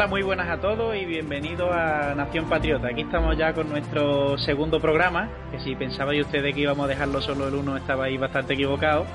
[0.00, 2.88] Eh, muy buenas a todos y bienvenidos a Nación Patriota.
[2.88, 7.20] Aquí estamos ya con nuestro segundo programa, que si pensabais ustedes que íbamos a dejarlo
[7.20, 9.06] solo el uno, estabais bastante equivocados.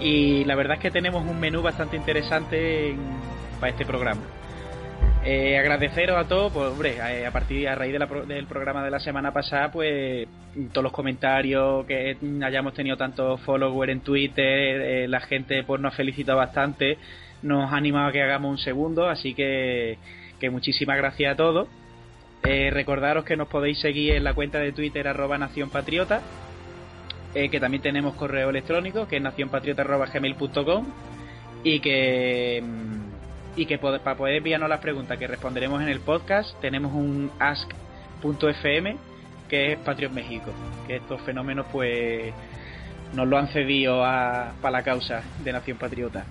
[0.00, 2.96] Y la verdad es que tenemos un menú bastante interesante
[3.60, 4.22] para este programa.
[5.24, 8.98] Eh, agradeceros a todos, pues hombre, eh, a, partir a raíz del programa de la
[8.98, 10.26] semana pasada, pues
[10.72, 15.96] todos los comentarios que hayamos tenido tantos followers en Twitter, la gente pues nos ha
[15.96, 16.98] felicitado bastante
[17.42, 19.98] nos ha animado a que hagamos un segundo, así que,
[20.50, 21.68] muchísimas gracias a todos.
[22.42, 26.22] Eh, recordaros que nos podéis seguir en la cuenta de Twitter arroba Nación Patriota,
[27.34, 30.86] eh, que también tenemos correo electrónico que es nacionpatriota.gmail.com
[31.62, 32.64] y que
[33.56, 38.96] y que para poder enviarnos las preguntas que responderemos en el podcast tenemos un ask.fm
[39.48, 40.52] que es Patriot México,
[40.86, 42.32] que estos fenómenos pues
[43.14, 46.24] nos lo han cedido a, para la causa de Nación Patriota.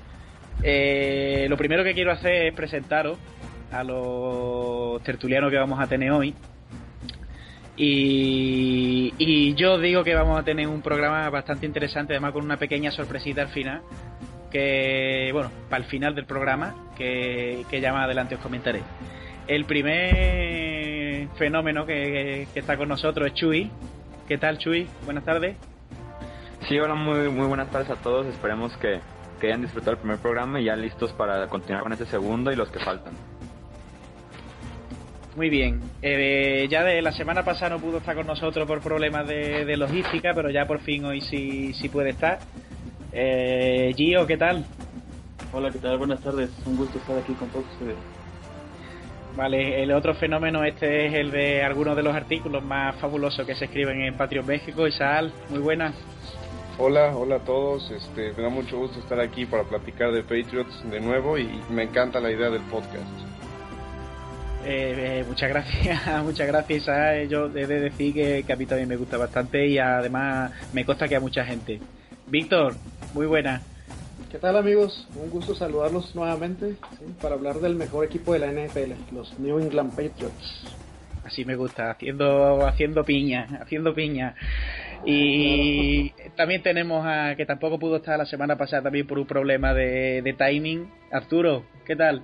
[0.64, 3.18] Eh, lo primero que quiero hacer es presentaros
[3.72, 6.34] a los tertulianos que vamos a tener hoy.
[7.82, 12.92] Y, yo digo que vamos a tener un programa bastante interesante, además con una pequeña
[12.92, 13.82] sorpresita al final,
[14.52, 18.82] que, bueno, para el final del programa, que, ya más adelante os comentaré.
[19.48, 23.72] El primer fenómeno que, está con nosotros es Chuy.
[24.28, 24.88] ¿Qué tal, Chuy?
[25.06, 25.56] Buenas tardes.
[26.68, 28.28] Sí, hola, muy, muy buenas tardes a todos.
[28.28, 29.00] Esperemos que,
[29.40, 32.56] que hayan disfrutado el primer programa y ya listos para continuar con este segundo y
[32.56, 33.14] los que faltan.
[35.36, 35.80] Muy bien.
[36.02, 40.34] Eh, ya de la semana pasada no pudo estar con nosotros por problemas de, logística,
[40.34, 42.40] pero ya por fin hoy sí, sí puede estar.
[43.12, 44.66] Eh, Gio, ¿qué tal?
[45.54, 45.98] Hola, ¿qué tal?
[45.98, 46.52] Buenas tardes.
[46.66, 47.96] Un gusto estar aquí con todos ustedes.
[49.36, 53.56] Vale, el otro fenómeno este es el de algunos de los artículos más fabulosos que
[53.56, 54.86] se escriben en Patreon México.
[54.86, 55.94] Isal, muy buenas.
[56.82, 57.92] Hola, hola a todos.
[57.92, 61.84] Este, me da mucho gusto estar aquí para platicar de Patriots de nuevo y me
[61.84, 63.04] encanta la idea del podcast.
[64.64, 66.86] Eh, eh, muchas gracias, muchas gracias.
[67.30, 71.10] Yo he de decir que, a mí también me gusta bastante y además me consta
[71.10, 71.82] que a mucha gente.
[72.28, 72.76] Víctor,
[73.14, 73.62] muy buena.
[74.32, 75.06] ¿Qué tal amigos?
[75.22, 76.78] Un gusto saludarlos nuevamente
[77.22, 80.64] para hablar del mejor equipo de la NFL, los New England Patriots.
[81.26, 84.36] Así me gusta, haciendo, haciendo piña, haciendo piña.
[85.06, 89.74] Y también tenemos a que tampoco pudo estar la semana pasada también por un problema
[89.74, 90.92] de, timing.
[91.12, 92.22] Arturo, ¿qué tal?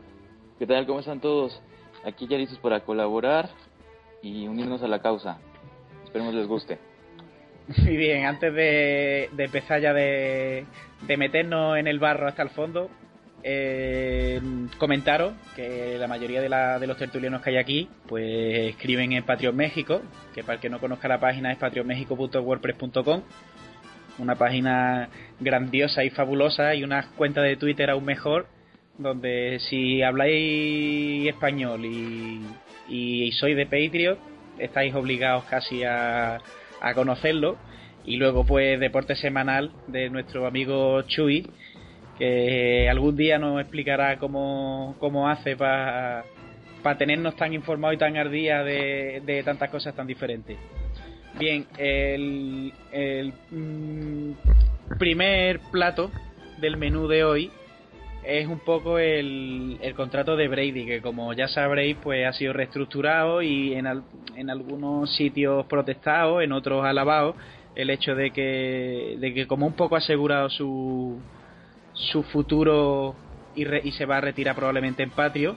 [0.60, 0.86] ¿Qué tal?
[0.86, 1.62] ¿Cómo están todos?
[2.04, 3.50] Aquí ya listos para colaborar
[4.22, 5.38] y unirnos a la causa.
[6.04, 6.78] Esperemos les guste.
[7.84, 10.66] Muy bien, antes de, empezar ya de,
[11.02, 12.90] de meternos en el barro hasta el fondo,
[13.48, 14.42] eh,
[15.56, 20.02] que la mayoría de, de, los tertulianos que hay aquí pues escriben en Patreon México,
[20.34, 23.22] que para el que no conozca la página es patreonmexico.wordpress.com,
[24.18, 28.48] una página grandiosa y fabulosa y una cuenta de Twitter aún mejor,
[28.98, 32.42] donde si habláis español y,
[32.90, 34.18] y sois de Patreon,
[34.58, 36.40] estáis obligados casi a,
[36.82, 37.58] a conocerlo.
[38.08, 41.48] Y luego pues deporte semanal de nuestro amigo Chuy,
[42.18, 46.24] que algún día nos explicará cómo, cómo hace para
[46.98, 50.58] tenernos tan informados y tan ardidas de, de tantas cosas tan diferentes.
[51.38, 54.32] Bien, el, el mm,
[54.98, 56.10] primer plato
[56.60, 57.52] del menú de hoy
[58.24, 62.54] es un poco el, el, contrato de Brady, que como ya sabréis, pues ha sido
[62.54, 63.86] reestructurado y en,
[64.36, 67.36] en algunos sitios protestado, en otros alabado,
[67.76, 71.20] el hecho de que, de que como un poco ha asegurado su,
[71.96, 73.16] su futuro
[73.56, 75.56] y, se va a retirar probablemente en patio.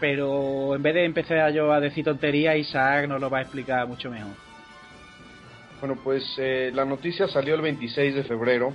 [0.00, 3.86] Pero en vez de empezar yo a decir tonterías, Isaac nos lo va a explicar
[3.86, 4.32] mucho mejor.
[5.80, 8.72] Bueno, pues eh, la noticia salió el 26 de febrero.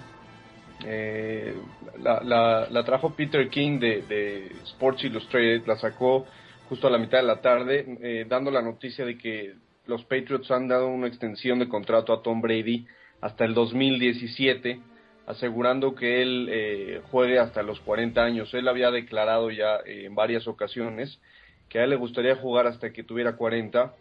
[0.86, 1.56] Eh,
[2.02, 6.26] la, trajo Peter King de, de, Sports Illustrated, la sacó
[6.70, 9.56] justo a la mitad de la tarde, eh, dando la noticia de que
[9.88, 12.86] los Patriots han dado una extensión de contrato a Tom Brady
[13.22, 14.80] hasta el 2017
[15.30, 18.52] asegurando que él eh, juegue hasta los 40 años.
[18.56, 21.22] Él había declarado ya en varias ocasiones
[21.70, 23.94] que a él le gustaría jugar hasta que tuviera 40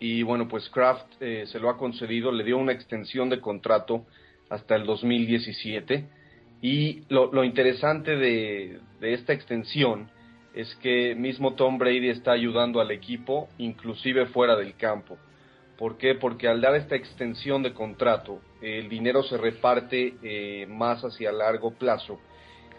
[0.00, 4.06] y bueno, pues Kraft eh, se lo ha concedido, le dio una extensión de contrato
[4.48, 6.06] hasta el 2017
[6.62, 10.10] y lo, lo interesante de, de esta extensión
[10.54, 15.18] es que mismo Tom Brady está ayudando al equipo, inclusive fuera del campo.
[15.78, 16.16] ¿Por qué?
[16.16, 21.70] Porque al dar esta extensión de contrato, el dinero se reparte eh, más hacia largo
[21.70, 22.18] plazo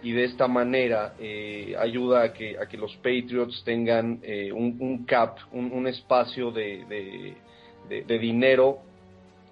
[0.02, 5.06] y de esta manera eh, ayuda a que, a que los Patriots tengan eh, un,
[5.06, 7.36] cap, un, espacio de,
[8.08, 8.80] dinero,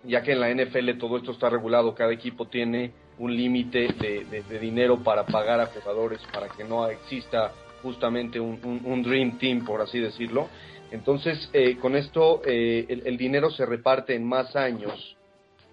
[0.03, 4.59] ya que en la NFL todo esto está regulado, cada equipo tiene un límite de,
[4.59, 7.51] dinero para pagar a jugadores, para que no exista
[7.81, 10.47] justamente un, Dream Team, por así decirlo.
[10.91, 15.17] Entonces, eh, con esto eh, el, dinero se reparte en más años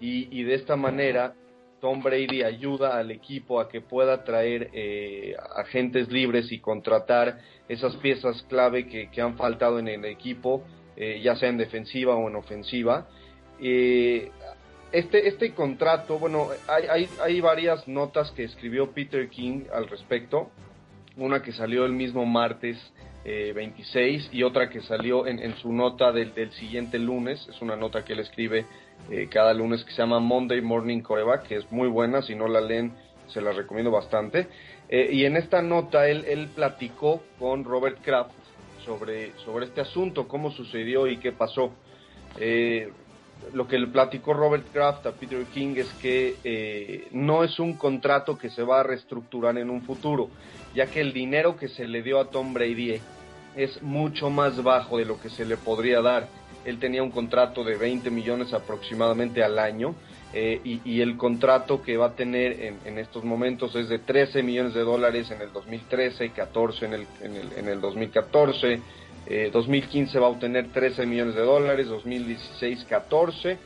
[0.00, 1.34] y, de esta manera
[1.80, 7.38] Tom Brady ayuda al equipo a que pueda traer eh, agentes libres y contratar
[7.68, 10.64] esas piezas clave que, que han faltado en el equipo,
[10.96, 13.08] ya sea en defensiva o en ofensiva.
[13.58, 20.50] este, este contrato, bueno, hay, hay, hay varias notas que escribió Peter King al respecto
[21.16, 22.76] una que salió el mismo martes
[23.24, 28.04] 26 eh, y otra que salió en, su nota del, siguiente lunes, es una nota
[28.04, 28.66] que él escribe
[29.10, 32.48] eh, cada lunes que se llama Monday Morning Coreback, que es muy buena, si no
[32.48, 32.92] la leen
[33.28, 34.48] se la recomiendo bastante.
[34.90, 38.32] Eh, y en esta nota él, él platicó con Robert Kraft
[38.84, 41.72] sobre, sobre este asunto, cómo sucedió y qué pasó.
[43.54, 48.36] lo que le platicó Robert Kraft a Peter King es que no es un contrato
[48.36, 50.28] que se va a reestructurar en un futuro
[50.74, 53.00] ya que el dinero que se le dio a Tom Brady
[53.56, 56.28] es mucho más bajo de lo que se le podría dar.
[56.64, 59.94] Él tenía un contrato de 20 millones aproximadamente al año
[60.32, 64.74] eh, y, el contrato que va a tener en, estos momentos es de 13 millones
[64.74, 68.80] de dólares en el 2013, 14 en el, en el, en el 2014,
[69.52, 73.58] 2015 eh, va a obtener 13 millones de dólares, 2016 14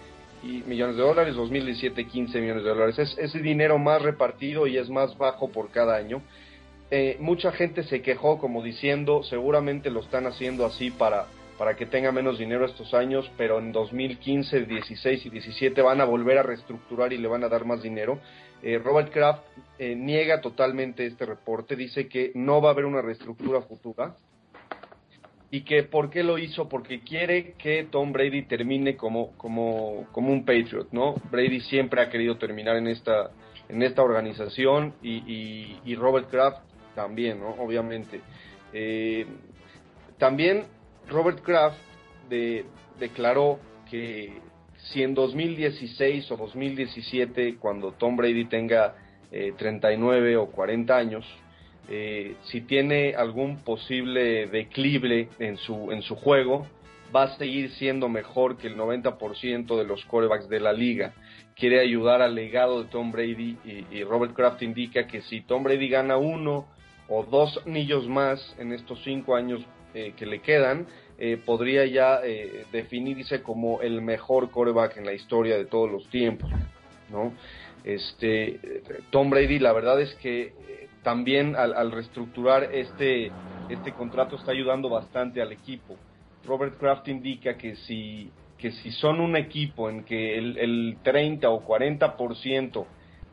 [0.42, 2.98] y millones de dólares, 2017 15 millones de dólares.
[2.98, 6.20] Es, es dinero más repartido y es más bajo por cada año.
[6.90, 11.26] Eh, mucha gente se quejó como diciendo, seguramente lo están haciendo así para,
[11.58, 16.06] para que tenga menos dinero estos años, pero en 2015, 16 y 17 van a
[16.06, 18.20] volver a reestructurar y le van a dar más dinero.
[18.62, 19.42] Eh, Robert Kraft
[19.78, 24.16] eh, niega totalmente este reporte, dice que no va a haber una reestructura futura
[25.50, 30.32] y que por qué lo hizo, porque quiere que Tom Brady termine como, como, como
[30.32, 31.16] un Patriot, ¿no?
[31.30, 33.30] Brady siempre ha querido terminar en esta,
[33.68, 37.50] en esta organización y, y Robert Kraft también, ¿no?
[37.50, 38.20] Obviamente.
[38.72, 39.26] Eh,
[40.18, 40.64] también
[41.08, 41.78] Robert Kraft
[42.98, 43.58] declaró
[43.90, 44.32] que
[44.76, 48.94] si en 2016 o 2017, cuando Tom Brady tenga
[49.30, 51.24] 39 eh, o 40 años,
[51.90, 56.66] eh, si tiene algún posible declive en su, en su juego,
[57.14, 61.14] va a seguir siendo mejor que el 90% de los corebacks de la liga.
[61.56, 65.62] Quiere ayudar al legado de Tom Brady y, y Robert Kraft indica que si Tom
[65.62, 66.66] Brady gana uno
[67.08, 69.64] o dos anillos más en estos cinco años
[69.94, 70.86] eh, que le quedan,
[71.18, 76.08] eh, podría ya eh, definirse como el mejor coreback en la historia de todos los
[76.10, 76.50] tiempos,
[77.10, 77.32] ¿no?
[77.84, 78.60] Este,
[79.10, 80.52] Tom Brady, la verdad es que
[81.02, 83.30] también al, reestructurar este,
[83.70, 85.96] este contrato está ayudando bastante al equipo.
[86.44, 91.48] Robert Kraft indica que si, que si son un equipo en que el, el 30
[91.48, 92.84] o 40%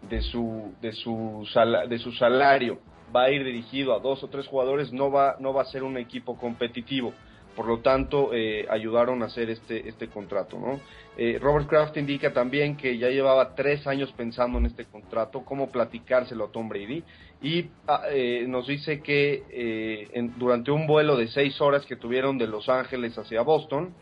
[0.10, 1.46] de su, de, su
[1.90, 2.80] de su salario
[3.16, 5.84] va a ir dirigido a dos o tres jugadores, no va, no va a ser
[5.84, 7.14] un equipo competitivo.
[7.56, 10.60] Por lo tanto, eh, ayudaron a hacer este, este contrato.
[10.60, 10.82] ¿no?
[11.18, 15.72] Eh, Robert Kraft indica también que ya llevaba tres años pensando en este contrato, cómo
[15.72, 17.02] platicárselo a Tom Brady,
[17.42, 22.48] y ah, eh, nos dice que durante un vuelo de seis horas que tuvieron de
[22.48, 23.94] Los Ángeles hacia Boston,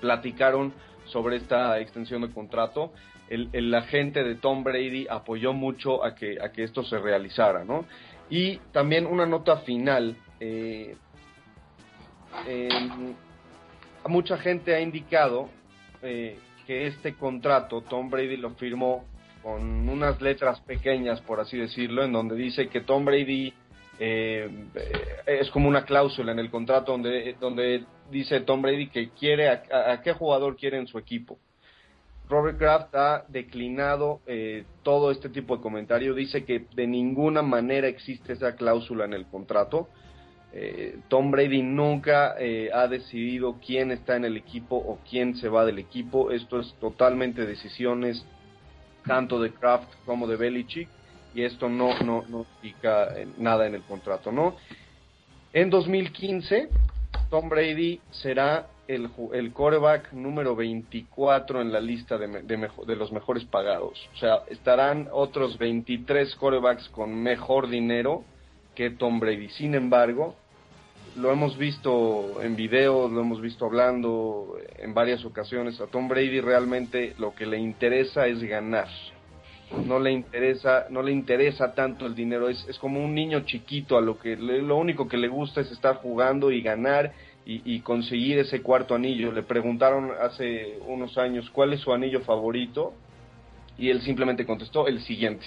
[0.00, 0.72] platicaron
[1.06, 2.92] sobre esta extensión de contrato.
[3.28, 7.64] El, el, agente de Tom Brady apoyó mucho a que, a que esto se realizara,
[7.64, 7.86] ¿no?
[8.32, 10.16] Y también una nota final.
[10.40, 10.96] Eh,
[14.06, 15.50] mucha gente ha indicado
[16.00, 19.04] eh, que este contrato Tom Brady lo firmó
[19.42, 23.52] con unas letras pequeñas, por así decirlo, en donde dice que Tom Brady
[23.98, 24.48] eh,
[25.26, 30.00] es como una cláusula en el contrato donde, donde dice Tom Brady que quiere a
[30.02, 31.38] qué jugador quiere en su equipo.
[32.32, 36.14] Robert Kraft ha declinado eh, todo este tipo de comentario.
[36.14, 39.90] Dice que de ninguna manera existe esa cláusula en el contrato.
[40.54, 45.50] Eh, Tom Brady nunca eh, ha decidido quién está en el equipo o quién se
[45.50, 46.30] va del equipo.
[46.30, 48.24] Esto es totalmente decisiones
[49.06, 50.88] tanto de Kraft como de Belichick
[51.34, 54.56] y esto no no no indica nada en el contrato, ¿no?
[55.52, 56.70] En 2015
[57.28, 63.44] Tom Brady será el, el coreback número 24 en la lista de, de, los mejores
[63.44, 64.08] pagados.
[64.14, 68.24] O sea, estarán otros 23 corebacks con mejor dinero
[68.74, 69.48] que Tom Brady.
[69.50, 70.34] Sin embargo,
[71.16, 75.80] lo hemos visto en videos, lo hemos visto hablando en varias ocasiones.
[75.80, 78.88] A Tom Brady realmente lo que le interesa es ganar.
[79.86, 82.48] No le interesa, no le interesa tanto el dinero.
[82.48, 85.70] Es, es como un niño chiquito a lo que lo único que le gusta es
[85.70, 87.12] estar jugando y ganar
[87.44, 89.32] y, conseguir ese cuarto anillo.
[89.32, 92.94] Le preguntaron hace unos años cuál es su anillo favorito
[93.76, 95.46] y él simplemente contestó el siguiente.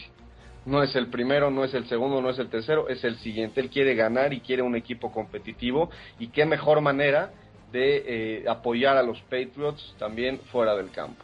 [0.66, 3.62] No es el primero, no es el segundo, no es el tercero, es el siguiente.
[3.62, 5.90] Él quiere ganar y quiere un equipo competitivo.
[6.20, 7.32] Y qué mejor manera
[7.72, 11.24] de eh, apoyar a los Patriots también fuera del campo.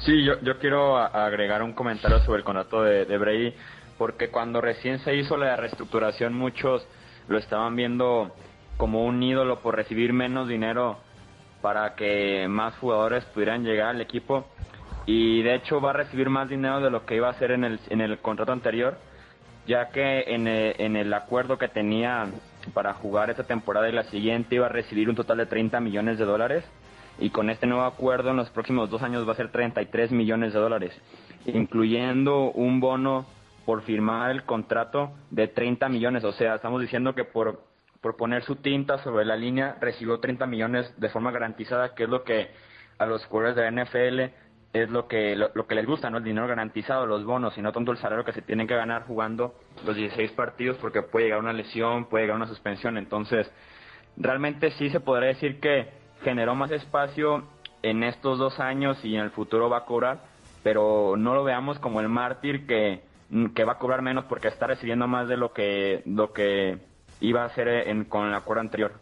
[0.00, 3.54] Sí, yo, yo quiero agregar un comentario sobre el contrato de, de Brady,
[3.96, 6.84] porque cuando recién se hizo la reestructuración muchos
[7.28, 8.34] lo estaban viendo
[8.76, 10.98] como un ídolo por recibir menos dinero
[11.62, 14.46] para que más jugadores pudieran llegar al equipo
[15.06, 17.64] y de hecho va a recibir más dinero de lo que iba a hacer en
[17.64, 18.96] el, en el contrato anterior,
[19.66, 22.26] ya que en el, en el acuerdo que tenía
[22.72, 26.18] para jugar esta temporada y la siguiente iba a recibir un total de 30 millones
[26.18, 26.64] de dólares
[27.18, 30.52] y con este nuevo acuerdo en los próximos dos años va a ser 33 millones
[30.52, 30.92] de dólares,
[31.46, 33.26] incluyendo un bono
[33.64, 36.24] por firmar el contrato de 30 millones.
[36.24, 37.62] O sea, estamos diciendo que por,
[38.04, 42.10] por poner su tinta sobre la línea recibió 30 millones de forma garantizada, que es
[42.10, 42.50] lo que
[42.98, 44.20] a los jugadores de la NFL
[44.74, 46.18] es lo que lo, que les gusta, ¿no?
[46.18, 49.06] El dinero garantizado, los bonos, y no tanto el salario que se tienen que ganar
[49.06, 49.54] jugando
[49.86, 52.98] los 16 partidos porque puede llegar una lesión, puede llegar una suspensión.
[52.98, 53.50] Entonces,
[54.18, 55.88] realmente sí se podría decir que
[56.22, 57.44] generó más espacio
[57.80, 60.24] en estos dos años y en el futuro va a cobrar,
[60.62, 63.00] pero no lo veamos como el mártir que,
[63.54, 67.42] que va a cobrar menos porque está recibiendo más de lo que, lo que iba
[67.42, 68.92] a hacer en, con el acuerdo anterior.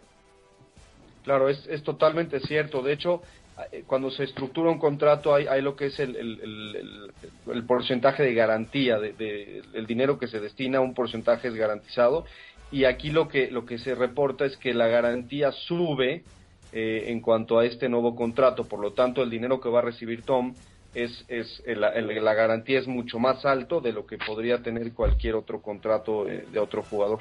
[1.24, 2.82] Claro, es, es totalmente cierto.
[2.82, 3.22] De hecho,
[3.70, 8.34] eh, cuando se estructura un contrato hay, hay lo que es el, el, porcentaje de
[8.34, 12.24] garantía, de, el dinero que se destina, un porcentaje es garantizado
[12.70, 16.24] y aquí lo que, lo que se reporta es que la garantía sube
[16.72, 19.82] eh, en cuanto a este nuevo contrato, por lo tanto el dinero que va a
[19.82, 20.54] recibir Tom
[20.94, 25.60] es, es la garantía es mucho más alto de lo que podría tener cualquier otro
[25.60, 27.20] contrato de, de otro jugador.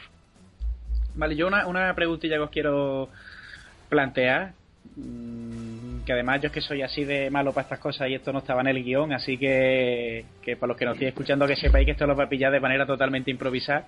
[1.16, 3.10] Vale, yo una, una preguntilla que os quiero
[3.90, 4.54] plantear
[4.96, 8.34] Mm, que además yo es que soy así de malo para estas cosas y esto
[8.34, 11.56] no estaba en el guion, así que, que para los que nos estéis escuchando que
[11.56, 13.88] sepáis que esto lo va a pillar de manera totalmente improvisada.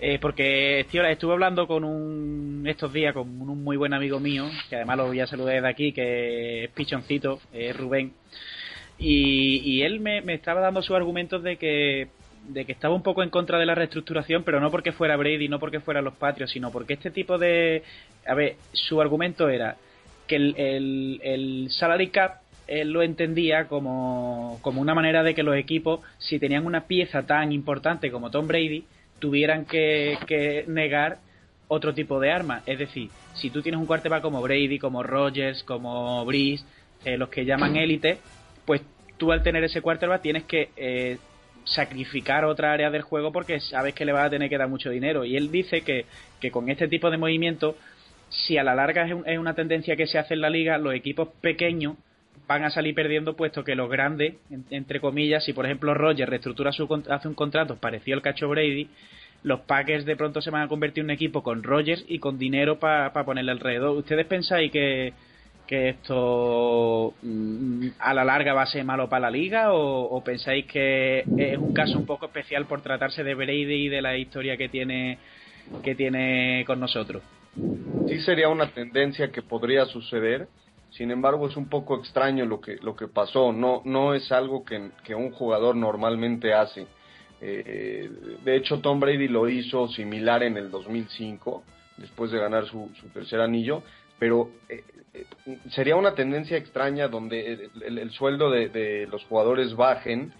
[0.00, 4.50] Eh, porque tío, estuve hablando con un estos días con un muy buen amigo mío,
[4.68, 8.12] que además lo voy a saludar desde aquí, que es pichoncito, es Rubén.
[8.98, 12.08] Y, él me, me estaba dando sus argumentos de que
[12.48, 15.48] de que estaba un poco en contra de la reestructuración, pero no porque fuera Brady,
[15.48, 17.82] no porque fueran los Patrios, sino porque este tipo de...
[18.26, 19.76] A ver, su argumento era,
[20.26, 25.56] que el, el, salary cap él lo entendía como, como una manera de que los
[25.56, 28.84] equipos, si tenían una pieza tan importante como Tom Brady,
[29.18, 31.18] tuvieran que, que negar
[31.68, 32.62] otro tipo de armas.
[32.66, 36.64] Es decir, si tú tienes un quarterback como Brady, como Rogers, como Breeze,
[37.04, 38.18] eh, los que llaman élite,
[38.64, 38.80] pues
[39.18, 41.18] tú al tener ese quarterback tienes que eh,
[41.64, 44.90] sacrificar otra área del juego porque sabes que le vas a tener que dar mucho
[44.90, 45.24] dinero.
[45.24, 46.06] Y él dice que,
[46.40, 47.76] que con este tipo de movimientos
[48.34, 51.28] si a la larga es, una tendencia que se hace en la liga, los equipos
[51.40, 51.96] pequeños
[52.46, 54.34] van a salir perdiendo puesto que los grandes,
[54.70, 58.88] entre comillas, si por ejemplo Roger reestructura su hace un contrato parecido al cacho Brady,
[59.42, 62.38] los Packers de pronto se van a convertir en un equipo con Rogers y con
[62.38, 63.96] dinero para ponerle alrededor.
[63.96, 65.12] ¿Ustedes pensáis que,
[65.66, 70.66] que esto mm, a la larga va a ser malo para la liga o, pensáis
[70.66, 74.56] que es un caso un poco especial por tratarse de Brady y de la historia
[74.56, 75.18] que tiene
[75.82, 77.22] que tiene con nosotros?
[78.08, 80.48] sí sería una tendencia que podría suceder.
[80.90, 83.52] Sin embargo, es un poco extraño lo que, lo que pasó.
[83.52, 86.86] No, no es algo que, que un jugador normalmente hace.
[87.40, 88.08] Eh,
[88.44, 91.64] de hecho, Tom Brady lo hizo similar en el 2005,
[91.96, 93.82] después de ganar su, su tercer anillo.
[94.20, 94.84] Pero eh,
[95.70, 100.32] sería una tendencia extraña donde el, el, sueldo de, los jugadores bajen,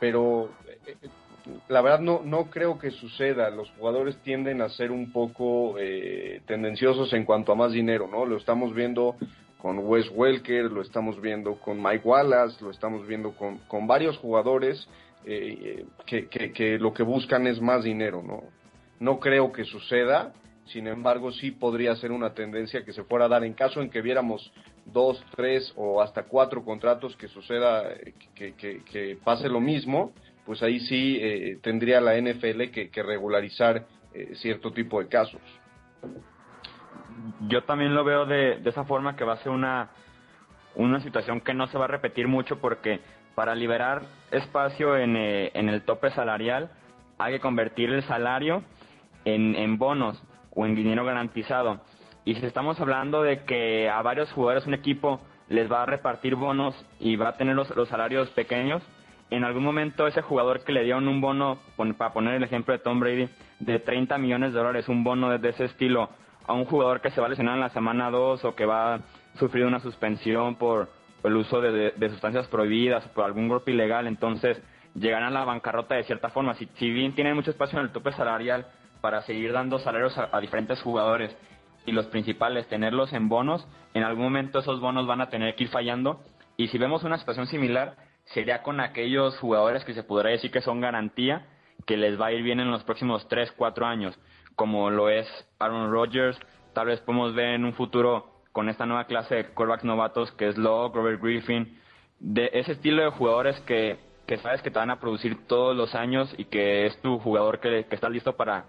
[0.00, 0.50] pero
[1.68, 3.50] la verdad no, no creo que suceda.
[3.50, 8.24] Los jugadores tienden a ser un poco eh, tendenciosos en cuanto a más dinero, ¿no?
[8.24, 9.16] Lo estamos viendo
[9.58, 14.16] con Wes Welker, lo estamos viendo con Mike Wallace, lo estamos viendo con, con varios
[14.18, 14.88] jugadores
[15.24, 18.44] eh, que, que, que, lo que buscan es más dinero, ¿no?
[19.00, 20.32] No creo que suceda,
[20.72, 23.90] sin embargo sí podría ser una tendencia que se fuera a dar en caso en
[23.90, 24.52] que viéramos
[24.86, 30.12] dos, tres o hasta cuatro contratos que suceda, eh, que, pase lo mismo
[30.44, 35.42] pues ahí sí eh, tendría la NFL que, regularizar eh, cierto tipo de casos.
[37.48, 39.90] Yo también lo veo de, de esa forma que va a ser una,
[40.74, 43.00] una situación que no se va a repetir mucho porque
[43.34, 46.70] para liberar espacio en, eh, en el tope salarial
[47.18, 48.62] hay que convertir el salario
[49.26, 50.22] en bonos
[50.58, 51.80] o en dinero garantizado.
[52.24, 56.34] Y si estamos hablando de que a varios jugadores un equipo les va a repartir
[56.34, 58.82] bonos y va a tener los, los salarios pequeños,
[59.30, 61.60] en algún momento ese jugador que le dieron un bono,
[61.96, 63.28] para poner el ejemplo de Tom Brady,
[63.60, 66.10] de 30 millones de dólares, un bono de, ese estilo,
[66.44, 68.94] a un jugador que se va a lesionar en la semana 2 o que va
[68.94, 69.00] a
[69.38, 70.88] sufrir una suspensión por,
[71.22, 74.60] el uso de, sustancias prohibidas o por algún golpe ilegal, entonces
[74.94, 76.54] llegarán a la bancarrota de cierta forma.
[76.54, 78.66] Si, si bien tienen mucho espacio en el tope salarial
[79.00, 81.36] para seguir dando salarios a, diferentes jugadores
[81.86, 85.64] y los principales tenerlos en bonos, en algún momento esos bonos van a tener que
[85.64, 86.20] ir fallando.
[86.56, 90.60] Y si vemos una situación similar, sería con aquellos jugadores que se podría decir que
[90.60, 91.46] son garantía,
[91.86, 94.18] que les va a ir bien en los próximos 3, 4 años,
[94.56, 95.26] como lo es
[95.58, 96.38] Aaron Rodgers.
[96.74, 100.48] Tal vez podemos ver en un futuro con esta nueva clase de quarterbacks novatos que
[100.48, 101.78] es Locke, Robert Griffin,
[102.18, 105.94] de ese estilo de jugadores que, que sabes que te van a producir todos los
[105.94, 108.64] años y que es tu jugador que, que está listo para,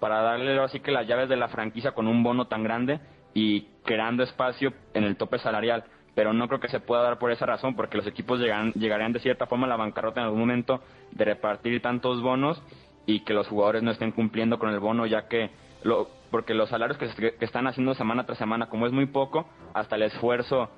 [0.00, 3.00] para darle así que las llaves de la franquicia con un bono tan grande
[3.34, 5.84] y creando espacio en el tope salarial.
[6.14, 9.12] Pero no creo que se pueda dar por esa razón, porque los equipos llegarán, llegarían
[9.12, 12.60] de cierta forma a la bancarrota en algún momento de repartir tantos bonos
[13.06, 15.50] y que los jugadores no estén cumpliendo con el bono, ya que
[15.84, 19.48] lo, porque los salarios que, que están haciendo semana tras semana, como es muy poco,
[19.74, 20.70] hasta el esfuerzo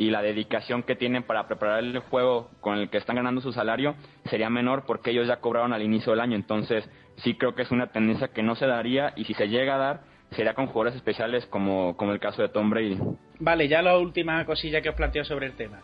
[0.00, 3.52] y la dedicación que tienen para preparar el juego con el que están ganando su
[3.52, 3.96] salario
[4.30, 6.36] sería menor porque ellos ya cobraron al inicio del año.
[6.36, 9.74] Entonces, sí creo que es una tendencia que no se daría y si se llega
[9.74, 12.96] a dar, sería con jugadores especiales como, como el caso de Tom Brady.
[13.40, 15.80] Vale, ya la última cosilla que os planteo sobre el tema.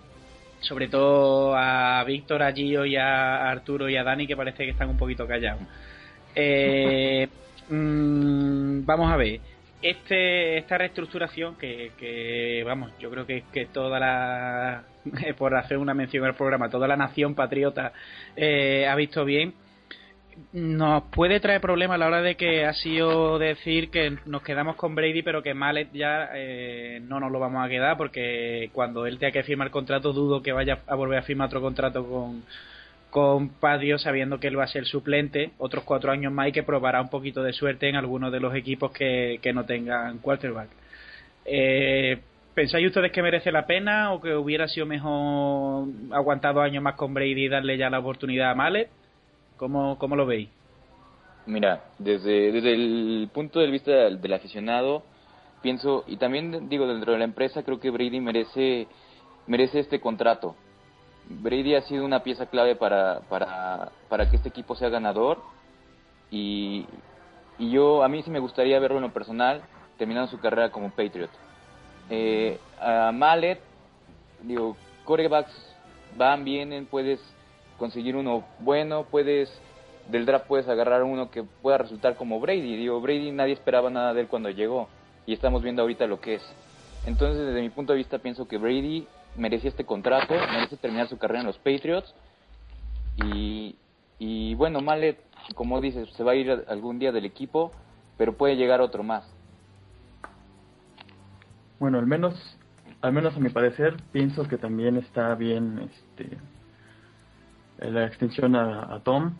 [0.61, 4.70] Sobre todo a Víctor, a Gio y a Arturo y a Dani que parece que
[4.70, 5.61] están un poquito callados.
[6.35, 7.28] Eh,
[7.68, 9.40] mm, vamos a ver
[9.90, 14.85] este esta reestructuración que, vamos yo creo que, que toda la
[15.38, 17.93] por hacer una mención al programa toda la nación patriota
[18.37, 19.55] eh, ha visto bien
[20.52, 24.76] nos puede traer problemas a la hora de que ha sido decir que nos quedamos
[24.76, 29.07] con Brady pero que Mallet ya eh, no nos lo vamos a quedar porque cuando
[29.07, 32.43] él tenga que firmar contrato dudo que vaya a volver a firmar otro contrato con
[33.11, 36.62] con Padio sabiendo que él va a ser suplente otros cuatro años más y que
[36.62, 40.69] probará un poquito de suerte en algunos de los equipos que, no tengan quarterback.
[41.45, 42.19] Eh,
[42.55, 47.12] ¿Pensáis ustedes que merece la pena o que hubiera sido mejor aguantado años más con
[47.14, 48.88] Brady y darle ya la oportunidad a Mallet?
[49.57, 50.49] ¿Cómo, cómo lo veis?
[51.47, 55.05] Mira, desde, desde el punto de vista del, aficionado,
[55.62, 58.88] pienso, y también digo dentro de la empresa, creo que Brady merece,
[59.47, 60.57] merece este contrato
[61.29, 65.39] Brady ha sido una pieza clave para, para, para que este equipo sea ganador
[66.31, 66.87] y,
[67.59, 69.62] y, yo a mí sí me gustaría verlo en lo personal
[69.99, 71.31] terminando su carrera como Patriot.
[72.11, 73.61] Eh, a Mallet,
[74.43, 75.53] digo, corebacks
[76.17, 77.21] van, vienen, puedes
[77.79, 79.51] conseguir uno bueno, puedes
[80.09, 82.77] del draft puedes agarrar uno que pueda resultar como Brady.
[82.77, 84.89] Digo, Brady nadie esperaba nada de él cuando llegó
[85.27, 86.43] y estamos viendo ahorita lo que es.
[87.07, 91.18] Entonces, desde mi punto de vista, pienso que Brady merecía este contrato, merece terminar su
[91.18, 92.14] carrera en los Patriots.
[94.18, 95.18] Y, bueno, Mallet,
[95.55, 97.72] como dices, se va a ir algún día del equipo,
[98.16, 99.25] pero puede llegar otro más.
[101.79, 102.35] Bueno, al menos,
[103.03, 106.38] al menos a mi parecer, pienso que también está bien este,
[107.79, 109.35] la extensión a, a Tom,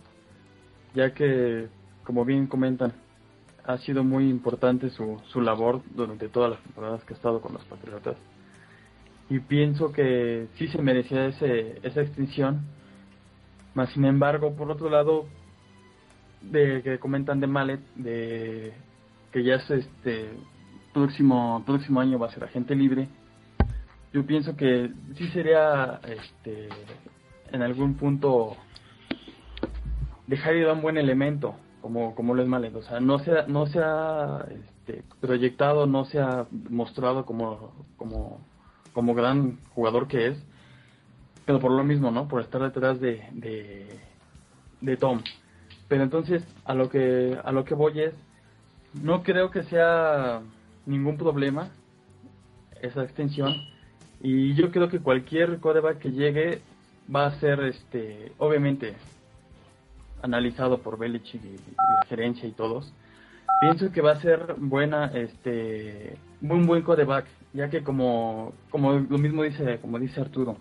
[0.94, 1.68] ya que,
[2.04, 2.92] como bien comentan,
[3.64, 7.54] ha sido muy importante su, su labor durante todas las temporadas que ha estado con
[7.54, 8.16] los Patriotas
[9.28, 12.62] y pienso que sí se merecía ese, esa extinción.
[13.74, 15.26] Más sin embargo, por otro lado,
[16.42, 18.72] de que comentan de Mallet, de
[19.32, 20.30] que ya es este
[20.92, 23.08] próximo próximo año va a ser agente libre,
[24.12, 26.68] yo pienso que sí sería este
[27.52, 28.56] en algún punto
[30.26, 33.46] dejar ir a un buen elemento como como lo es Mallet, o sea, no se
[33.46, 38.40] no se ha este, proyectado, no se ha mostrado como como
[38.96, 40.42] como gran jugador que es,
[41.44, 42.28] pero por lo mismo, ¿no?
[42.28, 43.20] Por estar detrás de,
[44.80, 45.20] de, Tom.
[45.87, 48.14] Pero entonces, a lo que a lo que voy es,
[49.02, 50.40] no creo que sea
[50.87, 51.68] ningún problema
[52.80, 53.52] esa extensión
[54.22, 56.62] y yo creo que cualquier coreback que llegue
[57.14, 58.94] va a ser, este, obviamente,
[60.22, 62.90] analizado por Belichick y, la gerencia y todos.
[63.61, 69.18] Pienso que va a ser buena, este, un buen coreback ya que como, como lo
[69.18, 70.56] mismo dice, como dice Arturo,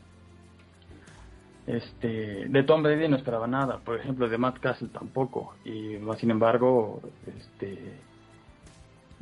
[1.68, 6.32] este, de Tom Brady no esperaba nada, por ejemplo, de Matt Castle tampoco, y sin
[6.32, 8.00] embargo, este,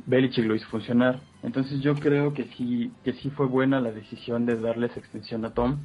[0.06, 1.20] Belichick lo hizo funcionar.
[1.42, 5.54] Entonces yo creo que sí, que sí fue buena la decisión de darles extensión a
[5.54, 5.78] Tom.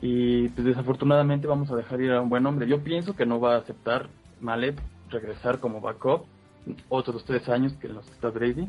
[0.00, 2.66] Y pues desafortunadamente vamos a dejar ir a un buen hombre.
[2.66, 4.08] Yo pienso que no va a aceptar
[4.40, 4.80] Mallet
[5.10, 6.24] regresar como backup
[6.88, 8.68] otros tres años que los está Brady.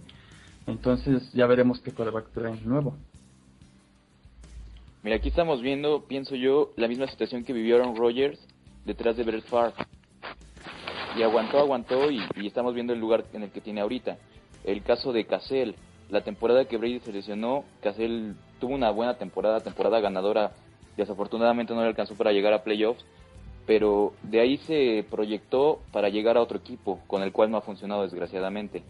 [0.67, 2.95] Entonces ya veremos qué quarterback traen nuevo.
[5.03, 8.39] Mira, aquí estamos viendo, pienso yo, la misma situación que vivió Aaron Rodgers
[8.85, 9.73] detrás de Brett Favre.
[11.17, 14.17] Y aguantó, aguantó y, estamos viendo el lugar en el que tiene ahorita.
[14.63, 15.73] El caso de Cassell,
[16.09, 20.51] la temporada que Brady se lesionó, Cassell tuvo una buena temporada, temporada ganadora.
[20.95, 23.03] Desafortunadamente no le alcanzó para llegar a playoffs,
[23.65, 27.61] pero de ahí se proyectó para llegar a otro equipo, con el cual no ha
[27.61, 28.83] funcionado desgraciadamente.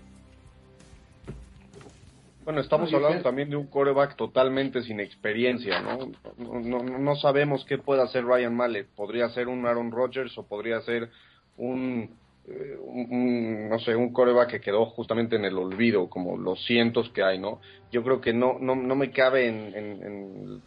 [2.43, 6.11] Bueno, estamos hablando también de un coreback totalmente sin experiencia, ¿no?
[6.37, 8.87] No, no, sabemos qué puede hacer Ryan Mallet.
[8.95, 11.09] Podría ser un Aaron Rodgers o podría ser
[11.57, 12.09] un,
[12.47, 17.09] eh, un, no sé, un coreback que quedó justamente en el olvido, como los cientos
[17.11, 17.61] que hay, ¿no?
[17.91, 20.61] Yo creo que no, no, no me cabe en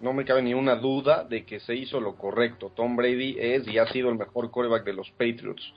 [0.00, 2.72] no me cabe ni una duda de que se hizo lo correcto.
[2.74, 5.72] Tom Brady es y ha sido el mejor quarterback de los Patriots.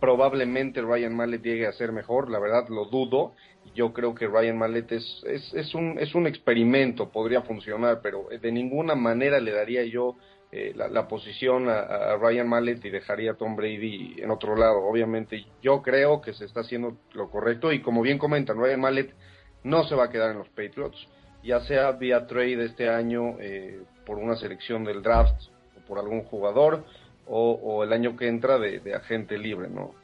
[0.00, 3.34] Probablemente Ryan Mallet llegue a ser mejor, la verdad lo dudo.
[3.76, 8.50] Yo creo que Ryan Mallet es, es, un, es un experimento, podría funcionar, pero de
[8.50, 10.16] ninguna manera le daría yo
[10.50, 14.78] eh, la, posición a, Ryan Mallet y dejaría a Tom Brady en otro lado.
[14.78, 19.14] Obviamente yo creo que se está haciendo lo correcto y como bien comentan, Ryan Mallet
[19.62, 21.06] no se va a quedar en los Patriots
[21.46, 25.40] ya sea vía trade este año eh, por una selección del draft
[25.76, 26.84] o por algún jugador
[27.28, 29.94] o, el año que entra de, agente libre, ¿no?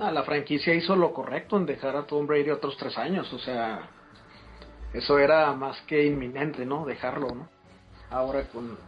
[0.00, 3.38] Ah, la franquicia hizo lo correcto en dejar a Tom Brady otros tres años, o
[3.38, 3.90] sea,
[4.94, 6.86] eso era más que inminente, ¿no?
[6.86, 7.48] Dejarlo, ¿no?
[8.08, 8.78] Ahora con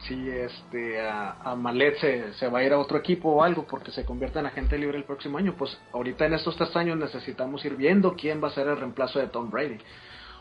[0.00, 3.92] si este a, a Malet se, va a ir a otro equipo o algo porque
[3.92, 7.64] se convierte en agente libre el próximo año, pues ahorita en estos tres años necesitamos
[7.64, 9.78] ir viendo quién va a ser el reemplazo de Tom Brady.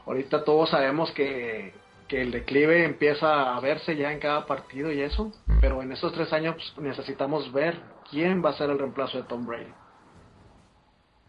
[0.07, 1.71] Ahorita todos sabemos que,
[2.07, 6.13] que el declive empieza a verse ya en cada partido y eso, pero en estos
[6.13, 9.84] tres años pues, necesitamos ver quién va a ser el reemplazo de Tom Brady.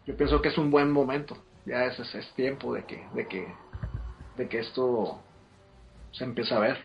[0.07, 3.45] Yo pienso que es un buen momento, ya es, es tiempo de que, de que,
[4.37, 5.19] de que esto
[6.11, 6.77] se empiece a ver.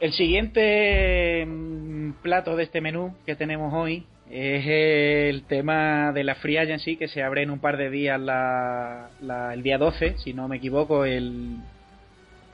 [0.00, 6.34] El siguiente mm, plato de este menú que tenemos hoy es el tema de la
[6.34, 10.48] free agency que se abre en un par de días el día 12, si no
[10.48, 11.56] me equivoco, el,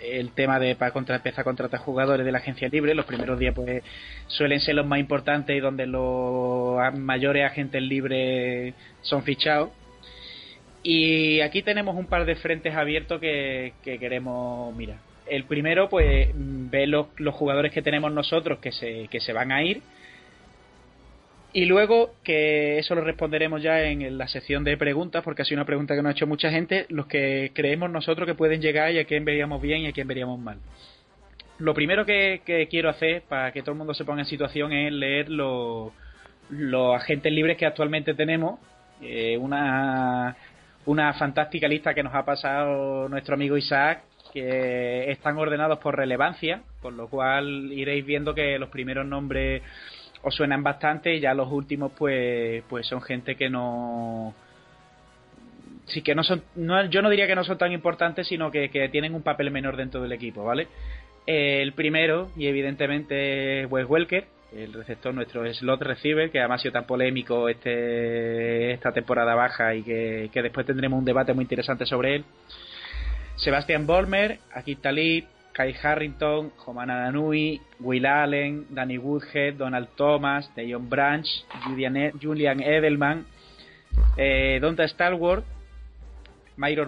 [0.00, 2.94] el tema de para contra, empezar a contratar jugadores de la agencia libre.
[2.94, 3.82] Los primeros días pues
[4.28, 9.70] suelen ser los más importantes y donde los mayores agentes libres son fichados.
[10.82, 16.86] Y aquí tenemos un par de frentes abiertos que queremos mirar el primero, pues, ve
[16.86, 19.82] los, los jugadores que tenemos nosotros que se, que se van a ir.
[21.52, 25.58] Y luego, que eso lo responderemos ya en la sección de preguntas, porque ha sido
[25.58, 28.92] una pregunta que nos ha hecho mucha gente, los que creemos nosotros que pueden llegar
[28.92, 30.58] y a quién veríamos bien y a quién veríamos mal.
[31.58, 34.92] Lo primero que, quiero hacer para que todo el mundo se ponga en situación es
[34.92, 35.92] leer los,
[36.50, 38.58] los agentes libres que actualmente tenemos.
[39.00, 40.36] Eh, una,
[40.86, 44.02] una fantástica lista que nos ha pasado nuestro amigo Isaac,
[44.34, 49.62] que están ordenados por relevancia, con lo cual iréis viendo que los primeros nombres
[50.24, 54.34] os suenan bastante y ya los últimos pues pues son gente que no
[55.84, 58.68] sí que no son no, yo no diría que no son tan importantes sino que,
[58.90, 60.66] tienen un papel menor dentro del equipo vale
[61.26, 64.24] el primero y evidentemente es Wes Welker
[64.56, 69.74] el receptor nuestro slot receiver que además ha sido tan polémico este esta temporada baja
[69.74, 72.24] y que, que después tendremos un debate muy interesante sobre él
[73.36, 80.88] Sebastian Bolmer, Akit Talib, Kai Harrington, Jomana Danui, Will Allen, Danny Woodhead, Donald Thomas, Dejon
[80.88, 81.26] Branch,
[81.66, 83.24] Julian, Julian Edelman,
[84.16, 85.44] eh, Donta Stalwart,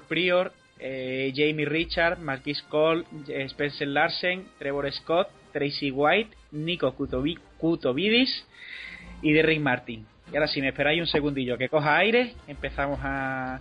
[0.08, 8.46] Prior, eh, Jamie Richard, Marquis Cole, eh, Spencer Larsen, Trevor Scott, Tracy White, Nico Kutovidis
[9.22, 10.06] y Derrick Martin.
[10.32, 13.60] Y ahora si me esperáis un segundillo que coja aire, empezamos a,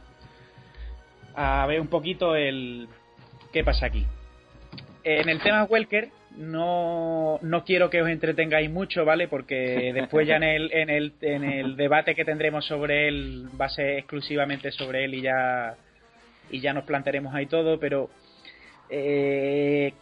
[1.36, 2.88] a ver un poquito el
[3.52, 4.06] qué pasa aquí.
[5.04, 9.28] En el tema Welker no, no quiero que os entretengáis mucho, ¿vale?
[9.28, 13.66] Porque después ya en el, en el, en el debate que tendremos sobre él va
[13.66, 15.76] a ser exclusivamente sobre él y ya
[16.52, 18.10] y ya nos plantearemos ahí todo, pero
[18.90, 19.94] eh,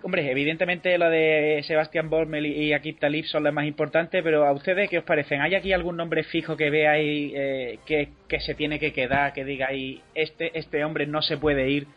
[0.00, 4.52] Hombre, evidentemente lo de Sebastián Bormel y Akip Talib son las más importantes, pero ¿a
[4.52, 5.40] ustedes qué os parecen?
[5.40, 10.00] ¿Hay aquí algún nombre fijo que veáis eh, que, se tiene que quedar, que digáis,
[10.14, 11.88] este, este hombre no se puede ir?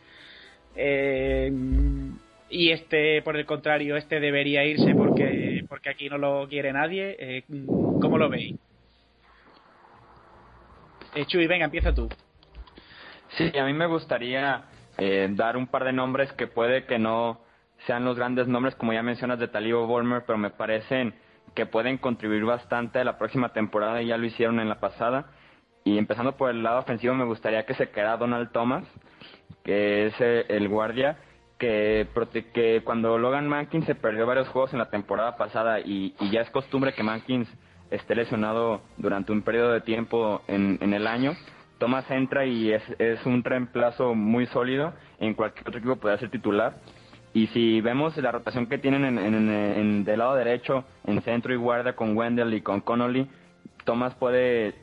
[0.75, 1.51] Eh,
[2.49, 7.15] y este, por el contrario, este debería irse porque, porque aquí no lo quiere nadie.
[7.19, 7.43] Eh,
[8.01, 8.55] ¿Cómo lo veis?
[11.13, 12.09] Eh, Chuy, venga, empieza tú.
[13.37, 14.63] Sí, a mí me gustaría
[15.29, 17.39] dar un par de nombres que puede que no
[17.85, 21.13] sean los grandes nombres, como ya mencionas, de Talibo Volmer, pero me parecen
[21.55, 25.31] que pueden contribuir bastante a la próxima temporada y ya lo hicieron en la pasada.
[25.83, 28.85] Y empezando por el lado ofensivo, me gustaría que se quedara Donald Thomas,
[29.63, 31.17] que es eh, el guardia
[31.57, 32.07] que,
[32.53, 36.49] que cuando Logan Mankins se perdió varios juegos en la temporada pasada y, ya es
[36.49, 37.47] costumbre que Mankins
[37.91, 41.35] esté lesionado durante un periodo de tiempo en, en el año,
[41.81, 44.93] Thomas entra y es, es un reemplazo muy sólido.
[45.19, 46.75] En cualquier otro equipo puede ser titular.
[47.33, 51.57] Y si vemos la rotación que tienen en, en, del lado derecho, en centro y
[51.57, 53.27] guardia con Wendell y con Connolly,
[53.85, 54.75] Thomas puede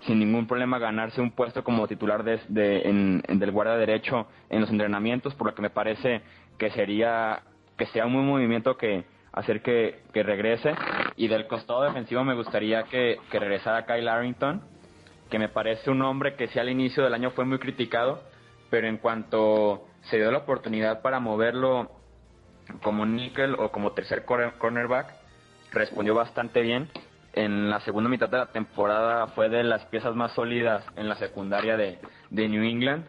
[0.00, 2.38] sin ningún problema ganarse un puesto como titular de,
[2.84, 6.20] en, del guardia derecho en los entrenamientos, por lo que me parece
[6.58, 7.40] que sería
[7.78, 10.74] que sea un buen movimiento que hacer que, que regrese.
[11.16, 14.62] Y del costado defensivo me gustaría que, que regresara Kyle Arrington
[15.30, 18.22] que me parece un hombre que sí al inicio del año fue muy criticado,
[18.70, 21.90] pero en cuanto se dio la oportunidad para moverlo
[22.82, 25.14] como nickel o como tercer cornerback,
[25.72, 26.88] respondió bastante bien.
[27.32, 31.16] En la segunda mitad de la temporada fue de las piezas más sólidas en la
[31.16, 31.98] secundaria de,
[32.30, 33.06] New England.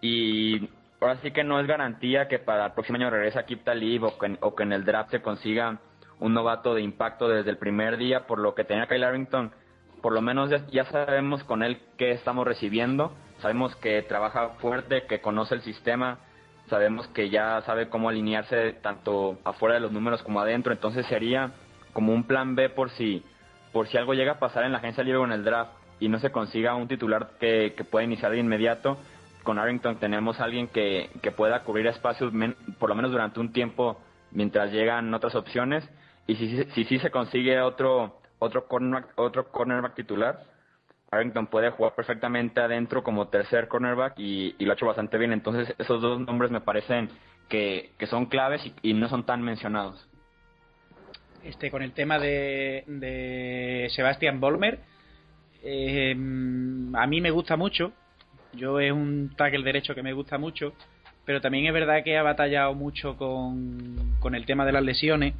[0.00, 0.68] Y
[1.00, 4.04] ahora sí que no es garantía que para el próximo año regrese a Kip Talib
[4.04, 5.78] o que, o que en el draft se consiga
[6.18, 9.52] un novato de impacto desde el primer día, por lo que tenía Kyle Arrington
[10.04, 15.20] por lo menos ya, sabemos con él qué estamos recibiendo, sabemos que trabaja fuerte, que
[15.20, 16.18] conoce el sistema,
[16.68, 21.52] sabemos que ya sabe cómo alinearse tanto afuera de los números como adentro, entonces sería
[21.92, 23.22] como un plan B por si
[23.72, 26.08] por si algo llega a pasar en la agencia libre o en el draft y
[26.08, 28.98] no se consiga un titular que, que pueda iniciar de inmediato.
[29.42, 32.32] Con Arrington tenemos alguien que, que pueda cubrir espacios
[32.78, 35.88] por lo menos durante un tiempo mientras llegan otras opciones
[36.26, 40.40] y si sí si, si, se consigue otro otro cornerback, otro cornerback titular.
[41.14, 45.32] Arrington puede jugar perfectamente adentro como tercer cornerback y, lo ha hecho bastante bien.
[45.32, 47.08] Entonces esos dos nombres me parecen
[47.48, 50.08] que, son claves y, no son tan mencionados.
[51.42, 54.80] Este, con el tema de, de Sebastian Bolmer,
[55.62, 57.92] eh, a mí me gusta mucho.
[58.52, 60.74] Yo es un tackle derecho que me gusta mucho,
[61.24, 65.34] pero también es verdad que ha batallado mucho con, con el tema de las lesiones.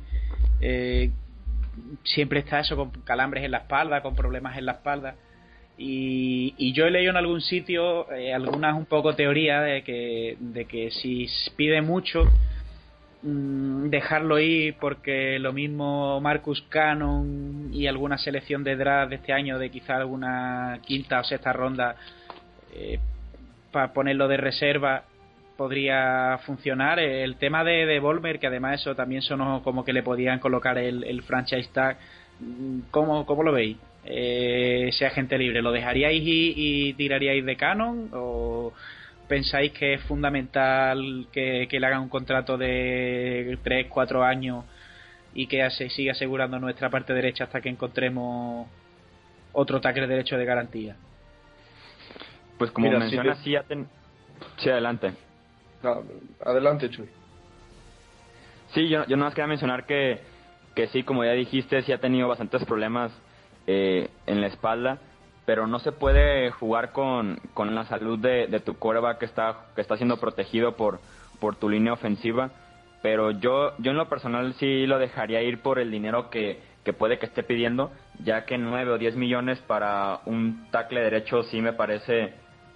[0.60, 1.10] Eh,
[2.02, 5.16] siempre está eso con calambres en la espalda, con problemas en la espalda.
[5.76, 10.64] Y, yo he leído en algún sitio eh, algunas un poco teorías de que, de
[10.66, 12.24] que si pide mucho,
[13.22, 19.32] mm, dejarlo ir porque lo mismo Marcus Cannon y alguna selección de draft de este
[19.32, 21.96] año, de quizá alguna quinta o sexta ronda,
[22.74, 23.00] eh,
[23.72, 25.04] para ponerlo de reserva,
[25.56, 27.00] podría funcionar.
[27.00, 31.22] El tema de, Volmer, que además eso también sonó como que le podían colocar el,
[31.22, 31.98] franchise tag.
[32.90, 33.76] ¿Cómo, cómo lo veis?
[34.07, 38.11] Eh, ese agente libre, ¿lo dejaríais y, tiraríais de canon?
[38.12, 38.73] ¿O
[39.29, 44.64] pensáis que es fundamental que, le hagan un contrato de 3, 4 años
[45.35, 48.69] y que se siga asegurando nuestra parte derecha hasta que encontremos
[49.53, 50.97] otro tackle derecho de garantía?
[52.59, 53.57] Pues como mencionas, sí,
[54.59, 55.14] sí, adelante
[56.45, 57.09] adelante, Chuy.
[58.73, 60.21] Sí, yo, yo nada más quería mencionar que,
[60.75, 63.12] que sí, como ya dijiste, sí ha tenido bastantes problemas
[63.66, 64.98] eh, en la espalda,
[65.46, 69.66] pero no se puede jugar con, con la salud de, de tu coreback que está,
[69.74, 71.00] que está siendo protegido por,
[71.40, 72.50] por tu línea ofensiva.
[73.03, 76.94] Pero yo, yo en lo personal sí lo dejaría ir por el dinero que, que
[76.94, 81.61] puede que esté pidiendo, ya que 9 o 10 millones para un tackle derecho sí
[81.61, 82.33] me parece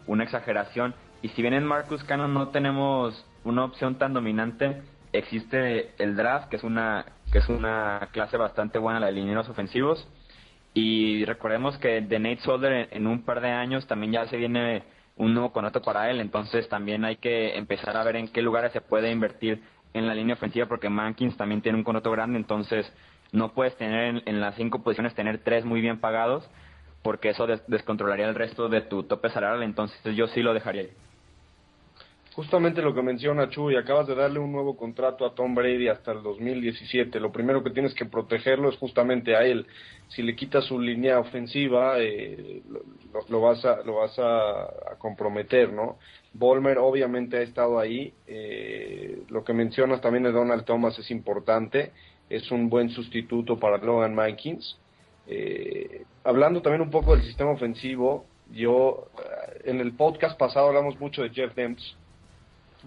[0.07, 5.93] una exageración y si bien en Marcus Cannon no tenemos una opción tan dominante, existe
[5.99, 10.07] el draft, que es una, que es una clase bastante buena, la de lineros ofensivos.
[10.81, 14.85] Y recordemos que de Nate Solder en, un par de años también ya se viene
[15.17, 18.73] un nuevo contrato para él, entonces también hay que empezar a ver en qué lugares
[18.73, 19.61] se puede invertir
[19.93, 22.87] en la línea ofensiva, porque Mankins también tiene un contrato grande, entonces
[23.33, 26.49] no puedes tener en, las cinco posiciones, tener tres muy bien pagados,
[27.03, 30.91] porque eso descontrolaría el resto de tu tope salarial, entonces yo sí lo dejaría ahí
[32.39, 36.13] justamente lo que menciona Chuy, acabas de darle un nuevo contrato a Tom Brady hasta
[36.13, 37.19] el 2017.
[37.19, 39.67] Lo primero que tienes que protegerlo es justamente a él.
[40.07, 42.63] Si le quitas su línea ofensiva, eh,
[43.29, 45.99] lo, vas a lo vas a, comprometer, ¿no?
[46.33, 48.15] Volmer obviamente ha estado ahí.
[48.29, 51.91] Eh, lo que mencionas también de Donald Thomas es importante.
[52.31, 54.79] Es un buen sustituto para Logan Mankins.
[55.27, 59.09] Eh, hablando también un poco del sistema ofensivo, yo
[59.65, 61.97] en el podcast pasado hablamos mucho de Jeff Demps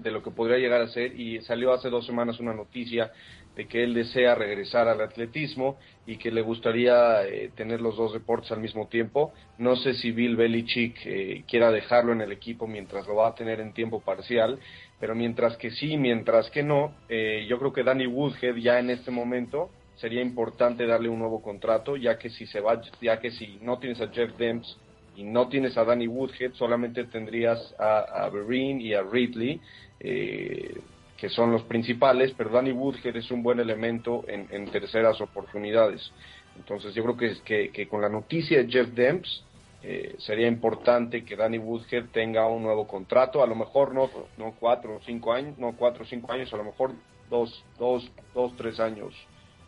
[0.01, 3.11] de lo que podría llegar a ser y salió hace dos semanas una noticia
[3.55, 8.13] de que él desea regresar al atletismo y que le gustaría eh, tener los dos
[8.13, 9.33] deportes al mismo tiempo.
[9.57, 13.35] No sé si Bill Belichick eh, quiera dejarlo en el equipo mientras lo va a
[13.35, 14.59] tener en tiempo parcial,
[14.99, 18.89] pero mientras que sí, mientras que no, eh, yo creo que Danny Woodhead ya en
[18.89, 23.31] este momento sería importante darle un nuevo contrato, ya que si se va, ya que
[23.31, 24.77] si no tienes a Jeff Demps
[25.15, 29.59] y no tienes a Danny Woodhead, solamente tendrías a, a y a Ridley,
[29.99, 30.79] eh,
[31.17, 36.11] que son los principales, pero Danny Woodhead es un buen elemento en, en terceras oportunidades.
[36.57, 39.43] Entonces yo creo que, que, con la noticia de Jeff Demps
[39.83, 44.55] eh, sería importante que Danny Woodhead tenga un nuevo contrato, a lo mejor no, no
[44.59, 46.91] cuatro o cinco años, no cuatro o cinco años, a lo mejor
[47.29, 49.13] dos, dos, dos tres años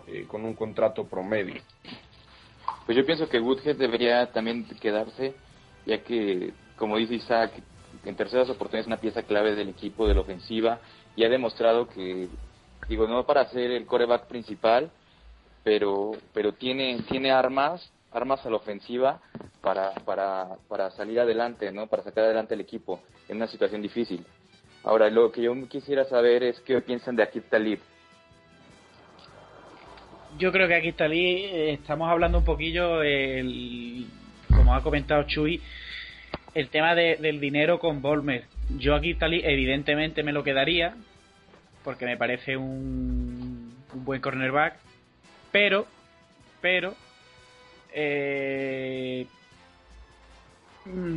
[0.07, 1.61] eh, con un contrato promedio.
[2.85, 5.35] Pues yo pienso que Woodhead debería también quedarse,
[5.85, 7.51] ya que, como dice Isaac,
[8.03, 10.79] en terceras oportunidades es una pieza clave del equipo de la ofensiva
[11.15, 12.27] y ha demostrado que,
[12.89, 14.91] digo, no para ser el coreback principal,
[15.63, 19.21] pero, pero tiene, tiene armas, armas a la ofensiva
[19.61, 21.87] para, para, para salir adelante, ¿no?
[21.87, 22.99] Para sacar adelante el equipo
[23.29, 24.25] en una situación difícil.
[24.83, 27.79] Ahora, lo que yo quisiera saber es qué piensan de Akit Talib
[30.37, 34.05] yo creo que aquí está eh, estamos hablando un poquillo, el,
[34.47, 35.61] como ha comentado Chuy,
[36.53, 38.45] el tema del dinero con Volmer.
[38.77, 40.95] Yo aquí Talí evidentemente me lo quedaría,
[41.83, 44.75] porque me parece un, un buen cornerback,
[45.51, 45.87] pero,
[46.61, 46.95] pero,
[47.93, 49.27] eh,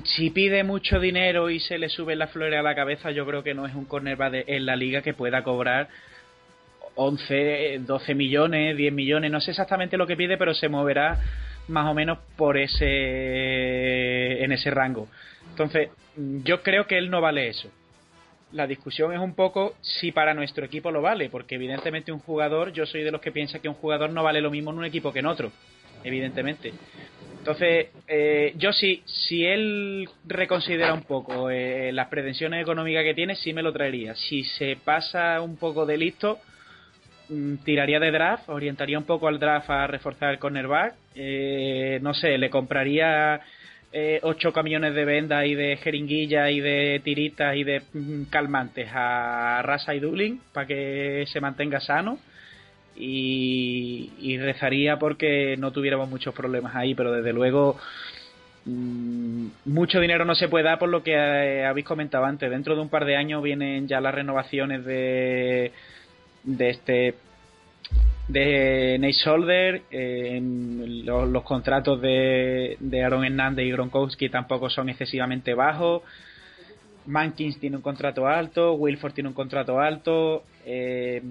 [0.05, 3.43] si pide mucho dinero y se le sube la flores a la cabeza, yo creo
[3.43, 5.89] que no es un cornerback en la liga que pueda cobrar
[6.97, 11.21] 11, 12 millones, 10 millones, no sé exactamente lo que pide, pero se moverá
[11.69, 15.09] más o menos por ese en ese rango.
[15.51, 17.71] Entonces, yo creo que él no vale eso.
[18.53, 22.73] La discusión es un poco si para nuestro equipo lo vale, porque evidentemente un jugador,
[22.73, 24.85] yo soy de los que piensa que un jugador no vale lo mismo en un
[24.85, 25.51] equipo que en otro,
[26.05, 26.73] evidentemente.
[27.39, 33.35] Entonces, eh, yo sí, si él reconsidera un poco eh, las pretensiones económicas que tiene,
[33.37, 34.15] sí me lo traería.
[34.15, 36.39] Si se pasa un poco de listo,
[37.65, 40.95] tiraría de draft, orientaría un poco al draft a reforzar el cornerback.
[41.15, 43.41] Eh, no sé, le compraría
[43.93, 48.89] eh, ocho camiones de venda y de jeringuilla y de tiritas y de mm, calmantes
[48.93, 52.19] a Rasa y Dublin para que se mantenga sano.
[52.99, 57.79] Y, rezaría porque no tuviéramos muchos problemas ahí, pero desde luego
[58.65, 62.51] mm, mucho dinero no se puede dar por lo que eh, habéis comentado antes.
[62.51, 65.73] Dentro de un par de años vienen ya las renovaciones de
[66.47, 67.15] de este
[68.29, 75.55] de Nate Solder, eh, los, contratos de, de Aaron Hernández y Gronkowski tampoco son excesivamente
[75.55, 76.03] bajos.
[77.07, 81.23] Mankins tiene un contrato alto, Wilford tiene un contrato alto, eh,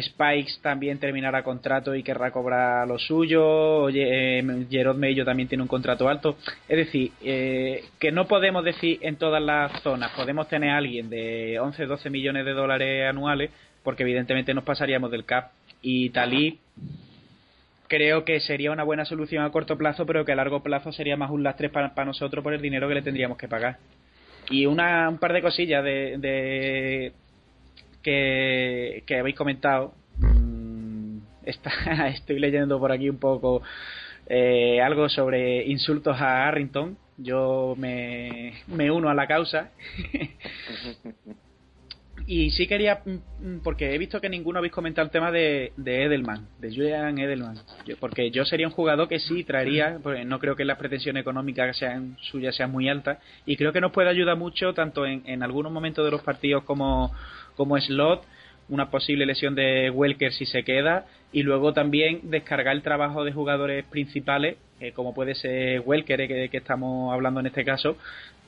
[0.00, 5.68] Spikes también terminará contrato y querrá cobrar lo suyo, eh, Gerard Mello también tiene un
[5.68, 6.36] contrato alto.
[6.68, 11.08] Es decir, eh, que no podemos decir en todas las zonas, podemos tener a alguien
[11.08, 13.50] de 11, 12 millones de dólares anuales,
[13.82, 15.52] porque evidentemente nos pasaríamos del cap.
[15.82, 16.58] Y Talib
[17.90, 21.16] creo que sería una buena solución a corto plazo, pero que a largo plazo sería
[21.16, 23.78] más un lastre para, nosotros por el dinero que le tendríamos que pagar.
[24.48, 27.12] Y una, un par de cosillas de,
[28.02, 29.92] que, que habéis comentado.
[30.18, 31.70] Mm, está,
[32.14, 33.62] estoy leyendo por aquí un poco
[34.28, 36.96] eh, algo sobre insultos a Harrington.
[37.16, 39.72] Yo me, me uno a la causa.
[42.26, 43.10] Y sí quería, mm,
[43.46, 47.56] mm, porque he visto que ninguno habéis comentado el tema de, Edelman, de Julian Edelman.
[47.98, 51.76] porque yo sería un jugador que sí traería, porque no creo que las pretensiones económicas
[51.76, 53.18] sean suyas sean muy altas.
[53.46, 56.64] Y creo que nos puede ayudar mucho, tanto en, en algunos momentos de los partidos
[56.64, 57.12] como,
[57.56, 58.24] como slot,
[58.68, 61.06] una posible lesión de Welker si se queda.
[61.32, 66.48] Y luego también descargar el trabajo de jugadores principales, eh, como puede ser Welker, eh,
[66.48, 67.96] que, estamos hablando en este caso,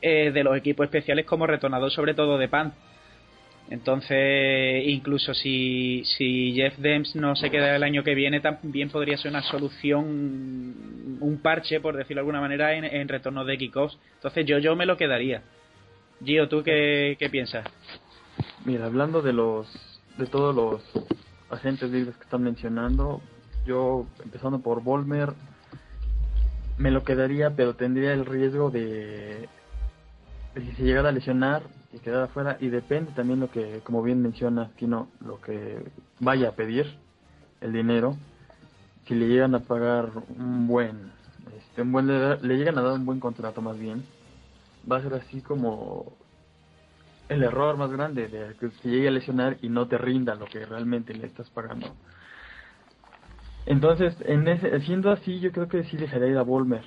[0.00, 2.72] eh, de los equipos especiales como retornador, sobre todo de pan
[3.72, 9.16] entonces, incluso si, si Jeff Dems no se queda el año que viene, también podría
[9.16, 13.98] ser una solución, un parche, por decirlo de alguna manera, en, retorno de kickoffs.
[14.16, 15.42] Entonces, yo, yo me lo quedaría.
[16.22, 17.64] Gio, ¿tú qué, qué piensas?
[18.66, 19.66] Mira, hablando de los
[20.18, 20.82] de todos los
[21.48, 23.22] agentes libres que están mencionando,
[23.64, 25.32] yo, empezando por Volmer,
[26.76, 29.48] me lo quedaría, pero tendría el riesgo de,
[30.54, 31.62] de si se llegara a lesionar,
[31.92, 35.84] y quedar afuera y depende también lo que, como bien menciona Kino, lo que
[36.20, 36.86] vaya a pedir,
[37.60, 38.16] el dinero,
[39.06, 41.12] si le llegan a pagar un buen,
[41.56, 44.04] este, un buen le, llegan a dar un buen contrato más bien,
[44.90, 46.12] va a ser así como
[47.28, 50.46] el error más grande de que se llegue a lesionar y no te rinda lo
[50.46, 51.94] que realmente le estás pagando.
[53.64, 56.84] Entonces, en ese, siendo así, yo creo que sí dejaría ir a Volmer.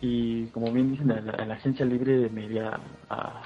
[0.00, 3.42] Y como bien dicen, en la, agencia libre me iría a, a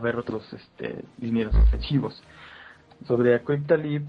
[0.00, 2.22] ver otros este, dineros ofensivos.
[3.06, 4.02] Sobre Quick Talib,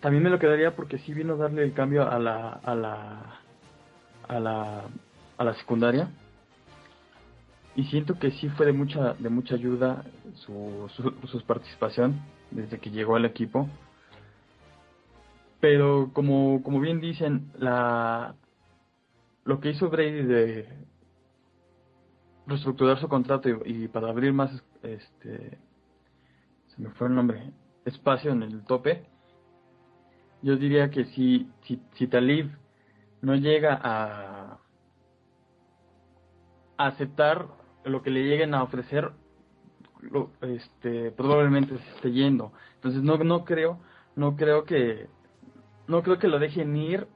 [0.00, 3.40] también me lo quedaría porque sí vino a darle el cambio a la, a la,
[4.28, 4.84] a la,
[5.38, 6.08] a la secundaria.
[7.76, 10.04] y siento que sí fue de mucha de mucha ayuda
[10.36, 10.88] su,
[11.26, 12.20] su, participación
[12.50, 13.68] desde que llegó al equipo
[15.60, 18.34] pero como como bien dicen la
[19.44, 20.68] lo que hizo Brady de
[22.46, 24.50] reestructurar su contrato y, para abrir más
[24.82, 25.58] este
[26.68, 27.52] se me fue el nombre
[27.84, 29.06] espacio en el tope
[30.42, 32.50] yo diría que si si, si Talib
[33.22, 34.58] no llega a
[36.76, 37.46] aceptar
[37.84, 39.12] lo que le lleguen a ofrecer,
[40.00, 42.52] lo, este, probablemente se esté yendo.
[42.76, 43.78] Entonces no, no creo,
[44.16, 45.08] no creo que,
[45.86, 47.06] no creo que lo dejen ir,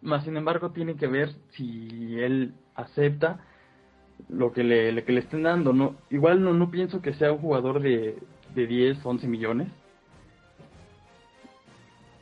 [0.00, 3.40] más sin embargo tiene que ver si él acepta
[4.28, 5.72] lo que le, que le estén dando.
[5.72, 8.18] No, igual no, no pienso que sea un jugador de,
[8.54, 9.68] de 10, 11 millones.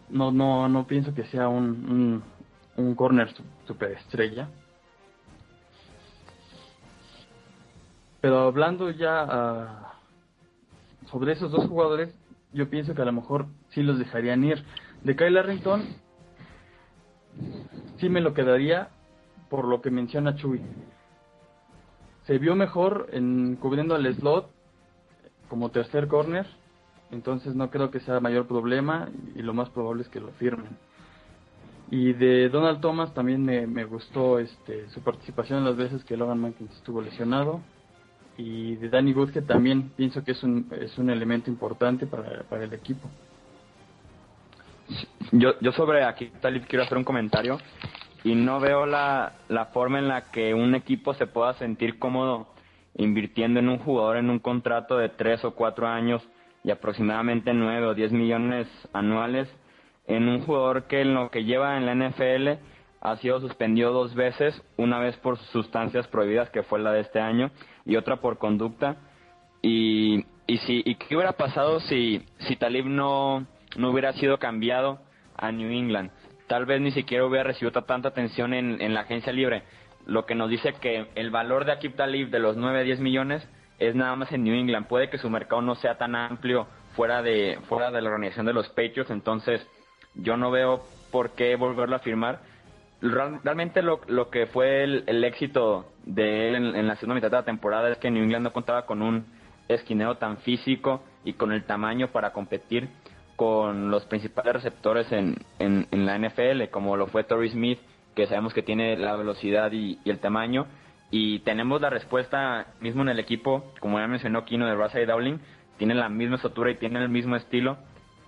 [0.08, 2.22] No, no, no pienso que sea un,
[2.76, 3.28] un, un corner
[3.66, 4.48] superestrella.
[8.20, 9.92] Pero hablando ya ah,
[11.10, 12.14] sobre esos dos jugadores,
[12.52, 14.64] yo pienso que a lo mejor sí los dejarían ir.
[15.02, 15.84] De Kyle Arrington,
[17.98, 18.88] sí me lo quedaría
[19.48, 20.60] por lo que menciona Chuy.
[22.26, 24.50] Se vio mejor en cubriendo al slot
[25.48, 26.46] como tercer corner,
[27.10, 30.76] entonces no creo que sea mayor problema y lo más probable es que lo firmen.
[31.88, 36.16] Y de Donald Thomas también me, me gustó este, su participación en las veces que
[36.16, 37.60] Logan Mankins estuvo lesionado
[38.36, 42.64] y de Danny que también pienso que es un, es un elemento importante para, para
[42.64, 43.08] el equipo.
[45.32, 47.58] Yo, yo sobre aquí Talib quiero hacer un comentario
[48.26, 52.48] y no veo la, la forma en la que un equipo se pueda sentir cómodo
[52.96, 56.28] invirtiendo en un jugador en un contrato de 3 o 4 años
[56.64, 59.48] y aproximadamente 9 o 10 millones anuales
[60.08, 62.60] en un jugador que en lo que lleva en la NFL
[63.00, 67.20] ha sido suspendido dos veces, una vez por sustancias prohibidas, que fue la de este
[67.20, 67.52] año,
[67.84, 68.96] y otra por conducta.
[69.62, 73.46] Y, y, si, y qué hubiera pasado si, si Talib no,
[73.76, 74.98] no hubiera sido cambiado
[75.36, 76.10] a New England?
[76.46, 79.64] Tal vez ni siquiera hubiera recibido tanta atención en, en la agencia libre,
[80.06, 83.00] lo que nos dice que el valor de Akib Talib de los 9 a 10
[83.00, 83.46] millones
[83.78, 84.86] es nada más en New England.
[84.86, 88.52] Puede que su mercado no sea tan amplio fuera de, fuera de la organización de
[88.52, 89.66] los Patriots, entonces
[90.14, 92.40] yo no veo por qué volverlo a firmar.
[93.02, 97.44] Realmente lo, lo que fue el, éxito de él en, la segunda mitad de la
[97.44, 99.26] temporada es que New England no contaba con un
[99.68, 102.88] esquinero tan físico y con el tamaño para competir
[103.36, 107.78] con los principales receptores en, en, la NFL, como lo fue Torrey Smith,
[108.14, 110.66] que sabemos que tiene la velocidad y, el tamaño.
[111.10, 115.38] Y tenemos la respuesta mismo en el equipo, como ya mencionó Kino de Russell Dowling,
[115.78, 117.76] tiene la misma estatura y tiene el mismo estilo,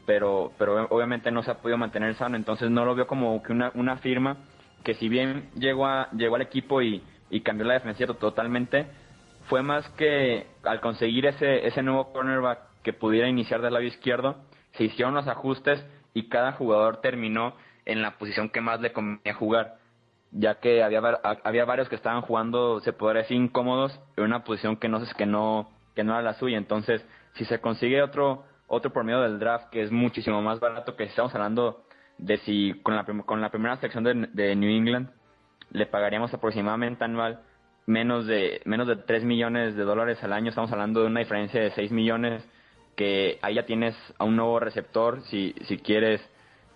[0.07, 3.53] pero, pero obviamente no se ha podido mantener sano, entonces no lo veo como que
[3.53, 4.37] una, una firma
[4.85, 7.03] que si bien llegó, a, llegó al equipo y,
[7.43, 8.87] cambió la defensa totalmente,
[9.49, 14.37] fue más que al conseguir ese, ese nuevo cornerback que pudiera iniciar del lado izquierdo,
[14.79, 17.55] se hicieron los ajustes y cada jugador terminó
[17.85, 19.77] en la posición que más le convenía jugar,
[20.31, 21.01] ya que había,
[21.45, 25.27] había varios que estaban jugando, se podría decir, incómodos en una posición que no, que
[25.27, 26.59] no, que no era la suya.
[26.59, 27.05] Entonces,
[27.35, 31.05] si se consigue otro, otro por medio del draft que es muchísimo más barato, que
[31.05, 31.83] estamos hablando
[32.19, 35.11] de si con la, con la primera sección de, New England
[35.71, 37.41] le pagaríamos aproximadamente anual
[37.87, 41.61] menos de menos de 3 millones de dólares al año, estamos hablando de una diferencia
[41.61, 42.47] de 6 millones
[42.99, 46.21] que ahí ya tienes a un nuevo receptor si si quieres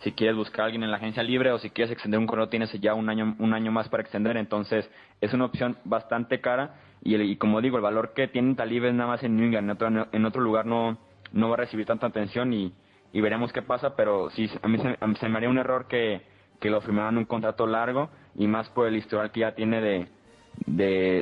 [0.02, 2.50] si quieres buscar a alguien en la agencia libre o si quieres extender un contrato
[2.50, 4.88] tienes ya un año un año más para extender, entonces
[5.20, 8.94] es una opción bastante cara y, y como digo, el valor que tiene Talib es
[8.94, 10.96] nada más en New England, en otro, en otro lugar no
[11.32, 12.72] no va a recibir tanta atención y
[13.12, 16.22] y veremos qué pasa, pero sí, a mí se, me haría un error que,
[16.60, 20.08] que lo firmaran un contrato largo y más por el historial que ya tiene de,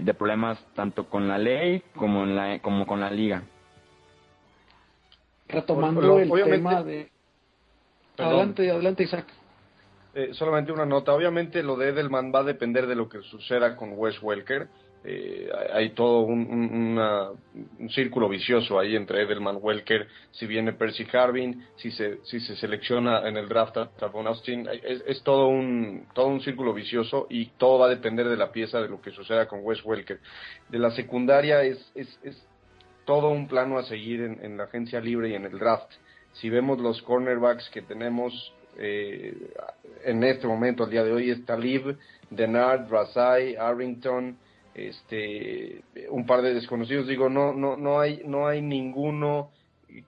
[0.01, 3.43] de, problemas tanto con la ley como, en la, como con la liga.
[5.51, 7.11] Retomando el tema de...
[8.17, 9.27] Adelante, adelante Isaac.
[10.15, 11.13] Eh, solamente una nota.
[11.15, 14.69] Obviamente lo de Edelman va a depender de lo que suceda con Wes Welker.
[15.03, 17.01] Eh, hay todo un,
[17.89, 23.27] círculo vicioso ahí entre Edelman, Welker, si viene Percy Harvin, si se, si se selecciona
[23.27, 27.79] en el draft a Travon Austin, es, todo un todo un círculo vicioso y todo
[27.79, 30.21] va a depender de la pieza de lo que suceda con Wes Welker.
[30.69, 32.50] De la secundaria es, es, es
[33.05, 35.91] todo un plano a seguir en, la agencia libre y en el draft.
[36.35, 39.35] Si vemos los cornerbacks que tenemos eh,
[40.05, 41.97] en este momento, al día de hoy, es Talib,
[42.31, 44.37] Denard, Razai, Arrington,
[44.75, 49.51] este un par de desconocidos digo no no no hay no hay ninguno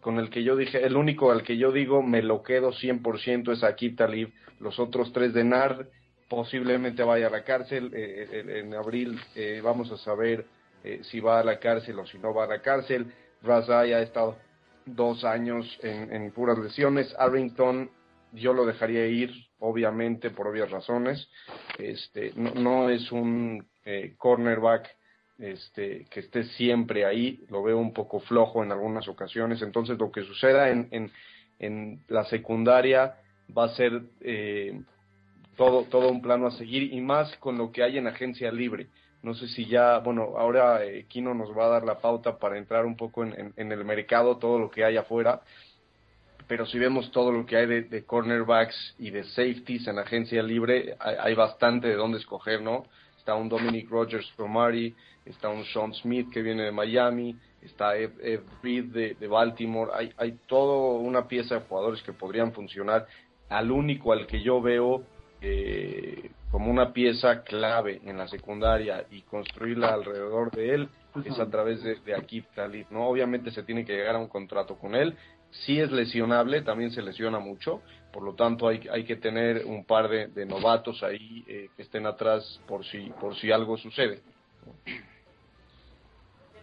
[0.00, 3.52] con el que yo dije el único al que yo digo me lo quedo 100%
[3.52, 5.86] es aquí Talib los otros tres de Nard
[6.28, 10.46] posiblemente vaya a la cárcel eh, eh, en abril eh, vamos a saber
[10.84, 13.12] eh, si va a la cárcel o si no va a la cárcel.
[13.42, 14.36] Razai ha estado
[14.86, 17.14] dos años en, en puras lesiones.
[17.18, 17.90] Arrington
[18.32, 21.28] yo lo dejaría ir, obviamente, por obvias razones.
[21.78, 24.88] Este, no, no es un eh, cornerback
[25.38, 29.60] este, que esté siempre ahí, lo veo un poco flojo en algunas ocasiones.
[29.62, 31.10] Entonces, lo que suceda en, en,
[31.58, 33.16] en la secundaria
[33.56, 34.80] va a ser eh,
[35.56, 38.88] todo, todo un plano a seguir y más con lo que hay en agencia libre.
[39.22, 42.58] No sé si ya, bueno, ahora eh, Kino nos va a dar la pauta para
[42.58, 45.40] entrar un poco en, el mercado, todo lo que hay afuera,
[46.48, 50.96] pero si vemos todo lo que hay de, cornerbacks y de safeties en agencia libre,
[50.98, 52.84] hay, hay, bastante de dónde escoger, ¿no?
[53.16, 54.92] Está un Dominic Rogers Promari,
[55.24, 59.92] está un Sean Smith que viene de Miami, está Ed, Ed Reed de, de, Baltimore,
[59.94, 63.06] hay, hay toda una pieza de jugadores que podrían funcionar.
[63.48, 65.04] Al único al que yo veo
[65.40, 70.88] eh, como una pieza clave en la secundaria y construirla alrededor de él
[71.24, 73.08] es a través de, de Akib Talib, ¿no?
[73.08, 75.16] Obviamente se tiene que llegar a un contrato con él,
[75.50, 77.80] sí es lesionable, también se lesiona mucho,
[78.12, 81.82] por lo tanto hay, hay que tener un par de, de novatos ahí eh, que
[81.82, 84.20] estén atrás por si, por si algo sucede.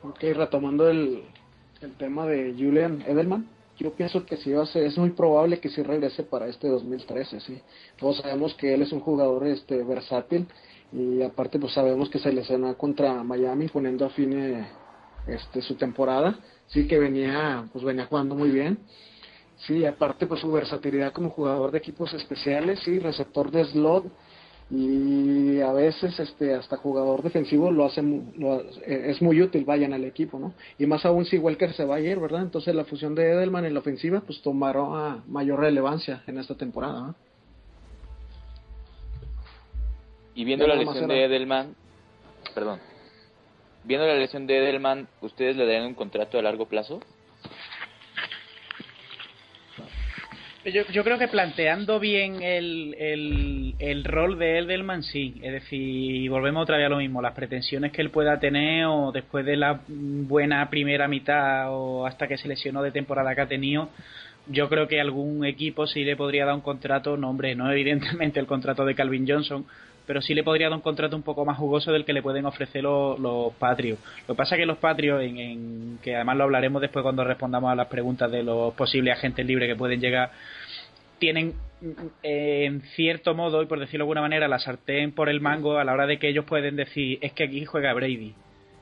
[0.03, 1.23] Ok, retomando el,
[1.81, 3.47] el tema de Julian Edelman,
[3.79, 6.67] yo pienso que sí va a ser, es muy probable que sí regrese para este
[6.67, 7.61] 2013, sí.
[7.97, 10.47] Todos sabemos que él es un jugador este versátil
[10.91, 14.67] y aparte pues sabemos que se lesiona contra Miami poniendo a fin eh,
[15.27, 18.79] este su temporada, sí que venía pues venía jugando muy bien.
[19.67, 24.05] Sí, aparte pues su versatilidad como jugador de equipos especiales, sí, receptor de slot,
[24.71, 30.05] y a veces este hasta jugador defensivo lo hace lo, es muy útil vayan al
[30.05, 33.15] equipo no y más aún si Welker se va a ir verdad entonces la fusión
[33.15, 37.15] de Edelman en la ofensiva pues tomará mayor relevancia en esta temporada ¿no?
[40.35, 41.75] y viendo la lesión de Edelman
[42.53, 42.79] perdón.
[43.83, 46.99] Viendo la lesión de Edelman ustedes le darían un contrato a largo plazo
[50.65, 55.39] Yo, yo, creo que planteando bien el, el, el, rol de Edelman, sí.
[55.41, 57.21] Es decir, volvemos otra vez a lo mismo.
[57.21, 62.27] Las pretensiones que él pueda tener, o después de la buena primera mitad, o hasta
[62.27, 63.89] que se lesionó de temporada que ha tenido,
[64.47, 68.39] yo creo que algún equipo sí le podría dar un contrato, no, hombre, no evidentemente
[68.39, 69.65] el contrato de Calvin Johnson,
[70.09, 72.43] pero sí le podría dar un contrato un poco más jugoso del que le pueden
[72.47, 74.01] ofrecer los, los Patriots.
[74.27, 77.23] Lo que pasa es que los Patriots, en, en, que además lo hablaremos después cuando
[77.23, 80.31] respondamos a las preguntas de los posibles agentes libres que pueden llegar,
[81.19, 81.53] tienen
[82.23, 85.77] eh, en cierto modo, y por decirlo de alguna manera, la sartén por el mango
[85.77, 88.33] a la hora de que ellos pueden decir, es que aquí juega Brady.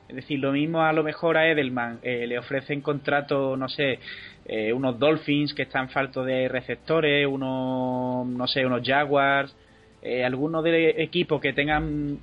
[0.08, 3.98] Es decir, lo mismo a lo mejor a Edelman, eh, le ofrecen contrato, no sé,
[4.46, 9.54] eh, unos Dolphins que están faltos de receptores, unos, no sé, unos Jaguars,
[10.02, 12.18] eh, algunos de equipos que tengan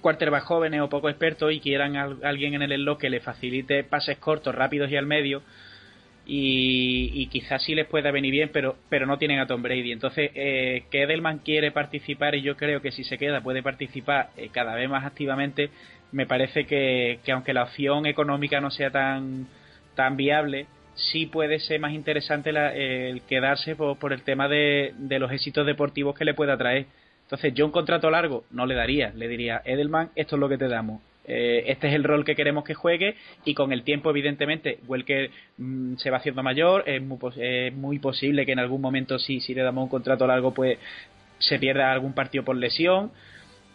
[0.00, 3.84] quarterbacks jóvenes o poco expertos y quieran a alguien en el slot que le facilite
[3.84, 5.42] pases cortos, rápidos y al medio,
[6.26, 9.92] y, quizás sí les pueda venir bien, pero, pero no tienen a Tom Brady.
[9.92, 14.30] Entonces, eh, que Edelman quiere participar y yo creo que si se queda puede participar
[14.36, 15.70] eh, cada vez más activamente,
[16.12, 19.48] me parece que, que aunque la opción económica no sea tan,
[19.94, 24.94] tan viable, sí puede ser más interesante la, el quedarse por, por el tema de,
[24.96, 26.86] de, los éxitos deportivos que le pueda traer.
[27.22, 30.58] Entonces, yo un contrato largo no le daría, le diría, Edelman, esto es lo que
[30.58, 31.00] te damos.
[31.26, 33.16] Eh, este es el rol que queremos que juegue
[33.46, 36.84] y con el tiempo evidentemente Welker mmm, se va haciendo mayor.
[36.86, 40.26] Es muy, es muy, posible que en algún momento si, si le damos un contrato
[40.26, 40.78] largo pues
[41.38, 43.10] se pierda algún partido por lesión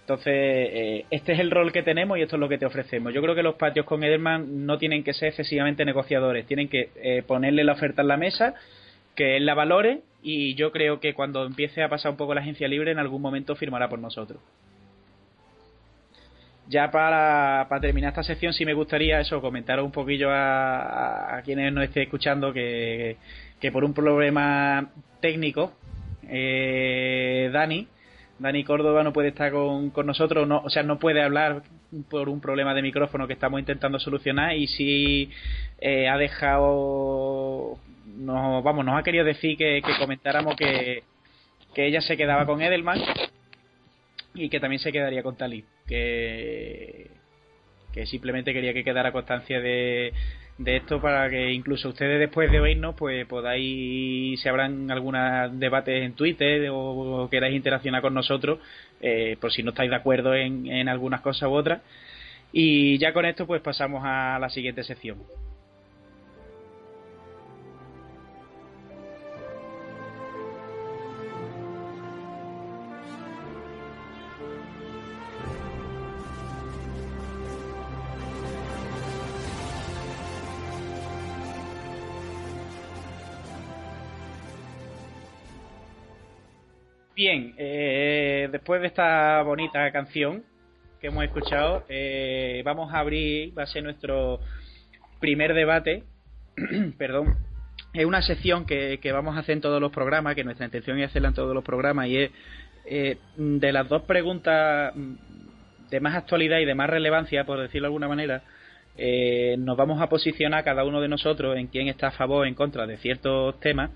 [0.09, 3.13] entonces eh, este es el rol que tenemos y esto es lo que te ofrecemos.
[3.13, 6.47] Yo creo que los patios con Edelman no tienen que ser excesivamente negociadores.
[6.47, 8.55] Tienen que eh, ponerle la oferta en la mesa
[9.13, 12.41] que él la valore y yo creo que cuando empiece a pasar un poco la
[12.41, 14.41] agencia libre en algún momento firmará por nosotros.
[16.67, 21.83] Ya para, terminar esta sección sí me gustaría eso comentar un poquillo a quienes nos
[21.83, 23.17] estén escuchando que,
[23.59, 24.89] que, por un problema
[25.19, 25.73] técnico
[26.27, 27.87] eh, Dani
[28.39, 31.63] Dani Córdoba no puede estar con, con, nosotros no, o sea no puede hablar
[32.09, 35.29] por un problema de micrófono que estamos intentando solucionar y sí
[35.79, 37.77] eh, ha dejado
[38.15, 41.03] vamos nos ha querido decir que, que comentáramos que,
[41.73, 42.99] que ella se quedaba con Edelman
[44.33, 47.09] y que también se quedaría con Talib que,
[47.93, 50.13] que simplemente quería que quedara constancia de,
[50.59, 56.03] de esto para que incluso ustedes después de oírnos pues podáis si habrán algunos debates
[56.03, 58.59] en Twitter o, queráis interaccionar con nosotros
[58.99, 61.81] eh, por si no estáis de acuerdo en, en algunas cosas u otras.
[62.51, 65.17] Y ya con esto pues pasamos a la siguiente sección
[87.19, 90.41] Bien, eh, después de esta bonita canción
[91.01, 94.39] que hemos escuchado, eh, vamos a abrir, va a ser nuestro
[95.19, 96.05] primer debate,
[96.97, 97.35] perdón,
[97.91, 101.09] es una sección que, vamos a hacer en todos los programas, que nuestra intención es
[101.09, 102.31] hacerla en todos los programas, y es
[102.85, 104.93] eh, de las dos preguntas
[105.89, 108.43] de más actualidad y de más relevancia, por decirlo de alguna manera,
[108.95, 112.45] eh, nos vamos a posicionar cada uno de nosotros en quién está a favor o
[112.45, 113.91] en contra de ciertos temas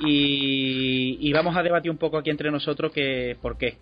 [0.00, 3.78] y, vamos a debatir un poco aquí entre nosotros que por qué.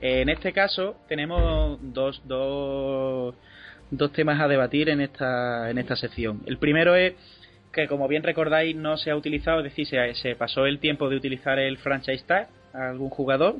[0.00, 3.34] En este caso tenemos dos, dos,
[3.90, 6.42] dos temas a debatir en esta, en esta sección.
[6.46, 7.14] El primero es
[7.72, 11.08] que, como bien recordáis, no se ha utilizado, es decir, se, se pasó el tiempo
[11.08, 13.56] de utilizar el franchise tag a algún jugador.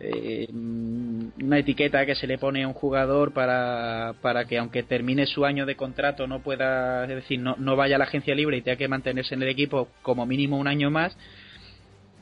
[0.00, 5.26] Eh, una etiqueta que se le pone a un jugador para, para que aunque termine
[5.26, 8.58] su año de contrato no pueda, es decir, no, no vaya a la agencia libre
[8.58, 11.16] y tenga que mantenerse en el equipo como mínimo un año más,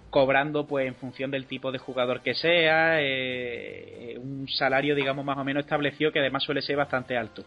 [0.08, 5.36] cobrando pues en función del tipo de jugador que sea, eh, un salario digamos más
[5.36, 7.44] o menos establecido que además suele ser bastante alto.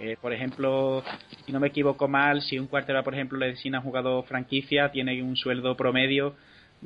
[0.00, 1.04] Eh, por ejemplo,
[1.46, 4.24] si no me equivoco mal, si un cuartero por ejemplo le designa a un jugador
[4.24, 6.34] franquicia, tiene un sueldo promedio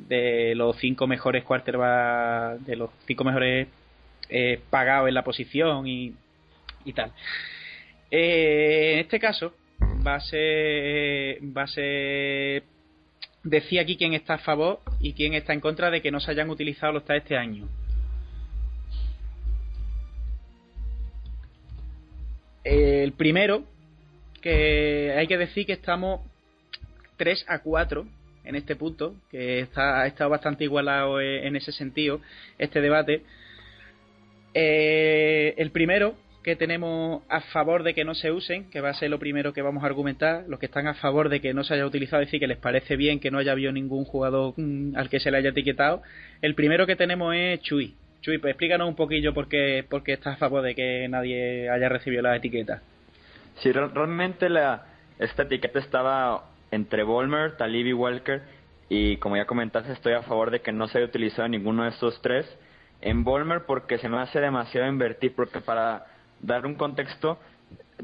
[0.07, 3.67] de los cinco mejores quarterbacks, de los cinco mejores
[4.29, 6.13] eh, pagados en la posición y,
[6.85, 7.11] y tal.
[8.11, 9.53] Eh, en este caso
[10.05, 12.63] va a ser va a ser
[13.43, 16.31] decía aquí quién está a favor y quién está en contra de que no se
[16.31, 17.67] hayan utilizado los TAS este año.
[22.63, 23.63] El primero,
[24.41, 26.21] que hay que decir que estamos
[27.17, 28.05] 3 a 4
[28.49, 32.19] en este punto, que está, ha estado bastante igualado e, en ese sentido,
[32.57, 33.21] este debate.
[34.55, 38.93] Eh, el primero que tenemos a favor de que no se usen, que va a
[38.95, 41.63] ser lo primero que vamos a argumentar, los que están a favor de que no
[41.63, 44.55] se haya utilizado, es decir, que les parece bien que no haya habido ningún jugador
[44.57, 46.01] mm, al que se le haya etiquetado.
[46.41, 47.93] El primero que tenemos es Chuy.
[48.21, 51.69] Chuy, pues explícanos un poquillo por qué, por qué estás a favor de que nadie
[51.69, 52.81] haya recibido la etiqueta.
[53.61, 54.85] Sí, realmente la,
[55.19, 58.41] esta etiqueta estaba entre Volmer, Talib y Walker.
[58.89, 61.89] Y como ya comentaste, estoy a favor de que no se haya utilizado ninguno de
[61.89, 62.45] estos tres.
[63.01, 66.05] En Volmer porque se me hace demasiado invertir, porque para
[66.41, 67.37] dar un contexto,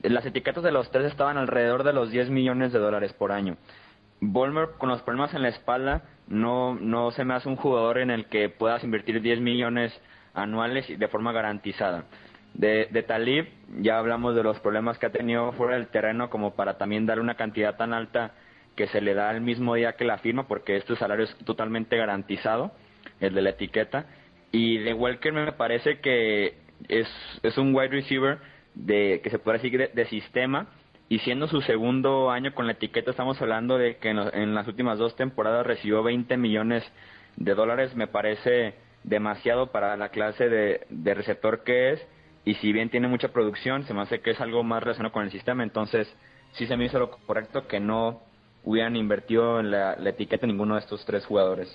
[0.03, 3.57] las etiquetas de los tres estaban alrededor de los 10 millones de dólares por año.
[4.19, 8.09] Volmer con los problemas en la espalda no, no se me hace un jugador en
[8.09, 9.93] el que puedas invertir 10 millones
[10.33, 12.05] anuales de forma garantizada.
[12.53, 13.49] De, de Talib
[13.81, 17.19] ya hablamos de los problemas que ha tenido fuera del terreno como para también dar
[17.19, 18.31] una cantidad tan alta
[18.75, 21.97] que se le da el mismo día que la firma, porque este salario es totalmente
[21.97, 22.71] garantizado,
[23.19, 24.05] el de la etiqueta.
[24.51, 26.57] Y de Welker me parece que
[26.87, 27.07] es,
[27.43, 28.39] es un wide receiver
[28.73, 30.67] de que se puede decir de, sistema,
[31.07, 34.97] y siendo su segundo año con la etiqueta, estamos hablando de que en, las últimas
[34.97, 36.83] dos temporadas recibió 20 millones
[37.37, 38.73] de dólares, me parece
[39.03, 42.07] demasiado para la clase de, de receptor que es,
[42.43, 45.23] y si bien tiene mucha producción, se me hace que es algo más relacionado con
[45.23, 46.13] el sistema, entonces
[46.53, 48.21] sí se me hizo lo correcto que no
[48.65, 51.69] hubieran invertido en la, etiqueta ninguno de estos tres jugadores.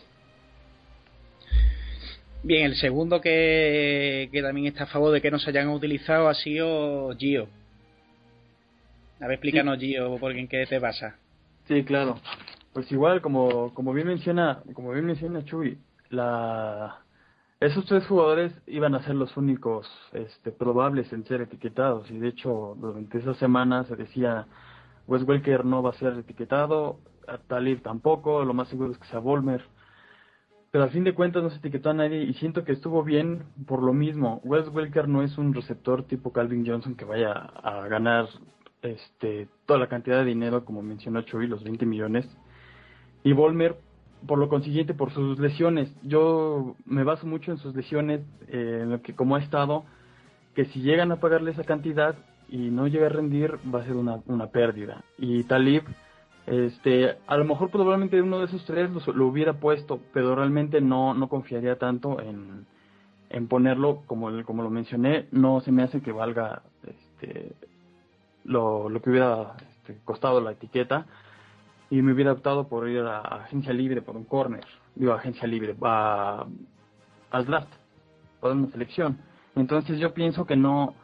[2.43, 6.29] Bien, el segundo que, que, también está a favor de que no se hayan utilizado
[6.29, 7.49] ha sido Gio.
[9.21, 11.17] A ver, explícanos, Gio, por en qué te pasa.
[11.69, 12.19] Sí, claro.
[12.73, 15.79] Pues igual, como, como bien menciona, como bien menciona Chuy,
[16.09, 17.01] la,
[17.61, 22.29] esos tres jugadores iban a ser los únicos este, probables en ser etiquetados y de
[22.29, 24.47] hecho durante esa semana se decía
[25.11, 29.09] Wes Welker no va a ser etiquetado, a Talib tampoco, lo más seguro es que
[29.09, 29.61] sea Volmer.
[30.71, 33.43] Pero al fin de cuentas no se etiquetó a nadie y siento que estuvo bien
[33.67, 34.41] por lo mismo.
[34.45, 38.29] Wes Welker no es un receptor tipo Calvin Johnson que vaya a ganar
[38.83, 42.29] este toda la cantidad de dinero como mencionó Chuy, los 20 millones.
[43.25, 43.79] Y Volmer,
[44.29, 45.93] por lo consiguiente, por sus lesiones.
[46.05, 49.83] Yo me baso mucho en sus lesiones, eh, en lo que como ha estado,
[50.55, 52.15] que si llegan a pagarle esa cantidad,
[52.51, 55.05] y no llega a rendir, va a ser una, una pérdida.
[55.19, 55.85] Y Talib,
[56.47, 61.15] este, a lo mejor probablemente uno de esos tres lo, hubiera puesto, pero realmente no,
[61.15, 62.67] no confiaría tanto en,
[63.31, 67.53] en ponerlo, como, como lo mencioné, no se me hace que valga este,
[68.45, 71.07] lo, lo que hubiera este, costado la etiqueta
[71.89, 74.65] y me hubiera optado por ir a, agencia libre por un corner,
[74.97, 76.47] digo agencia libre, a,
[77.31, 77.73] al draft,
[78.43, 79.19] una selección.
[79.55, 80.95] Entonces yo pienso que no,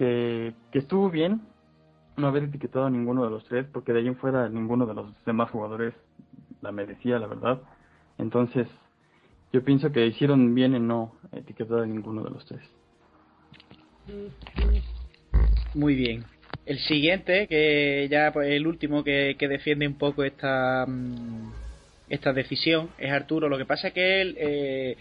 [0.00, 1.42] que, estuvo bien
[2.16, 4.94] no haber etiquetado a ninguno de los tres, porque de ahí en fuera ninguno de
[4.94, 5.92] los demás jugadores
[6.62, 7.60] la merecía, la verdad.
[8.16, 8.66] Entonces,
[9.52, 12.62] yo pienso que hicieron bien en no etiquetar a ninguno de los tres.
[15.74, 16.24] Muy bien.
[16.64, 21.52] El siguiente, que ya pues, el último que, que defiende un poco esta, mm,
[22.08, 23.50] esta decisión es Arturo.
[23.50, 24.96] Lo que pasa es que él eh,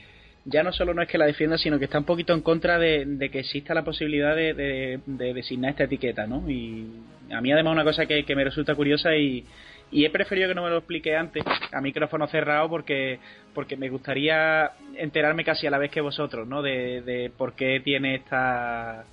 [0.49, 2.79] ya no solo no es que la defienda, sino que está un poquito en contra
[2.79, 6.49] de, que exista la posibilidad de, designar esta etiqueta, ¿no?
[6.49, 6.87] Y
[7.31, 9.45] a mí además una cosa que, me resulta curiosa y,
[9.91, 13.19] he preferido que no me lo explique antes a micrófono cerrado porque
[13.55, 16.61] porque me gustaría enterarme casi a la vez que vosotros, ¿no?
[16.61, 19.03] De, por qué tiene esta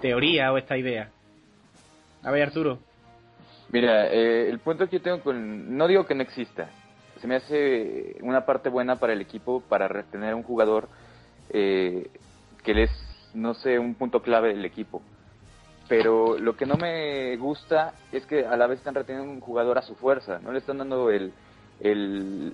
[0.00, 1.10] teoría o esta idea.
[2.22, 2.78] A ver, Arturo.
[3.72, 5.76] Mira, eh, el punto que tengo con...
[5.76, 6.68] No digo que no exista.
[7.20, 10.88] Se me hace una parte buena para el equipo para retener a un jugador
[11.50, 12.10] eh,
[12.62, 12.90] que les,
[13.34, 15.02] no sé, un punto clave del equipo.
[15.88, 19.76] Pero lo que no me gusta es que a la vez están reteniendo un jugador
[19.76, 20.38] a su fuerza.
[20.38, 21.32] No le están dando el,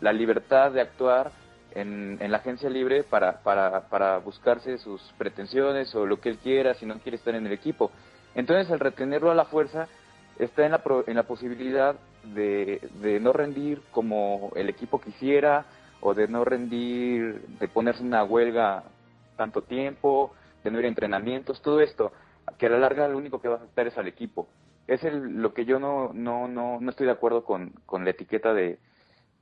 [0.01, 1.31] la libertad de actuar
[1.73, 6.75] en, la agencia libre para, para, para buscarse sus pretensiones o lo que él quiera
[6.75, 7.91] si no quiere estar en el equipo.
[8.35, 9.87] Entonces, al retenerlo a la fuerza,
[10.39, 11.97] está en la, en la posibilidad
[12.35, 15.67] de, no rendir como el equipo quisiera
[16.01, 18.85] o de no rendir, de ponerse una huelga
[19.37, 22.13] tanto tiempo, de no ir a entrenamientos, todo esto,
[22.59, 24.49] que a la larga lo único que va a afectar es al equipo.
[24.87, 28.55] Es el, lo que yo no, no, no, no estoy de acuerdo con, la etiqueta
[28.55, 28.79] de,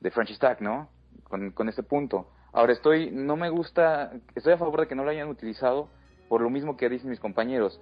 [0.01, 0.89] de Francis Tack, ¿no?
[1.25, 2.29] Con, con ese punto.
[2.53, 5.89] Ahora estoy, no me gusta, estoy a favor de que no lo hayan utilizado
[6.29, 7.81] por lo mismo que dicen mis compañeros.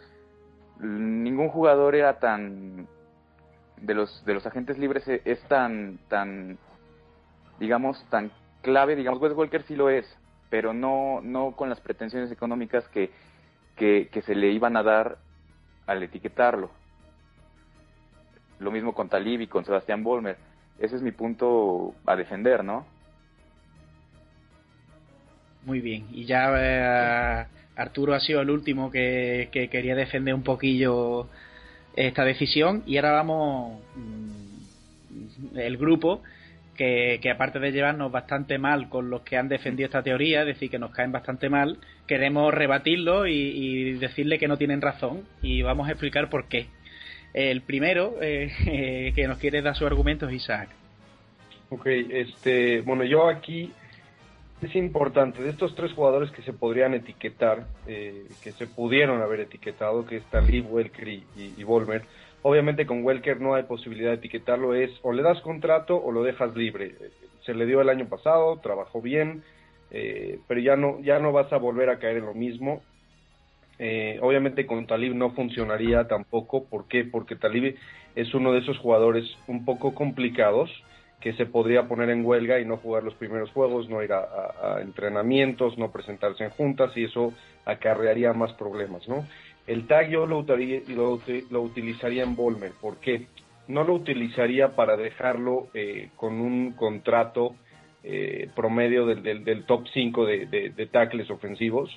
[0.80, 2.88] Ningún jugador era tan
[3.82, 6.58] de los de los agentes libres e, es, tan tan
[7.58, 8.30] digamos tan
[8.62, 10.06] clave digamos Wes Walker sí lo es
[10.50, 13.10] pero no no con las pretensiones económicas que,
[13.76, 15.18] que, que se le iban a dar
[15.86, 16.70] al etiquetarlo.
[18.60, 20.36] Lo mismo con Talib y con Sebastián Bolmer
[20.78, 22.86] ese es mi punto a defender no
[25.64, 26.06] muy bien.
[26.10, 31.28] Y ya eh, Arturo ha sido el último que, que quería defender un poquillo
[31.96, 36.22] esta decisión y ahora vamos mm, el grupo
[36.76, 40.70] que, aparte de llevarnos bastante mal con los que han defendido esta teoría, es decir,
[40.70, 45.88] que nos caen bastante mal, queremos rebatirlo y, decirle que no tienen razón y vamos
[45.88, 46.66] a explicar por qué.
[47.34, 50.68] El primero eh, que nos quiere dar su argumento es Isaac.
[51.70, 53.72] Ok, este, bueno, yo aquí
[54.62, 59.40] es importante, de estos tres jugadores que se podrían etiquetar, eh, que se pudieron haber
[59.40, 62.02] etiquetado, que están Lee, Welker y, y, Volmer,
[62.42, 66.22] obviamente con Welker no hay posibilidad de etiquetarlo, es o le das contrato o lo
[66.22, 66.94] dejas libre.
[67.44, 69.42] Se le dio el año pasado, trabajó bien,
[69.90, 72.82] eh, pero ya no, ya no vas a volver a caer en lo mismo.
[73.78, 77.04] Eh, obviamente con Talib no funcionaría tampoco, ¿por qué?
[77.04, 77.76] Porque Talib
[78.14, 80.70] es uno de esos jugadores un poco complicados,
[81.22, 84.80] que se podría poner en huelga y no jugar los primeros juegos, no ir a,
[84.80, 87.32] entrenamientos, no presentarse en juntas y eso
[87.64, 89.26] acarrearía más problemas, ¿no?
[89.68, 93.28] El tag yo lo, lo, utilizaría en Volmer, ¿por qué?
[93.68, 97.54] No lo utilizaría para dejarlo eh, con un contrato
[98.02, 101.88] eh, promedio del, del, top 5 de, de, de tackles ofensivos.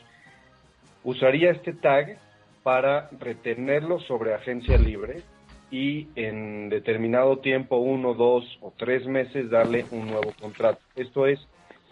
[1.03, 2.19] Usaría este tag
[2.61, 5.23] para retenerlo sobre agencia libre
[5.72, 10.80] y en determinado tiempo, uno, dos o tres meses, darle un nuevo contrato.
[10.95, 11.39] Esto es,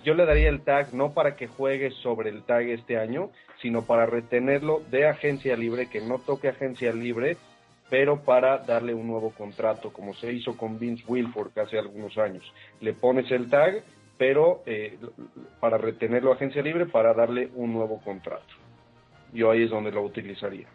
[0.03, 3.29] yo le daría el tag no para que juegue sobre el tag este año,
[3.61, 7.37] sino para retenerlo de agencia libre, que no toque agencia libre,
[7.89, 12.43] pero para darle un nuevo contrato, como se hizo con Vince Wilford hace algunos años.
[12.81, 13.83] Le pones el tag,
[14.17, 14.97] pero eh,
[15.59, 18.53] para retenerlo a agencia libre, para darle un nuevo contrato.
[19.33, 20.67] Yo ahí es donde lo utilizaría.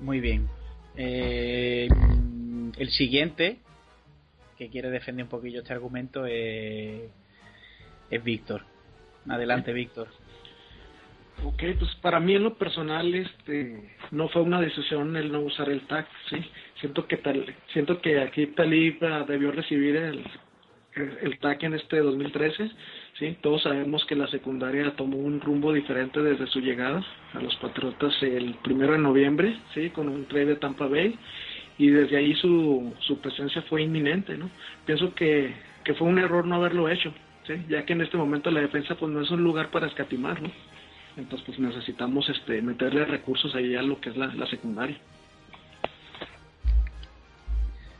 [0.00, 0.48] Muy bien.
[0.96, 1.88] Eh,
[2.78, 3.58] el siguiente,
[4.56, 7.10] que quiere defender un poquillo este argumento, es,
[8.22, 8.62] Víctor.
[9.28, 10.08] Adelante, Víctor.
[11.42, 15.68] Ok, pues para mí en lo personal este no fue una decisión el no usar
[15.68, 16.36] el tag, sí.
[16.80, 20.24] Siento que tal, siento que aquí Talib debió recibir el,
[20.94, 22.70] el tag en este 2013
[23.18, 27.00] Sí, todos sabemos que la secundaria tomó un rumbo diferente desde su llegada
[27.32, 31.16] a los Patriotas el primero de noviembre, sí, con un trade de Tampa Bay
[31.78, 34.50] y desde ahí su, su presencia fue inminente, ¿no?
[34.84, 35.52] Pienso que,
[35.84, 37.14] que fue un error no haberlo hecho,
[37.46, 37.54] ¿sí?
[37.68, 40.50] ya que en este momento la defensa pues no es un lugar para escatimar, ¿no?
[41.16, 44.96] Entonces pues necesitamos este meterle recursos ahí a lo que es la, la secundaria.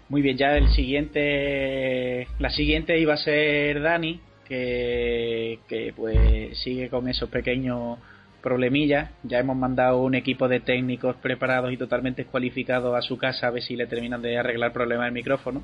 [0.08, 7.08] Muy bien, ya el siguiente, la siguiente iba a ser Dani, que, pues sigue con
[7.08, 7.98] esos pequeños
[8.42, 9.10] problemillas.
[9.22, 13.50] Ya hemos mandado un equipo de técnicos preparados y totalmente cualificados a su casa a
[13.50, 15.62] ver si le terminan de arreglar problemas del micrófono.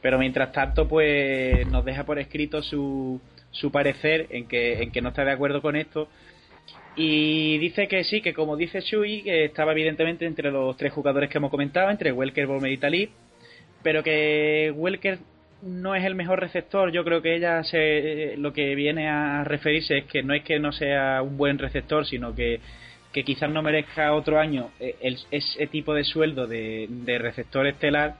[0.00, 5.00] Pero mientras tanto, pues nos deja por escrito su, su parecer en que, en que
[5.00, 6.08] no está de acuerdo con esto.
[6.96, 11.30] Y dice que sí, que como dice Shui, que estaba evidentemente entre los tres jugadores
[11.30, 13.10] que hemos comentado, entre Welker, Volmer y Talib,
[13.82, 15.18] pero que Welker
[15.62, 16.92] no es el mejor receptor.
[16.92, 20.58] Yo creo que ella se, lo que viene a referirse es que no es que
[20.58, 22.60] no sea un buen receptor, sino que,
[23.12, 28.16] que quizás no merezca otro año eh, ese tipo de sueldo de, de receptor estelar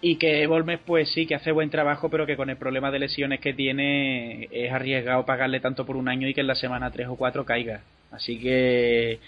[0.00, 3.00] y que Volmes pues sí que hace buen trabajo pero que con el problema de
[3.00, 6.90] lesiones que tiene es arriesgado pagarle tanto por un año y que en la semana
[6.90, 9.18] 3 o 4 caiga así que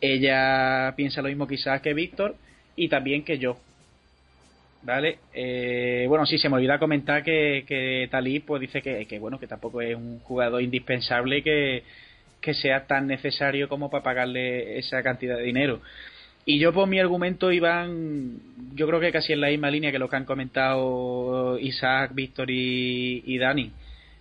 [0.00, 2.36] ella piensa lo mismo quizás que Víctor
[2.76, 3.56] y también que yo
[4.86, 9.18] vale eh, bueno sí se me olvida comentar que, que Talí pues dice que, que
[9.18, 11.82] bueno que tampoco es un jugador indispensable que,
[12.40, 15.80] que sea tan necesario como para pagarle esa cantidad de dinero
[16.48, 18.38] y yo por mi argumento iban,
[18.76, 22.52] yo creo que casi en la misma línea que lo que han comentado Isaac, Víctor
[22.52, 23.72] y, Dani.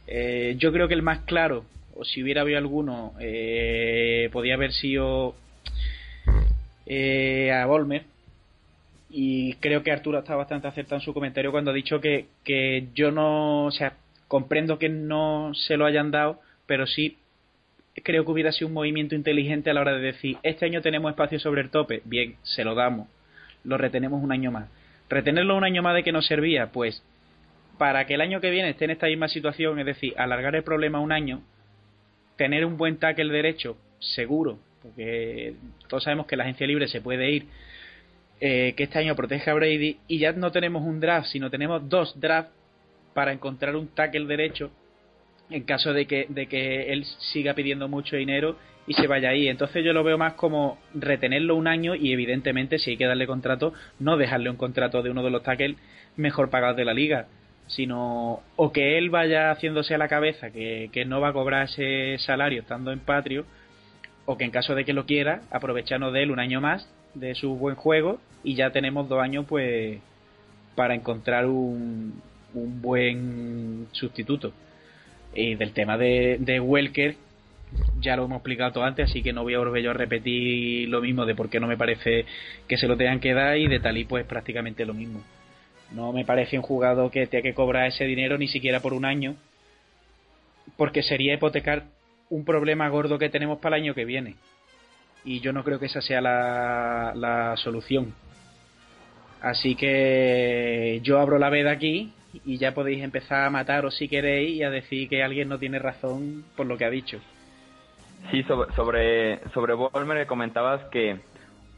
[0.07, 4.73] Eh, yo creo que el más claro, o si hubiera habido alguno, eh, podía haber
[4.73, 5.35] sido
[6.87, 8.05] eh, a Volmer.
[9.09, 12.87] Y creo que Arturo está bastante acertado en su comentario cuando ha dicho que, que
[12.93, 13.97] yo no, o sea,
[14.27, 17.17] comprendo que no se lo hayan dado, pero sí
[18.03, 21.11] creo que hubiera sido un movimiento inteligente a la hora de decir, este año tenemos
[21.11, 23.07] espacio sobre el tope, bien, se lo damos,
[23.63, 24.69] lo retenemos un año más.
[25.09, 27.03] Retenerlo un año más de que nos servía, pues
[27.77, 30.63] para que el año que viene esté en esta misma situación, es decir, alargar el
[30.63, 31.41] problema un año,
[32.37, 35.55] tener un buen tackle derecho, seguro, porque
[35.87, 37.47] todos sabemos que la agencia libre se puede ir,
[38.39, 41.87] eh, que este año proteja a Brady, y ya no tenemos un draft, sino tenemos
[41.87, 42.51] dos drafts
[43.13, 44.71] para encontrar un tackle derecho
[45.49, 48.57] en caso de que, de que él siga pidiendo mucho dinero
[48.87, 49.47] y se vaya ahí.
[49.47, 53.27] Entonces yo lo veo más como retenerlo un año y evidentemente si hay que darle
[53.27, 55.77] contrato, no dejarle un contrato de uno de los tackles
[56.17, 57.27] mejor pagados de la liga,
[57.67, 61.65] sino o que él vaya haciéndose a la cabeza que, que no va a cobrar
[61.65, 63.45] ese salario estando en patrio,
[64.25, 67.35] o que en caso de que lo quiera, aprovecharnos de él un año más, de
[67.35, 69.99] su buen juego, y ya tenemos dos años pues
[70.75, 72.21] para encontrar un,
[72.53, 74.53] un buen sustituto.
[75.33, 77.15] Y del tema de, de Welker,
[77.99, 81.01] ya lo hemos explicado antes, así que no voy a volver yo a repetir lo
[81.01, 82.25] mismo de por qué no me parece
[82.67, 85.23] que se lo tengan que dar y de Talí pues prácticamente lo mismo.
[85.91, 89.05] No me parece un jugador que tenga que cobrar ese dinero ni siquiera por un
[89.05, 89.35] año,
[90.77, 91.85] porque sería hipotecar
[92.29, 94.35] un problema gordo que tenemos para el año que viene.
[95.23, 98.13] Y yo no creo que esa sea la, la solución.
[99.45, 102.11] Así que yo abro la veda aquí
[102.45, 105.77] y ya podéis empezar a mataros si queréis y a decir que alguien no tiene
[105.77, 107.19] razón por lo que ha dicho.
[108.31, 111.19] Sí, sobre, sobre, Volmer comentabas que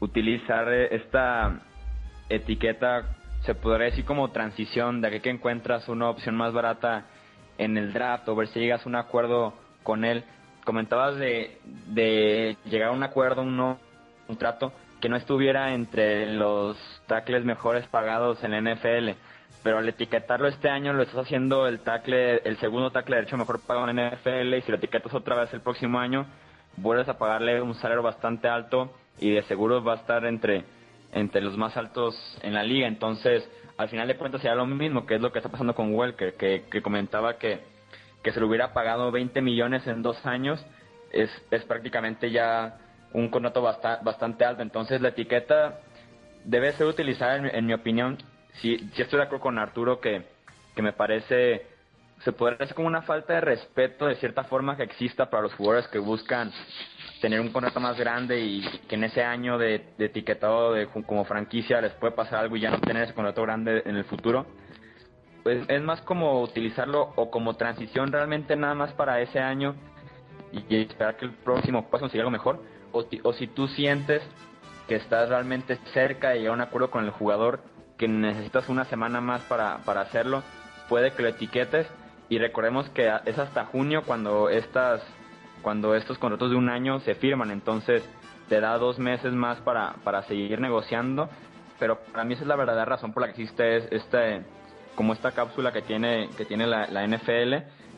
[0.00, 1.60] utilizar esta
[2.30, 3.04] etiqueta
[3.42, 7.04] se podría decir como transición de que encuentras una opción más barata
[7.58, 9.52] en el draft o ver si llegas a un acuerdo
[9.82, 10.24] con él.
[10.64, 11.58] Comentabas de,
[11.88, 13.78] de llegar a un acuerdo, un, no,
[14.26, 16.76] un trato que no estuviera entre los
[17.06, 19.10] tackles mejores pagados en la NFL
[19.62, 23.60] pero al etiquetarlo este año lo estás haciendo el tackle, el segundo tackle derecho mejor
[23.60, 26.26] pagado en NFL y si lo etiquetas otra vez el próximo año,
[26.76, 30.64] vuelves a pagarle un salario bastante alto y de seguro va a estar entre,
[31.12, 32.86] entre los más altos en la liga.
[32.86, 35.94] Entonces, al final de cuentas será lo mismo, que es lo que está pasando con
[35.94, 37.60] Welker, que, que comentaba que,
[38.22, 40.64] que se le hubiera pagado 20 millones en dos años,
[41.12, 42.78] es, es prácticamente ya
[43.12, 44.62] un contrato bastante alto.
[44.62, 45.80] Entonces, la etiqueta
[46.44, 48.18] debe ser utilizada, en mi opinión,
[48.60, 50.22] sí, sí estoy de acuerdo con Arturo que,
[50.74, 51.66] que me parece,
[52.20, 55.54] se puede hacer como una falta de respeto de cierta forma que exista para los
[55.54, 56.52] jugadores que buscan
[57.20, 61.80] tener un contrato más grande y que en ese año de, etiquetado de, como franquicia
[61.80, 64.46] les puede pasar algo y ya no tener ese contrato grande en el futuro.
[65.42, 69.74] Pues es más como utilizarlo o como transición realmente nada más para ese año
[70.52, 72.62] y, esperar que el próximo puedas conseguir algo mejor.
[72.92, 74.22] O, si tú sientes
[74.86, 77.60] que estás realmente cerca de llegar a un acuerdo con el jugador
[77.96, 80.42] que necesitas una semana más para, para hacerlo,
[80.88, 81.86] puede que lo etiquetes.
[82.30, 85.02] Y recordemos que es hasta junio cuando estas
[85.62, 88.08] cuando estos contratos de un año se firman, entonces
[88.48, 91.28] te da dos meses más para, para seguir negociando,
[91.78, 94.42] pero para mí esa es la verdadera razón por la que existe este
[94.94, 97.54] como esta cápsula que tiene que tiene la, la NFL,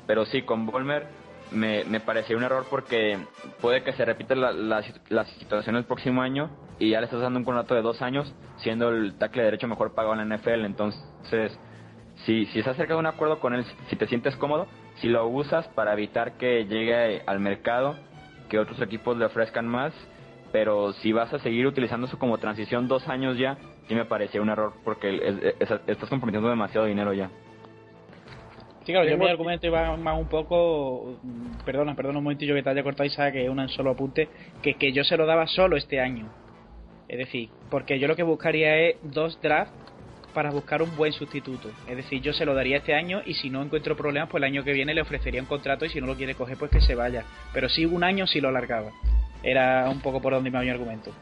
[0.06, 1.06] pero sí con Volmer
[1.52, 3.18] me, me pareció un error porque
[3.60, 7.38] puede que se repita la, la, situación el próximo año y ya le estás dando
[7.38, 10.64] un contrato de dos años siendo el tackle derecho mejor pagado en la NFL.
[10.64, 11.58] Entonces,
[12.24, 15.26] si, si estás cerca de un acuerdo con él, si te sientes cómodo, si lo
[15.26, 17.96] usas para evitar que llegue al mercado,
[18.48, 19.92] que otros equipos le ofrezcan más,
[20.52, 23.56] pero si vas a seguir utilizando eso como transición dos años ya,
[23.88, 27.30] sí me parecía un error porque estás comprometiendo demasiado dinero ya.
[28.90, 31.20] Sí, claro, yo mi argumento iba más un poco.
[31.64, 34.28] Perdona, perdona un momentillo que te haya cortado y que es un solo apunte.
[34.62, 36.28] Que, que yo se lo daba solo este año.
[37.06, 39.72] Es decir, porque yo lo que buscaría es dos drafts
[40.34, 41.70] para buscar un buen sustituto.
[41.88, 44.44] Es decir, yo se lo daría este año y si no encuentro problemas, pues el
[44.44, 46.80] año que viene le ofrecería un contrato y si no lo quiere coger, pues que
[46.80, 47.24] se vaya.
[47.52, 48.90] Pero sí, un año sí lo alargaba.
[49.44, 51.12] Era un poco por donde iba mi argumento.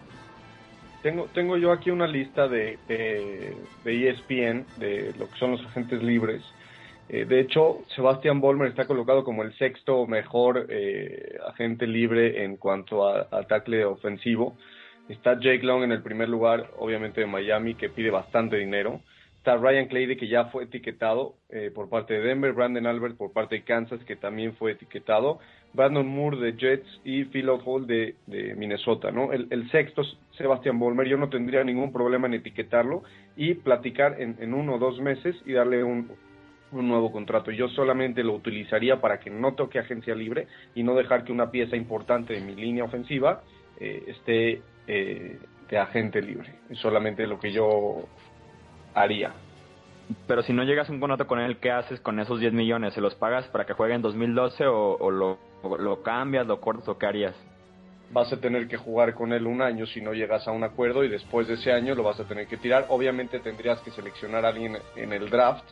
[1.03, 3.55] Tengo, tengo yo aquí una lista de, de,
[3.85, 6.43] de ESPN, de lo que son los agentes libres.
[7.09, 12.57] Eh, de hecho, Sebastian Bolmer está colocado como el sexto mejor eh, agente libre en
[12.57, 14.57] cuanto a, a tackle ofensivo.
[15.09, 19.01] Está Jake Long en el primer lugar, obviamente de Miami, que pide bastante dinero.
[19.39, 22.53] Está Ryan Clady, que ya fue etiquetado eh, por parte de Denver.
[22.53, 25.39] Brandon Albert por parte de Kansas, que también fue etiquetado.
[25.73, 28.17] Brandon Moore de Jets y Phil Hall de,
[28.57, 29.33] Minnesota, ¿no?
[29.33, 30.03] El, sexto,
[30.37, 33.03] Sebastian Bolmer, yo no tendría ningún problema en etiquetarlo
[33.37, 36.11] y platicar en, en uno o dos meses y darle un,
[36.73, 37.51] un nuevo contrato.
[37.51, 41.51] Yo solamente lo utilizaría para que no toque agencia libre y no dejar que una
[41.51, 43.43] pieza importante de mi línea ofensiva
[43.81, 45.39] eh, esté eh,
[45.69, 46.55] de agente libre.
[46.71, 48.09] Es solamente lo que yo
[48.95, 49.33] haría.
[50.27, 52.95] Pero si no llegas a un contrato con él, ¿qué haces con esos 10 millones?
[52.95, 56.61] ¿Se los pagas para que juegue en 2012 o, o lo, o lo cambias, lo
[56.61, 57.35] cortas o qué harías?
[58.11, 61.05] Vas a tener que jugar con él un año si no llegas a un acuerdo
[61.05, 62.87] y después de ese año lo vas a tener que tirar.
[62.89, 65.65] Obviamente tendrías que seleccionar a alguien en el draft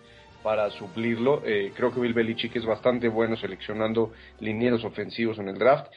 [0.47, 1.43] para suplirlo.
[1.45, 5.89] Eh, creo que Bill Belichick es bastante bueno seleccionando linieros ofensivos en el draft.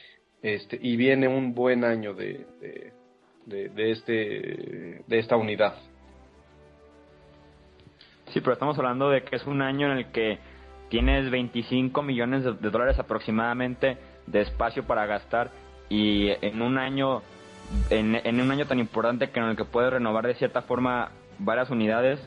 [0.42, 2.92] Este, y viene un buen año de, de,
[3.46, 5.76] de, de este, de esta unidad.
[8.32, 10.40] Sí, pero estamos hablando de que es un año en el que
[10.88, 15.52] tienes 25 millones de, dólares aproximadamente de espacio para gastar
[15.88, 17.22] y en un año
[17.88, 21.12] en, en, un año tan importante que en el que puedes renovar de cierta forma
[21.38, 22.18] varias unidades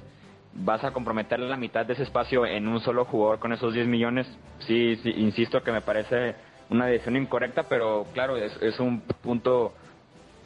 [0.55, 3.87] vas a comprometer la mitad de ese espacio en un solo jugador con esos 10
[3.87, 4.27] millones
[4.59, 6.35] sí, sí insisto que me parece
[6.69, 9.73] una decisión incorrecta pero claro es, es un punto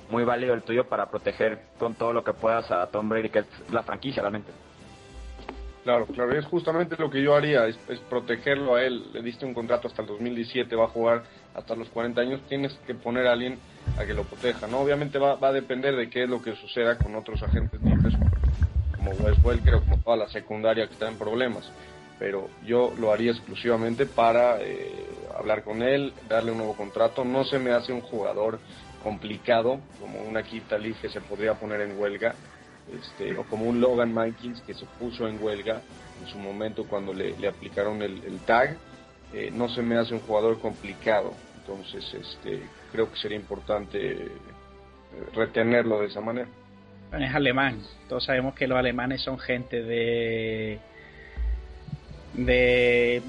[0.09, 3.39] muy válido el tuyo para proteger con todo lo que puedas a Tom Brady que
[3.39, 4.51] es la franquicia realmente
[5.87, 7.77] Claro, claro, es justamente lo que yo haría, es,
[8.09, 9.05] protegerlo a él.
[9.13, 11.23] Le diste un contrato hasta el 2017, va a jugar
[11.55, 13.57] hasta los 40 años, tienes que poner a alguien
[13.97, 14.79] a que lo proteja, ¿no?
[14.79, 18.13] Obviamente va, va a depender de qué es lo que suceda con otros agentes libres,
[18.97, 21.71] como Wes Welker o como toda la secundaria que está en problemas.
[22.19, 25.05] Pero yo lo haría exclusivamente para eh,
[25.37, 27.23] hablar con él, darle un nuevo contrato.
[27.23, 28.59] No se me hace un jugador
[29.03, 32.33] complicado como una Kita Lee que se podría poner en huelga
[32.91, 35.81] este, o como un Logan Mankins que se puso en huelga
[36.21, 38.77] en su momento cuando le, aplicaron el, tag.
[39.33, 44.31] Eh, no se me hace un jugador complicado, entonces este, creo que sería importante
[45.33, 46.47] retenerlo de esa manera.
[47.09, 50.79] Bueno, es alemán, todos sabemos que los alemanes son gente de
[52.33, 53.21] de,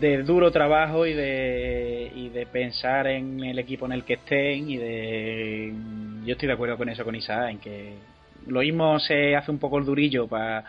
[0.00, 4.70] de duro trabajo y de, y de pensar en el equipo en el que estén
[4.70, 5.72] y de
[6.24, 7.94] yo estoy de acuerdo con eso con Isaac en que
[8.46, 10.64] lo mismo se hace un poco el durillo para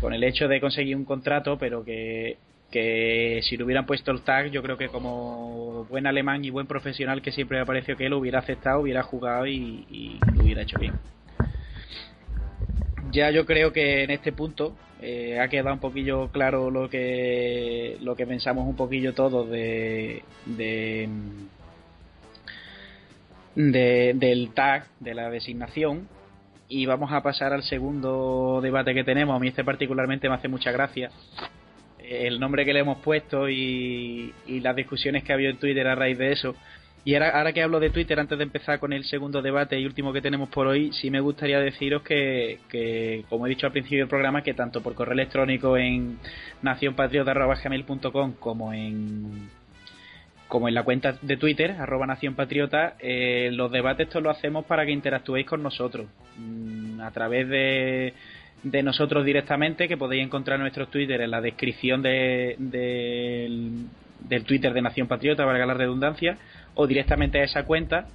[0.00, 2.38] con el hecho de conseguir un contrato, pero que,
[2.70, 6.66] que si le hubieran puesto el tag, yo creo que como buen alemán y buen
[6.66, 10.78] profesional que siempre me pareció que él hubiera aceptado, hubiera jugado y lo hubiera hecho
[10.78, 10.94] bien.
[13.14, 17.96] Ya yo creo que en este punto eh, ha quedado un poquillo claro lo que
[18.00, 21.08] lo que pensamos un poquillo todos de, de,
[23.54, 26.08] de del tag, de la designación
[26.68, 29.36] y vamos a pasar al segundo debate que tenemos.
[29.36, 31.12] A mí este particularmente me hace mucha gracia.
[32.00, 35.86] El nombre que le hemos puesto y, y las discusiones que ha habido en Twitter
[35.86, 36.56] a raíz de eso.
[37.06, 39.84] Y ahora, ahora que hablo de Twitter, antes de empezar con el segundo debate y
[39.84, 43.72] último que tenemos por hoy, sí me gustaría deciros que, que como he dicho al
[43.72, 46.18] principio del programa, que tanto por correo electrónico en
[46.62, 49.50] nacionpatriota.gmail.com como en
[50.48, 54.64] como en la cuenta de Twitter, arroba Nación Patriota, eh, los debates estos lo hacemos
[54.66, 56.06] para que interactuéis con nosotros.
[56.38, 58.14] Mm, a través de,
[58.62, 63.86] de, nosotros directamente, que podéis encontrar nuestros Twitter en la descripción de, de, del,
[64.24, 66.38] del Twitter de Nación Patriota, valga la redundancia,
[66.74, 68.08] o directamente a esa cuenta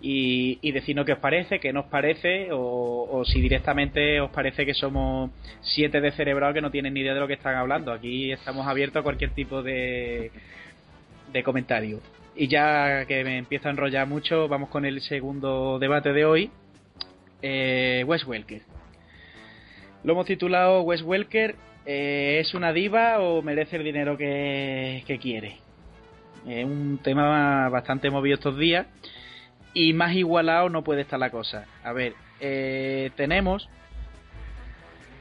[0.00, 4.74] y, y decirnos qué os parece, qué nos parece, o, si directamente os parece que
[4.74, 5.30] somos
[5.60, 7.92] siete de cerebrado que no tienen ni idea de lo que están hablando.
[7.92, 10.32] Aquí estamos abiertos a cualquier tipo de,
[11.32, 12.00] de comentario.
[12.34, 16.50] Y ya que me empiezo a enrollar mucho, vamos con el segundo debate de hoy.
[17.42, 18.62] Eh, Wes Welker.
[20.02, 21.54] Lo hemos titulado Wes Welker,
[21.86, 25.58] eh, ¿es una diva o merece el dinero que, quiere?
[26.46, 28.86] Es un tema bastante movido estos días
[29.74, 31.66] y más igualado no puede estar la cosa.
[31.84, 33.68] A ver, eh, tenemos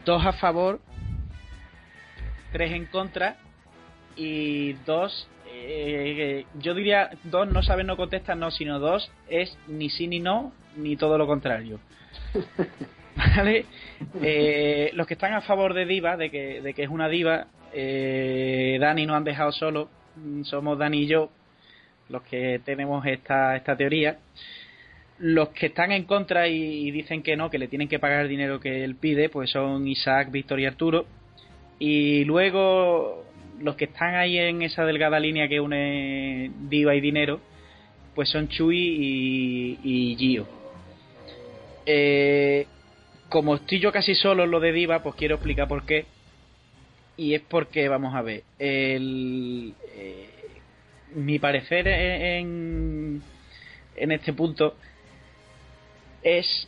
[0.05, 0.79] dos a favor,
[2.51, 3.37] tres en contra
[4.15, 9.89] y dos, eh, yo diría dos no saben, no contestan, no, sino dos es ni
[9.89, 11.79] sí ni no, ni todo lo contrario.
[13.35, 13.65] ¿Vale?
[14.21, 17.47] Eh, los que están a favor de Diva, de que, de que es una diva,
[17.73, 19.89] eh, Dani nos han dejado solo.
[20.15, 21.29] Mm, somos Dani y yo
[22.09, 24.17] los que tenemos esta, teoría.
[25.19, 28.29] Los que están en contra y, dicen que no, que le tienen que pagar el
[28.29, 31.05] dinero que él pide, pues son Isaac, Víctor y Arturo.
[31.79, 33.23] Y luego
[33.61, 37.39] los que están ahí en esa delgada línea que une diva y dinero,
[38.15, 40.47] pues son Chuy y, y Gio.
[41.85, 42.65] Eh,
[43.31, 46.05] como estoy yo casi solo en lo de diva, pues quiero explicar por qué.
[47.15, 50.29] Y es porque, vamos a ver, el, eh,
[51.15, 53.21] mi parecer en,
[53.95, 54.75] en este punto
[56.23, 56.67] es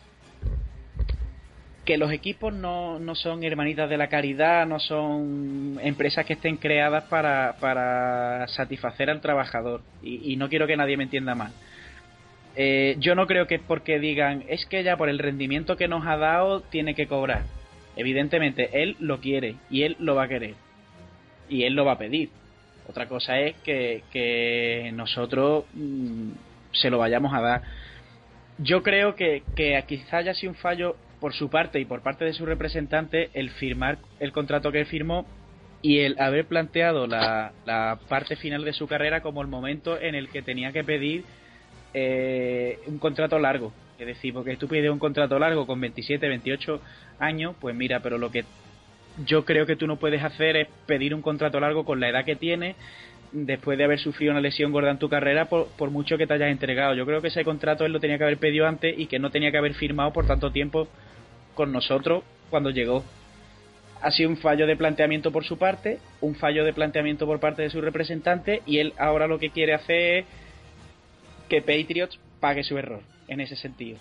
[1.84, 6.56] que los equipos no, no son hermanitas de la caridad, no son empresas que estén
[6.56, 9.82] creadas para, para satisfacer al trabajador.
[10.02, 11.52] Y, no quiero que nadie me entienda mal.
[12.56, 16.06] Eh, yo no creo que porque digan, es que ya por el rendimiento que nos
[16.06, 17.44] ha dado tiene que cobrar.
[17.96, 20.56] Evidentemente, él lo quiere y él lo va a querer.
[21.50, 22.30] Y él lo va a pedir.
[22.88, 26.32] Otra cosa es que, que nosotros mm,
[26.72, 27.62] se lo vayamos a dar.
[28.58, 32.26] Yo creo que, que quizá haya sido un fallo por su parte y por parte
[32.26, 35.26] de su representante el firmar el contrato que firmó
[35.82, 40.16] y el haber planteado la, la parte final de su carrera como el momento en
[40.16, 41.24] el que tenía que pedir
[41.94, 43.72] eh, un contrato largo.
[44.00, 46.82] Es decir, porque tú pides un contrato largo con 27, 28
[47.20, 48.44] años, pues mira, pero lo que
[49.26, 52.26] yo creo que tú no puedes hacer es pedir un contrato largo con la edad
[52.26, 52.76] que tienes
[53.32, 56.34] después de haber sufrido una lesión gorda en tu carrera por, por, mucho que te
[56.34, 56.94] hayas entregado.
[56.94, 59.32] Yo creo que ese contrato él lo tenía que haber pedido antes y que no
[59.32, 60.88] tenía que haber firmado por tanto tiempo
[61.56, 63.04] con nosotros cuando llegó.
[64.02, 67.62] Ha sido un fallo de planteamiento por su parte, un fallo de planteamiento por parte
[67.62, 70.26] de su representante y él ahora lo que quiere hacer es
[71.54, 74.00] que Patriots pague su error en ese sentido.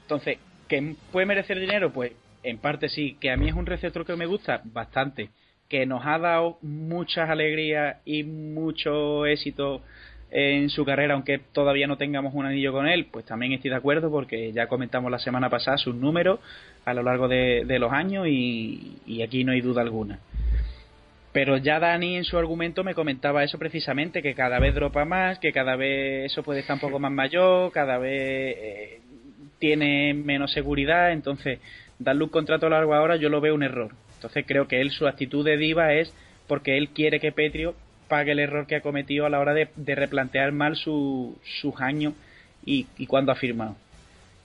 [0.00, 1.92] Entonces, ¿que puede merecer dinero?
[1.92, 2.12] Pues
[2.42, 5.28] en parte sí, que a mí es un receptor que me gusta bastante,
[5.68, 9.82] que nos ha dado muchas alegrías y mucho éxito
[10.30, 13.76] en su carrera, aunque todavía no tengamos un anillo con él, pues también estoy de
[13.76, 16.40] acuerdo porque ya comentamos la semana pasada sus números
[16.86, 20.20] a lo largo de, los años y, y, aquí no hay duda alguna.
[21.32, 25.38] Pero ya Dani en su argumento me comentaba eso precisamente, que cada vez dropa más,
[25.38, 29.00] que cada vez eso puede estar un poco más mayor, cada vez eh,
[29.58, 31.58] tiene menos seguridad, entonces
[31.98, 33.92] darle un contrato largo ahora yo lo veo un error.
[34.14, 36.14] Entonces creo que él su actitud de diva es
[36.46, 37.74] porque él quiere que Petrio
[38.08, 41.34] pague el error que ha cometido a la hora de, replantear mal sus
[41.78, 42.12] años
[42.64, 43.76] y, cuando ha firmado.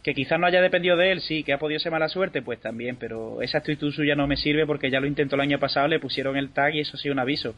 [0.08, 2.62] Que quizás no haya dependido de él, sí, que ha podido ser mala suerte, pues
[2.62, 5.90] también, pero esa actitud suya no me sirve porque ya lo intentó el año pasado,
[5.90, 7.56] le pusieron el tag y eso sí un aviso.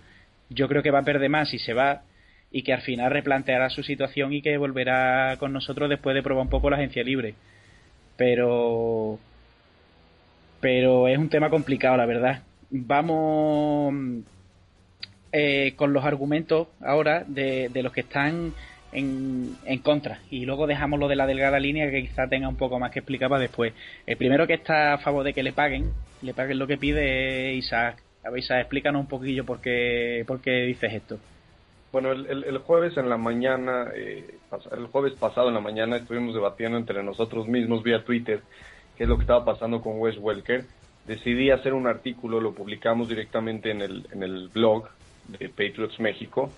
[0.50, 2.02] Yo creo que va a perder más si se va
[2.50, 6.42] y que al final replanteará su situación y que volverá con nosotros después de probar
[6.42, 7.36] un poco la agencia libre.
[8.18, 9.20] Pero
[10.60, 12.42] pero es un tema complicado, la verdad.
[12.72, 13.94] Vamos
[15.32, 18.56] eh, con los argumentos ahora de, los que están
[18.92, 22.56] en, en, contra y luego dejamos lo de la delgada línea que quizá tenga un
[22.56, 23.74] poco más que explicar para después.
[24.06, 25.92] El primero que está a favor de que le paguen,
[26.22, 28.02] le paguen lo que pide Isaac.
[28.24, 30.26] A ver, Isaac, explícanos un poquillo por qué,
[30.68, 31.20] dices esto.
[31.92, 34.36] Bueno, el, el, jueves en la mañana, eh,
[34.78, 38.42] el jueves pasado en la mañana estuvimos debatiendo entre nosotros mismos vía Twitter
[39.00, 40.66] qué es lo que estaba pasando con Wes Welker.
[41.08, 44.90] Decidí hacer un artículo, lo publicamos directamente en el, en el blog
[45.30, 46.52] de Patriots México.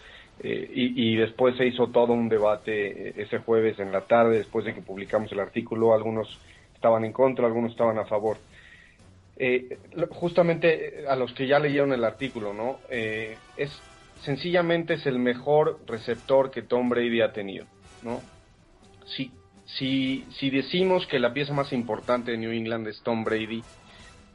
[0.43, 4.65] Eh, y, después se hizo todo un debate eh, ese jueves en la tarde, después
[4.65, 5.93] de que publicamos el artículo.
[5.93, 6.39] Algunos
[6.73, 8.37] estaban en contra, algunos estaban a favor.
[9.37, 9.77] Eh,
[10.09, 12.79] justamente a los que ya leyeron el artículo, ¿no?
[12.89, 13.81] es
[14.23, 17.65] sencillamente es el mejor receptor que Tom Brady ha tenido,
[18.03, 18.21] ¿no?
[19.05, 19.31] Sí,
[19.65, 23.63] si, si decimos que la pieza más importante de New England es Tom Brady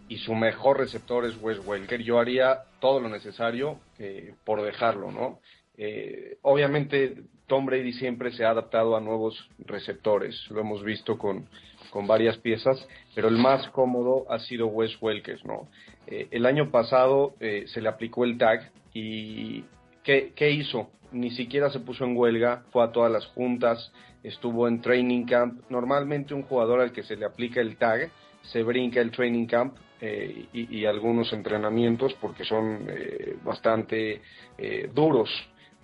[0.08, 5.10] y su mejor receptor es Wes Welker, yo haría todo lo necesario eh, por dejarlo,
[5.10, 5.40] ¿no?
[5.78, 11.48] Eh, obviamente Tom Brady siempre se ha adaptado a nuevos receptores, lo hemos visto con,
[11.90, 15.68] con varias piezas, pero el más cómodo ha sido Wes Welker, ¿no?
[16.06, 19.64] Eh, el año pasado se le aplicó el tag y
[20.02, 20.90] ¿qué, ¿qué hizo?
[21.12, 23.92] Ni siquiera se puso en huelga, fue a todas las juntas,
[24.22, 25.62] estuvo en training camp.
[25.70, 28.10] Normalmente un jugador al que se le aplica el tag
[28.42, 34.20] se brinca el training camp eh, y, algunos entrenamientos porque son eh, bastante
[34.58, 35.30] eh, duros.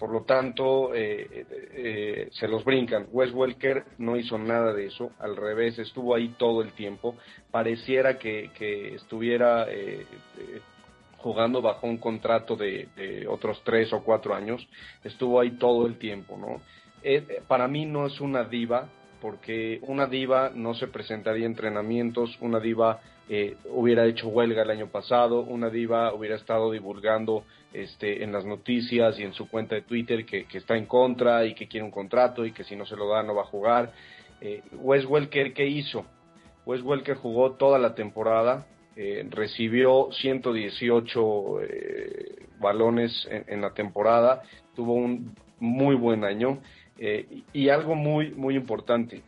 [0.03, 3.07] Por lo tanto, se los brincan.
[3.13, 7.15] Wes Welker no hizo nada de eso, al revés, estuvo ahí todo el tiempo.
[7.53, 8.51] Pareciera que,
[8.97, 9.69] estuviera
[11.19, 14.67] jugando bajo un contrato de, otros tres o cuatro años,
[15.05, 16.61] estuvo ahí todo el tiempo, ¿no?
[17.05, 18.89] Eh, para mí no es una diva,
[19.21, 22.99] porque una diva no se presentaría en entrenamientos, una diva
[23.29, 28.45] eh, hubiera hecho huelga el año pasado, una diva hubiera estado divulgando este, en las
[28.45, 31.91] noticias y en su cuenta de Twitter que, está en contra y que quiere un
[31.91, 33.93] contrato y que si no se lo da no va a jugar.
[34.41, 36.05] Eh, Wes Welker, ¿qué hizo?
[36.67, 44.43] Wes Welker jugó toda la temporada, eh, recibió 118 eh, balones en, la temporada,
[44.77, 46.61] tuvo un muy buen año
[46.99, 49.23] eh, y algo muy, muy importante.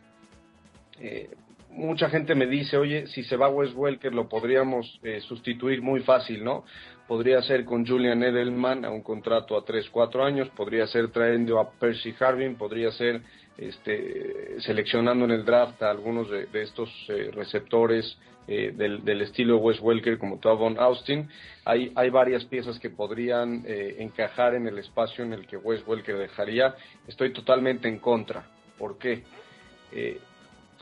[1.75, 6.43] Mucha gente me dice, oye, si se va Wes Welker lo podríamos sustituir muy fácil,
[6.43, 6.65] ¿no?
[7.07, 11.59] Podría ser con Julian Edelman a un contrato a 3, 4 años, podría ser trayendo
[11.59, 13.21] a Percy Harvin, podría ser
[13.57, 16.89] este, seleccionando en el draft a algunos de, estos
[17.33, 21.29] receptores eh, del, estilo Wes Welker como Tavon Austin.
[21.63, 25.85] Hay, hay varias piezas que podrían eh, encajar en el espacio en el que Wes
[25.87, 26.75] Welker dejaría.
[27.07, 28.45] Estoy totalmente en contra.
[28.77, 29.23] ¿Por qué?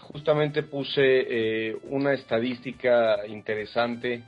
[0.04, 4.24] Eh, justamente puse una estadística interesante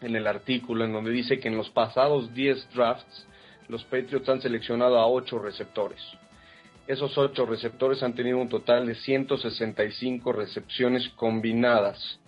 [0.00, 3.26] en el artículo en donde dice que en los pasados 10 drafts
[3.68, 6.00] los Patriots han seleccionado a 8 receptores.
[6.86, 12.18] Esos 8 receptores han tenido un total de 165 recepciones combinadas.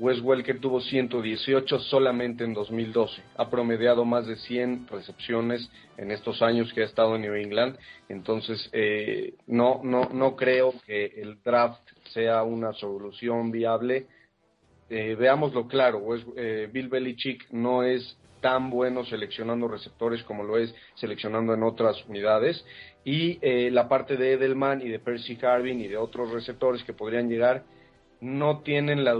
[0.00, 3.20] Wes Welker tuvo 118 solamente en 2012.
[3.36, 7.76] Ha promediado más de 100 recepciones en estos años que ha estado en New England.
[8.08, 11.82] Entonces, eh, no, no, no creo que el draft
[12.14, 14.06] sea una solución viable.
[14.88, 16.02] Eh, veámoslo claro,
[16.34, 22.02] eh, Bill Belichick no es tan bueno seleccionando receptores como lo es seleccionando en otras
[22.08, 22.64] unidades.
[23.04, 23.38] Y
[23.70, 27.64] la parte de Edelman y de Percy Harvin y de otros receptores que podrían llegar
[28.20, 29.12] no tienen la,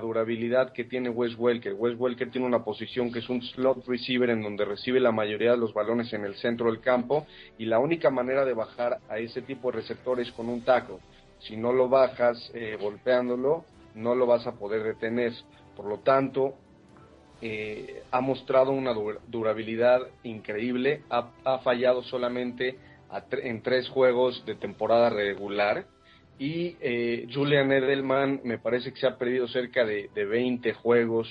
[0.00, 1.74] durabilidad que tiene Wes Welker.
[1.74, 5.52] Wes Welker tiene una posición que es un slot receiver en donde recibe la mayoría
[5.52, 9.18] de los balones en el centro del campo y la única manera de bajar a
[9.18, 10.98] ese tipo de receptores con un taco.
[11.38, 13.64] Si no lo bajas eh, golpeándolo,
[13.94, 15.32] no lo vas a poder detener.
[15.76, 16.54] Por lo tanto,
[17.40, 18.92] eh, ha mostrado una
[19.28, 21.02] durabilidad increíble.
[21.10, 22.76] Ha, fallado solamente
[23.30, 25.86] en tres juegos de temporada regular
[26.38, 31.28] y eh, Julian Edelman me parece que se ha perdido cerca de, de 20 juegos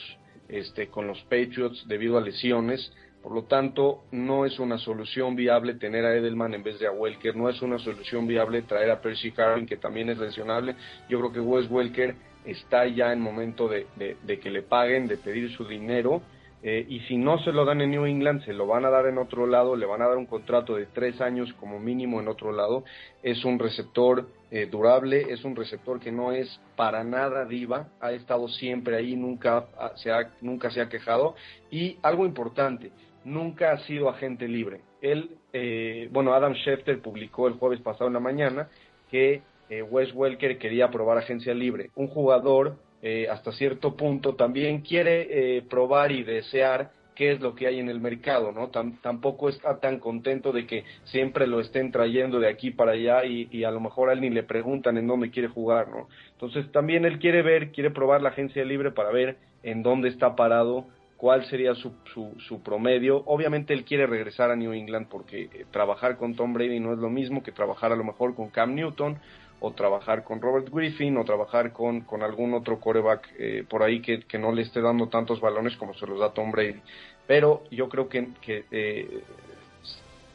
[0.48, 2.94] este, con los Patriots debido a lesiones.
[3.22, 6.91] Por lo tanto, no es una solución viable tener a Edelman en vez de a
[6.91, 7.36] Welker.
[7.36, 10.76] No es una solución viable traer a Percy Harvin, que también es lesionable.
[11.07, 12.15] Yo creo que Wes Welker
[12.45, 16.23] está ya en momento de, de que le paguen, de pedir su dinero
[16.63, 19.07] eh, y si no se lo dan en New England, se lo van a dar
[19.07, 22.27] en otro lado, le van a dar un contrato de tres años como mínimo en
[22.27, 22.83] otro lado.
[23.23, 28.11] Es un receptor eh, durable, es un receptor que no es para nada diva, ha
[28.11, 29.65] estado siempre ahí, nunca
[29.95, 31.35] se ha, nunca se ha quejado.
[31.71, 32.91] Y algo importante,
[33.25, 34.81] nunca ha sido agente libre.
[35.01, 38.69] Él, eh, bueno, Adam Schefter publicó el jueves pasado en la mañana
[39.09, 39.41] que
[39.89, 41.91] Wes Welker quería probar agencia libre.
[41.95, 47.56] Un jugador eh, hasta cierto punto también quiere eh, probar y desear qué es lo
[47.56, 48.69] que hay en el mercado, ¿no?
[48.69, 53.64] tampoco está tan contento de que siempre lo estén trayendo de aquí para allá y,
[53.64, 56.07] a lo mejor a él ni le preguntan en dónde quiere jugar, ¿no?
[56.32, 60.36] Entonces también él quiere ver, quiere probar la agencia libre para ver en dónde está
[60.36, 60.86] parado,
[61.18, 61.94] cuál sería su,
[62.40, 63.22] su, promedio.
[63.28, 66.98] Obviamente él quiere regresar a New England porque eh, trabajar con Tom Brady no es
[66.98, 69.19] lo mismo que trabajar a lo mejor con Cam Newton
[69.61, 74.01] o trabajar con Robert Griffin o trabajar con, con algún otro coreback eh, por ahí
[74.01, 76.81] que, que, no le esté dando tantos balones como se los da Tom Brady.
[77.27, 79.21] Pero yo creo que, que eh,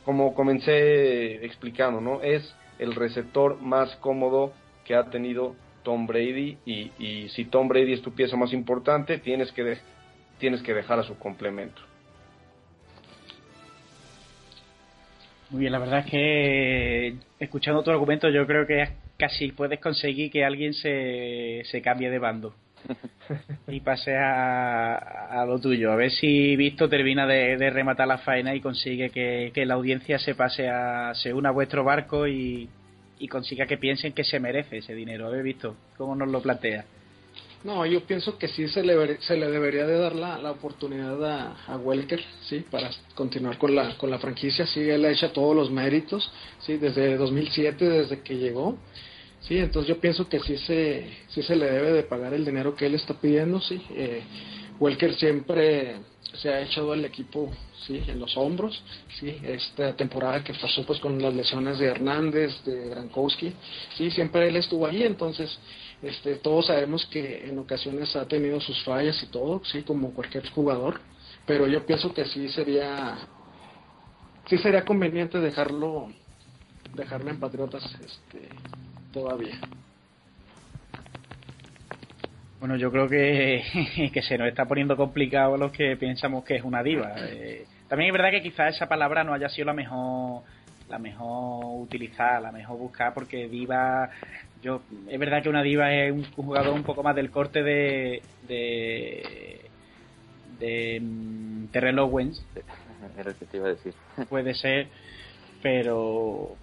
[0.04, 2.22] como comencé explicando, ¿no?
[2.22, 4.52] Es el receptor más cómodo
[4.84, 9.18] que ha tenido Tom Brady y, y si Tom Brady es tu pieza más importante,
[9.18, 9.76] tienes que,
[10.38, 11.82] tienes que dejar a su complemento.
[15.50, 20.30] Muy bien, la verdad es que escuchando tu argumento yo creo que casi puedes conseguir
[20.30, 22.54] que alguien se, se cambie de bando
[23.68, 25.92] y pase a, lo tuyo.
[25.92, 30.34] A ver si Visto termina de, rematar la faena y consigue que, la audiencia se
[30.34, 32.68] pase a, se una a vuestro barco y,
[33.18, 35.26] y consiga que piensen que se merece ese dinero.
[35.26, 36.84] ¿Habéis visto cómo nos lo plantea?
[37.64, 41.24] No, yo pienso que sí se le, se le debería de dar la, la oportunidad
[41.24, 44.66] a, a, Welker, sí, para continuar con la, con la franquicia.
[44.66, 46.30] Sí, él ha hecho todos los méritos,
[46.60, 48.78] sí, desde 2007, desde que llegó.
[49.40, 52.74] Sí, entonces yo pienso que sí se, sí se le debe de pagar el dinero
[52.74, 53.80] que él está pidiendo, sí.
[53.90, 54.22] Eh,
[54.78, 55.96] Welker siempre
[56.34, 57.50] se ha echado al equipo
[57.86, 58.82] sí en los hombros
[59.18, 63.52] sí esta temporada que pasó pues con las lesiones de Hernández de Grankowski
[63.96, 65.56] sí siempre él estuvo ahí entonces
[66.02, 70.48] este, todos sabemos que en ocasiones ha tenido sus fallas y todo, sí, como cualquier
[70.50, 71.00] jugador,
[71.46, 73.16] pero yo pienso que sí sería,
[74.48, 76.08] sí sería conveniente dejarlo,
[76.94, 78.48] dejarlo en Patriotas, este,
[79.12, 79.58] todavía.
[82.60, 86.56] Bueno, yo creo que, que se nos está poniendo complicado a los que pensamos que
[86.56, 87.14] es una diva.
[87.18, 90.42] Eh, también es verdad que quizás esa palabra no haya sido la mejor
[90.88, 94.08] la mejor utilizada, la mejor buscar, porque diva,
[94.62, 98.22] yo es verdad que una diva es un, jugador un poco más del corte de
[98.48, 99.60] de
[100.58, 102.44] de mm, Terrell Owens.
[103.18, 103.94] Era que te iba a decir.
[104.28, 104.88] Puede ser,
[105.62, 106.56] pero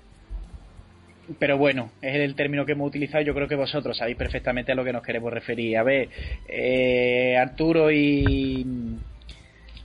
[1.39, 3.23] pero bueno, es el término que hemos utilizado.
[3.23, 5.77] Yo creo que vosotros sabéis perfectamente a lo que nos queremos referir.
[5.77, 6.09] A ver,
[6.47, 8.65] eh, Arturo y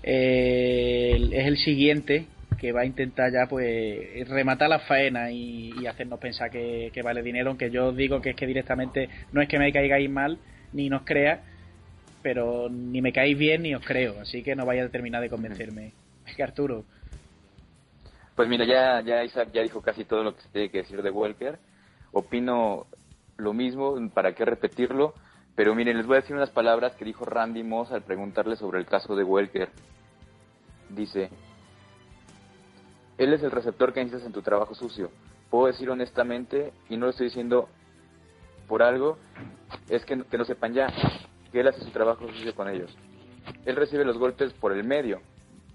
[0.03, 2.27] eh, es el siguiente
[2.59, 7.51] que va a intentar ya pues rematar la faena y, hacernos pensar que, vale dinero,
[7.51, 10.39] aunque yo os digo que es que directamente no es que me caigáis mal
[10.73, 11.43] ni nos crea,
[12.23, 15.31] pero ni me caéis bien ni os creo, así que no vaya a terminar de
[15.31, 15.93] convencerme.
[16.27, 16.85] Es que Arturo.
[18.35, 21.03] Pues mira, ya, ya Isaac ya dijo casi todo lo que se tiene que decir
[21.03, 21.59] de Welker.
[22.13, 22.87] Opino
[23.37, 25.15] lo mismo, para qué repetirlo,
[25.55, 28.79] pero miren, les voy a decir unas palabras que dijo Randy Moss al preguntarle sobre
[28.79, 29.71] el caso de Welker.
[30.91, 31.31] Dice,
[33.19, 35.11] él es el receptor que necesitas en tu trabajo sucio.
[35.51, 37.69] Puedo decir honestamente, y no lo estoy diciendo
[38.69, 39.19] por algo,
[39.89, 40.87] es que, que no sepan ya
[41.51, 42.97] que él hace su trabajo sucio con ellos.
[43.65, 45.21] Él recibe los golpes por el medio,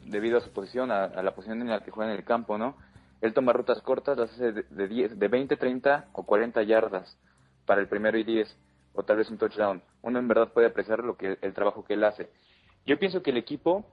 [0.06, 2.78] debido a su posición, a, la posición en la que juega en el campo, ¿no?
[3.20, 7.18] Él toma rutas cortas, las hace de, de, 10, de 20, 30 o 40 yardas
[7.66, 8.56] para el primero y 10,
[8.94, 9.82] o tal vez un touchdown.
[10.02, 12.30] Uno en verdad puede apreciar lo que el trabajo que él hace.
[12.86, 13.86] Yo pienso que el equipo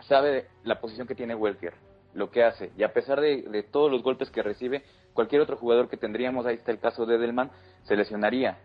[0.00, 1.74] sabe la posición que tiene Welker
[2.14, 2.72] lo que hace.
[2.76, 4.82] Y a pesar de, todos los golpes que recibe,
[5.14, 7.50] cualquier otro jugador que tendríamos, ahí está el caso de Edelman,
[7.84, 8.58] se lesionaría.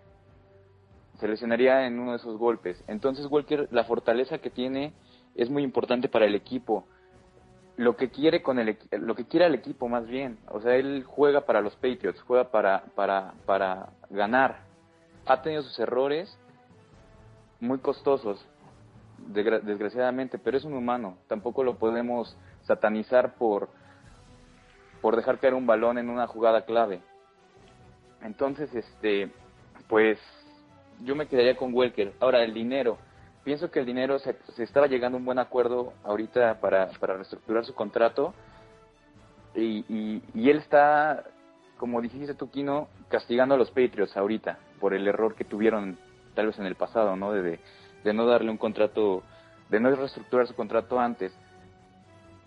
[1.20, 2.84] Se lesionaría en uno de esos golpes.
[2.88, 4.94] Entonces, Walker, la fortaleza que tiene
[5.36, 6.86] es muy importante para el equipo.
[7.76, 11.04] Lo que quiere con el lo que quiere el equipo más bien, o sea, él
[11.06, 14.62] juega para los Patriots, juega para para para ganar.
[15.28, 16.36] Ha tenido sus errores
[17.60, 18.44] muy costosos,
[19.18, 22.36] desgraciadamente, pero es un humano, tampoco lo podemos
[22.68, 23.70] satanizar por,
[25.02, 27.02] por dejar caer un balón en una jugada clave.
[28.22, 29.32] Entonces, este,
[29.88, 30.20] pues
[31.04, 32.14] yo me quedaría con Welker.
[32.20, 32.98] Ahora, el dinero.
[33.44, 37.64] Pienso que el dinero se, estaba llegando a un buen acuerdo ahorita para, para reestructurar
[37.64, 38.34] su contrato.
[39.56, 41.24] Y, y, él está,
[41.78, 45.98] como dijiste tú, Kino, castigando a los Patriots ahorita por el error que tuvieron
[46.36, 47.32] tal vez en el pasado, ¿no?
[47.32, 47.60] De,
[48.04, 49.24] de no darle un contrato,
[49.70, 51.34] de no reestructurar su contrato antes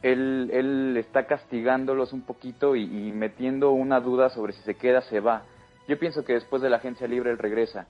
[0.02, 5.44] él, está castigándolos un poquito y, metiendo una duda sobre si se queda, se va.
[5.88, 7.86] Yo pienso que después de la agencia libre él regresa,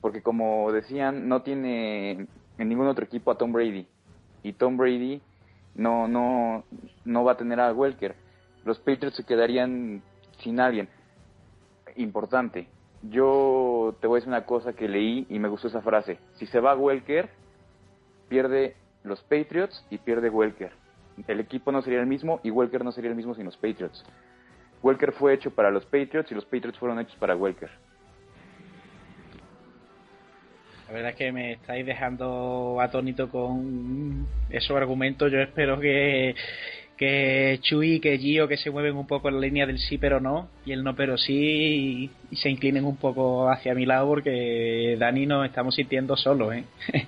[0.00, 2.26] porque como decían, no tiene
[2.58, 3.86] en ningún otro equipo a Tom Brady,
[4.42, 5.20] y Tom Brady
[5.74, 6.64] no, no,
[7.04, 8.14] no va a tener a Welker.
[8.64, 10.02] Los Patriots se quedarían
[10.38, 10.88] sin alguien
[11.96, 12.68] importante.
[13.02, 16.18] Yo te voy a decir una cosa que leí y me gustó esa frase.
[16.36, 17.28] Si se va Welker,
[18.28, 20.81] pierde los Patriots y pierde Welker
[21.26, 24.04] el equipo no sería el mismo y Welker no sería el mismo sin los Patriots.
[24.82, 27.70] Welker fue hecho para los Patriots y los Patriots fueron hechos para Welker.
[30.88, 35.32] La verdad es que me estáis dejando atónito con esos argumentos.
[35.32, 36.34] Yo espero que,
[36.98, 39.96] que Chuy y que Gio que se mueven un poco en la línea del sí
[39.96, 44.06] pero no y el no pero sí y, se inclinen un poco hacia mi lado
[44.06, 46.54] porque Dani nos estamos sintiendo solos.
[46.54, 46.64] ¿eh?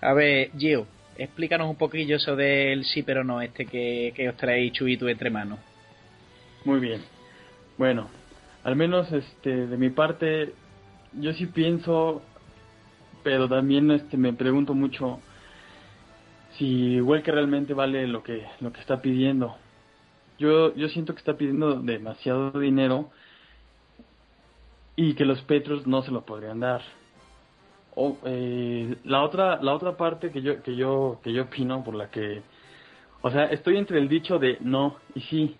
[0.00, 0.86] A ver, Gio,
[1.20, 5.58] explícanos un poquillo eso del sí pero no este que, os traéis Chuito entre manos.
[6.64, 7.02] Muy bien.
[7.76, 8.08] Bueno,
[8.64, 10.54] al menos este de mi parte
[11.12, 12.22] yo sí pienso
[13.22, 15.20] pero también este me pregunto mucho
[16.56, 19.56] si Welker realmente vale lo que lo que está pidiendo.
[20.38, 23.10] Yo yo siento que está pidiendo demasiado dinero
[24.96, 26.82] y que los Petros no se lo podrían dar
[27.96, 32.10] eh, la otra la otra parte que yo que yo que yo opino por la
[32.10, 32.42] que
[33.22, 35.56] o sea estoy entre el dicho de no y sí.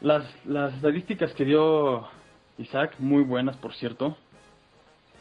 [0.00, 2.06] Las las estadísticas que dio
[2.58, 4.16] Isaac muy buenas por cierto.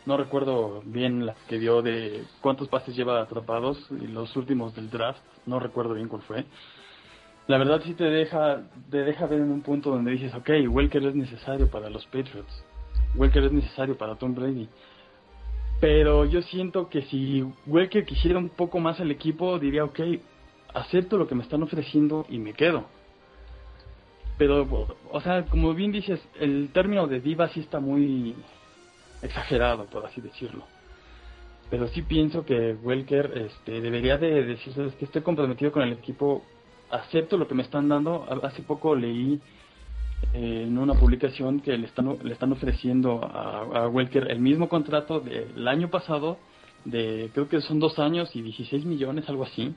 [0.05, 4.89] No recuerdo bien las que dio de cuántos pases lleva atrapados y los últimos del
[4.89, 5.21] draft.
[5.45, 6.45] No recuerdo bien cuál fue.
[7.47, 8.61] La verdad sí te deja
[8.91, 12.63] te deja ver en un punto donde dices ok Welker es necesario para los Patriots.
[13.15, 14.69] Welker es necesario para Tom Brady
[15.79, 19.99] pero yo siento que si Welker quisiera un poco más el equipo, diría, ok,
[20.73, 22.85] acepto lo que me están ofreciendo y me quedo.
[24.37, 24.67] Pero,
[25.11, 28.35] o sea, como bien dices, el término de diva sí está muy
[29.21, 30.63] exagerado, por así decirlo.
[31.69, 36.43] Pero sí pienso que Welker este, debería de decir, que estoy comprometido con el equipo,
[36.89, 38.25] acepto lo que me están dando.
[38.43, 39.41] Hace poco leí
[40.33, 44.69] eh, en una publicación que le están, le están ofreciendo a, a Welker el mismo
[44.69, 46.37] contrato del año pasado,
[46.85, 49.73] de creo que son dos años y 16 millones, algo así.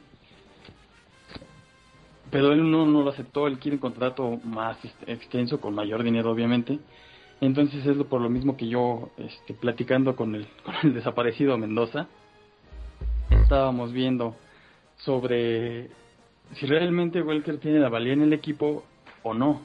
[2.31, 6.31] Pero él no, no lo aceptó, él quiere un contrato más extenso, con mayor dinero
[6.31, 6.79] obviamente.
[7.41, 12.07] Entonces es por lo mismo que yo, este, platicando con el, con el desaparecido Mendoza,
[13.31, 14.37] estábamos viendo
[14.97, 15.91] sobre
[16.55, 18.85] si realmente Welker tiene la valía en el equipo
[19.23, 19.63] o no.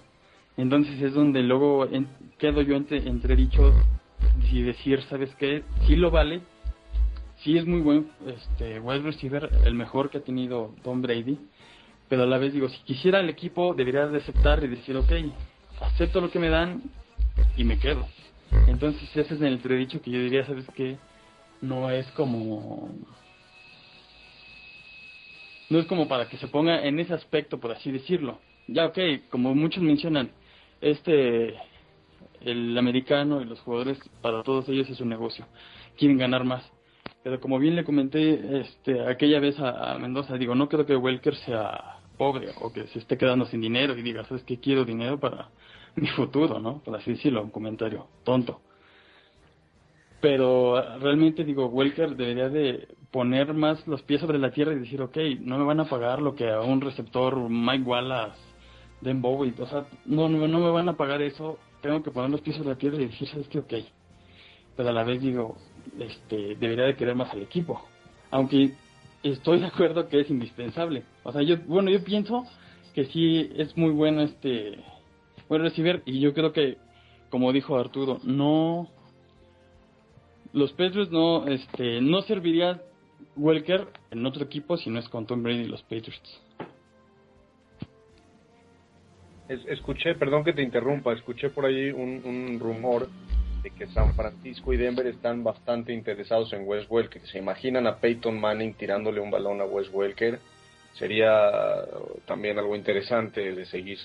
[0.57, 1.87] Entonces es donde luego
[2.37, 3.73] quedo yo entre, entredicho
[4.49, 5.63] si decir, ¿sabes qué?
[5.85, 6.41] Si lo vale,
[7.43, 11.37] si es muy buen este, wide receiver, el mejor que ha tenido Tom Brady,
[12.07, 15.11] pero a la vez digo, si quisiera el equipo debería de aceptar y decir, ok,
[15.81, 16.83] acepto lo que me dan
[17.57, 18.07] y me quedo.
[18.67, 20.97] Entonces ese es el entredicho que yo diría, ¿sabes qué?
[21.61, 22.89] No es como
[25.69, 28.39] no es como para que se ponga en ese aspecto, por así decirlo.
[28.67, 28.97] Ya, ok,
[29.29, 30.29] como muchos mencionan,
[30.81, 31.55] este,
[32.41, 35.45] el americano y los jugadores, para todos ellos es un negocio,
[35.97, 36.63] quieren ganar más.
[37.23, 41.35] Pero como bien le comenté este, aquella vez a, Mendoza, digo, no creo que Welker
[41.37, 44.59] sea pobre o que se esté quedando sin dinero y diga, ¿sabes qué?
[44.59, 45.49] Quiero dinero para
[45.95, 46.79] mi futuro, ¿no?
[46.79, 48.61] Por así decirlo, un comentario tonto
[50.25, 54.99] pero realmente digo, Welker debería de poner más los pies sobre la tierra y decir,
[54.99, 58.41] ok, no me van a pagar lo que a un receptor Mike Wallace,
[59.05, 62.29] Den Bowie, o sea, no, no, no me van a pagar eso, tengo que poner
[62.29, 63.73] los pies sobre la tierra y decir, sabes que ok,
[64.75, 65.55] pero a la vez digo,
[65.97, 67.81] este, debería de querer más al equipo,
[68.31, 68.73] aunque
[69.23, 72.45] estoy de acuerdo que es indispensable, o sea, yo, bueno, yo pienso
[72.95, 74.79] que sí es muy bueno este,
[75.49, 76.01] buen receiver.
[76.05, 76.77] Y yo creo que,
[77.29, 78.87] como dijo Arturo, no
[80.53, 82.81] los Patriots no, este, no serviría
[83.35, 86.41] Welker en otro equipo si no es con Tom Brady y los Patriots.
[89.47, 93.07] Escuché, perdón que te interrumpa, escuché por ahí un, rumor
[93.63, 97.21] de que San Francisco y Denver están bastante interesados en Wes Welker.
[97.27, 100.39] ¿Se imaginan a Peyton Manning tirándole un balón a Wes Welker?
[100.93, 101.51] Sería
[102.25, 103.99] también algo interesante de seguir.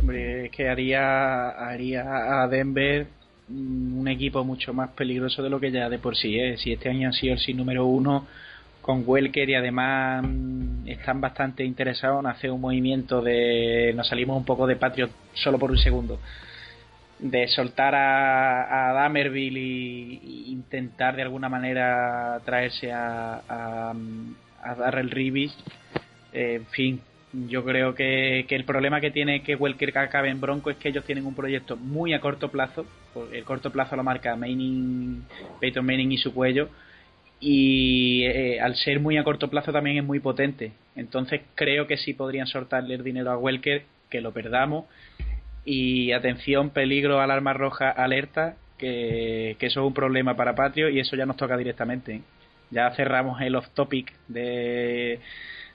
[0.00, 3.06] Hombre, que haría, haría a Denver
[3.48, 6.60] un equipo mucho más peligroso de lo que ya de por sí es.
[6.60, 8.26] Si este año ha sido el sin número uno
[8.82, 13.92] con Welker y además mm, están bastante interesados en hacer un movimiento de.
[13.96, 16.20] Nos salimos un poco de Patriot solo por un segundo.
[17.20, 23.94] De soltar a, a Damerville y, intentar de alguna manera traerse a, a,
[24.62, 25.50] a Darrell.
[26.32, 27.00] Eh, en fin,
[27.32, 30.88] yo creo que, que, el problema que tiene que Welker acabe en Bronco es que
[30.88, 32.84] ellos tienen un proyecto muy a corto plazo.
[33.32, 35.22] El corto plazo lo marca Manning,
[35.60, 36.70] Peyton Manning y su cuello.
[37.44, 40.70] Y eh, al ser muy a corto plazo también es muy potente.
[40.94, 44.84] Entonces creo que sí podrían soltarle el dinero a Welker, que lo perdamos.
[45.64, 51.16] Y atención, peligro, alarma roja, alerta, que, eso es un problema para Patrio y eso
[51.16, 52.22] ya nos toca directamente.
[52.70, 55.18] Ya cerramos el off topic de,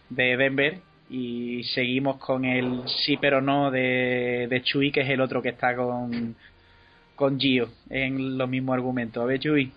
[0.09, 0.79] de Denver
[1.09, 5.49] y seguimos con el sí pero no de, de Chui, que es el otro que
[5.49, 6.33] está con,
[7.15, 9.21] con Gio en los mismos argumentos.
[9.21, 9.69] A ver, Chui.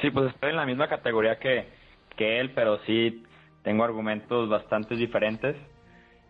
[0.00, 1.68] Sí, pues estoy en la misma categoría que,
[2.16, 3.22] que él, pero sí
[3.62, 5.56] tengo argumentos bastante diferentes.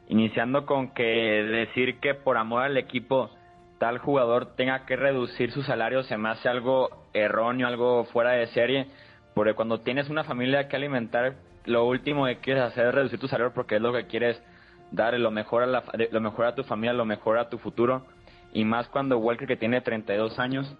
[0.09, 3.31] Iniciando con que decir que por amor al equipo
[3.79, 8.47] tal jugador tenga que reducir su salario se me hace algo erróneo, algo fuera de
[8.49, 8.87] serie,
[9.35, 13.29] porque cuando tienes una familia que alimentar, lo último que quieres hacer es reducir tu
[13.29, 14.43] salario porque es lo que quieres
[14.91, 18.05] dar lo mejor a la, lo mejor a tu familia, lo mejor a tu futuro
[18.53, 20.77] y más cuando Walker que tiene 32 años,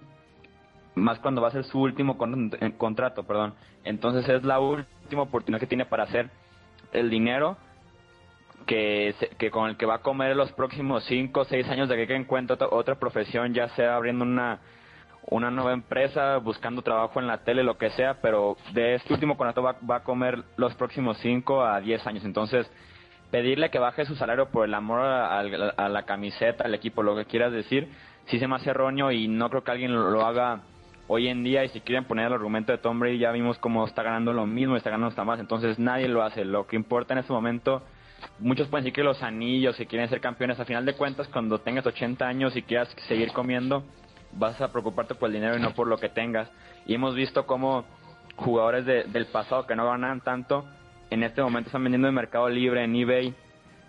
[1.01, 2.17] más cuando va a ser su último
[2.61, 3.55] eh, contrato, perdón.
[3.85, 6.31] Entonces es la última oportunidad que tiene para hacer
[6.93, 7.57] el dinero
[8.67, 12.07] que, que con el que va a comer los próximos 5 o 6 años de
[12.07, 14.61] que encuentre otra profesión, ya sea abriendo una
[15.29, 19.37] una nueva empresa, buscando trabajo en la tele, lo que sea, pero de este último
[19.37, 22.25] contrato va, va a comer los próximos 5 a 10 años.
[22.25, 22.71] Entonces,
[23.31, 25.43] pedirle que baje su salario por el amor a,
[25.89, 27.89] la camiseta, al equipo, lo que quieras decir,
[28.27, 30.63] sí se me hace erróneo y no creo que alguien lo, haga
[31.13, 31.65] hoy en día.
[31.65, 34.47] Y si quieren poner el argumento de Tom Brady, ya vimos cómo está ganando lo
[34.47, 35.41] mismo, está ganando hasta más.
[35.41, 36.45] Entonces, nadie lo hace.
[36.45, 37.83] Lo que importa en este momento
[38.39, 41.59] muchos pueden decir que los anillos, si quieren ser campeones, a final de cuentas, cuando
[41.59, 43.83] tengas 80 años y quieras seguir comiendo,
[44.33, 46.49] vas a preocuparte por el dinero y no por lo que tengas.
[46.87, 47.85] Y hemos visto cómo
[48.37, 50.65] jugadores del pasado que no ganan tanto,
[51.11, 53.35] en este momento están vendiendo en Mercado Libre, en eBay,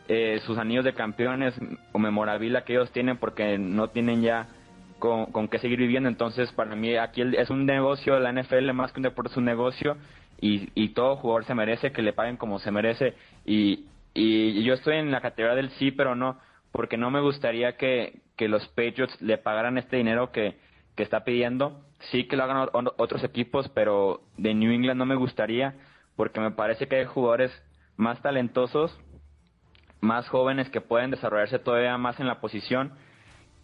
[0.08, 1.54] eh, sus anillos de campeones
[1.92, 4.48] o memorabilia que ellos tienen porque no tienen ya
[5.02, 6.08] con, con qué seguir viviendo.
[6.08, 9.44] Entonces, para mí aquí es un negocio, la NFL más que un deporte es un
[9.44, 9.98] negocio
[10.40, 13.16] y, y todo jugador se merece que le paguen como se merece.
[13.46, 16.38] Y y yo estoy en la categoría del sí, pero no,
[16.72, 20.58] porque no me gustaría que, que los Patriots le pagaran este dinero que,
[20.96, 21.82] que está pidiendo.
[22.12, 25.76] Sí que lo hagan otros equipos, pero de New England no me gustaría,
[26.16, 27.52] porque me parece que hay jugadores
[27.96, 29.00] más talentosos,
[30.02, 32.94] más jóvenes que pueden desarrollarse todavía más en la posición,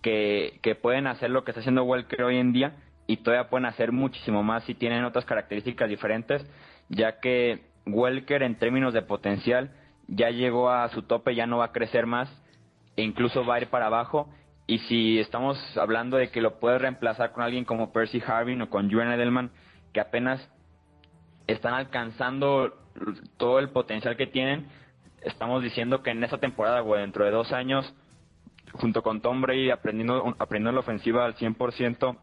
[0.02, 2.76] que, que pueden hacer lo que está haciendo Walker hoy en día
[3.08, 6.46] y todavía pueden hacer muchísimo más si tienen otras características diferentes,
[6.90, 9.72] ya que Welker en términos de potencial
[10.08, 12.30] ya llegó a su tope, ya no va a crecer más
[12.96, 14.30] e incluso va a ir para abajo.
[14.66, 18.70] Y si estamos hablando de que lo puede reemplazar con alguien como Percy Harvin o
[18.70, 19.52] con Julian Edelman,
[19.94, 20.46] que apenas
[21.48, 22.74] están alcanzando
[23.38, 24.68] todo el potencial que tienen,
[25.22, 27.94] estamos diciendo que en esta temporada, o dentro de dos años,
[28.78, 32.18] junto con Tom Brady aprendiendo, aprendiendo la ofensiva al 100%,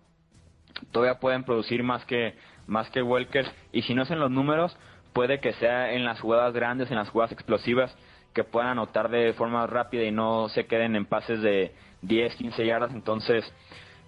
[0.91, 2.35] todavía pueden producir más que,
[2.67, 3.47] más que Welker.
[3.73, 4.77] Y si no es en los números,
[5.13, 7.97] puede que sea en las jugadas grandes, en las jugadas explosivas,
[8.35, 11.73] que puedan anotar de forma rápida y no se queden en pases de
[12.03, 12.93] 10, 15 yardas.
[12.93, 13.45] Entonces,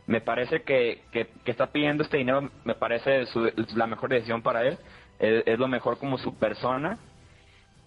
[0.06, 3.24] me parece que, que, está pidiendo este dinero, me parece
[3.74, 4.78] la mejor decisión para él.
[5.18, 6.98] Es, lo mejor como su persona,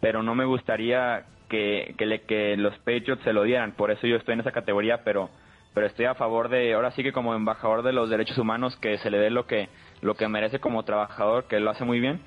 [0.01, 3.73] pero no me gustaría que, que, le, que los Patriots se lo dieran.
[3.73, 5.29] Por eso yo estoy en esa categoría, pero
[5.73, 8.97] pero estoy a favor de ahora sí que como embajador de los derechos humanos que
[8.97, 9.69] se le dé lo que
[10.01, 12.21] lo que merece como trabajador que lo hace muy bien.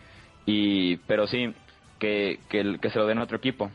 [0.47, 1.55] Y pero sí
[1.99, 3.71] que, que, se lo den a otro equipo.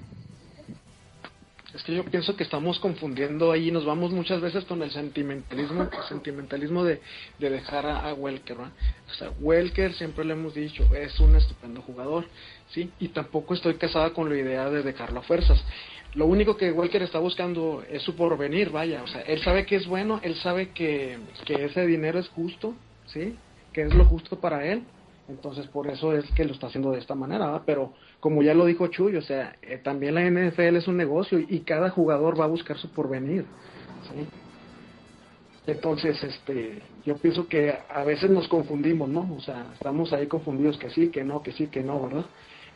[1.73, 5.89] Es que yo pienso que estamos confundiendo ahí, nos vamos muchas veces con el sentimentalismo,
[6.09, 7.01] sentimentalismo de,
[7.39, 12.25] de dejar a, Welker, O sea, Welker, siempre le hemos dicho, es un estupendo jugador,
[12.69, 12.91] ¿sí?
[12.99, 15.64] Y tampoco estoy casada con la idea de dejarlo a fuerzas.
[16.14, 19.76] Lo único que Welker está buscando es su porvenir, vaya, o sea, él sabe que
[19.76, 22.73] es bueno, él sabe que, que ese dinero es justo,
[23.06, 23.35] ¿sí?
[23.73, 24.84] Que es lo justo para él,
[25.27, 28.65] entonces por eso es que lo está haciendo de esta manera, pero como ya lo
[28.65, 32.45] dijo Chuy, o sea, eh, también la NFL es un negocio y, cada jugador va
[32.45, 33.45] a buscar su porvenir.
[34.03, 34.26] ¿sí?
[35.68, 39.35] Entonces, este, yo pienso que a veces nos confundimos, ¿no?
[39.35, 42.26] O sea, estamos ahí confundidos que sí, que no, que sí, que no, ¿verdad?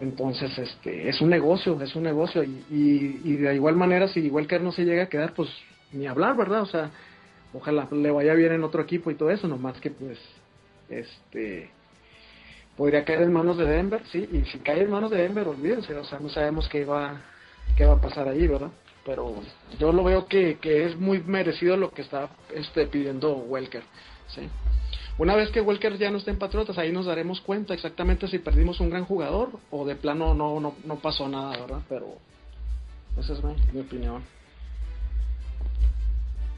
[0.02, 4.48] Entonces, este, es un negocio, es un negocio y, y, de igual manera, si igual
[4.61, 5.48] no se llega a quedar, pues
[5.91, 6.64] ni hablar, ¿verdad?
[6.64, 6.90] O sea,
[7.53, 10.18] ojalá le vaya bien en otro equipo y todo eso, nomás que pues,
[10.90, 11.69] este,
[12.76, 15.94] podría caer en manos de Denver, sí, y si cae en manos de Denver, olvídense,
[15.94, 17.22] o sea, no sabemos qué va,
[17.78, 18.72] qué va a pasar ahí, ¿verdad?
[19.06, 19.36] Pero
[19.78, 23.84] yo lo veo que, que es muy merecido lo que está este, pidiendo Welker,
[24.30, 24.49] ¿sí?
[25.22, 28.39] Una vez que Welker ya no esté en Patriotas, ahí nos daremos cuenta exactamente si
[28.39, 31.81] perdimos un gran jugador o de plano no, no, no pasó nada, ¿verdad?
[31.88, 32.15] Pero
[33.19, 34.23] esa es mi, opinión.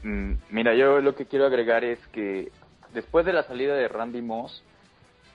[0.02, 2.50] Mm, mira, yo lo que quiero agregar es que
[2.94, 4.62] después de la salida de Randy Moss,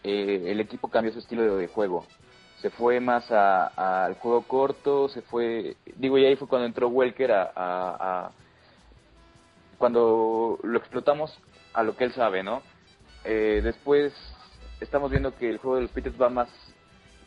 [0.03, 2.07] eh, el equipo cambió su estilo de, juego.
[2.63, 7.31] Se fue más al juego corto, se fue, digo, y ahí fue cuando entró Welker
[7.31, 8.31] a,
[9.77, 11.39] cuando lo explotamos
[11.75, 12.63] a lo que él sabe, ¿no?
[13.23, 14.13] Eh, después
[14.79, 16.49] estamos viendo que el juego de los Pitts va más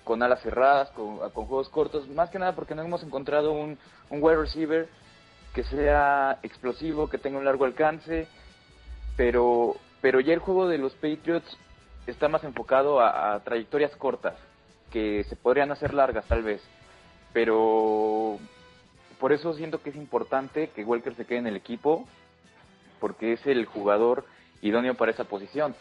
[0.04, 3.78] con alas cerradas, con, juegos cortos, más que nada porque no hemos encontrado un,
[4.10, 4.88] wide receiver
[5.54, 8.26] que sea explosivo, que tenga un largo alcance,
[9.16, 11.56] pero, pero ya el juego de los Patriots
[12.06, 14.34] está más enfocado a, trayectorias cortas,
[14.90, 16.62] que se podrían hacer largas tal vez,
[17.32, 18.38] pero
[19.20, 22.08] por eso siento que es importante que Welker se quede en el equipo,
[22.98, 24.24] porque es el jugador
[24.62, 25.74] idóneo para esa posición.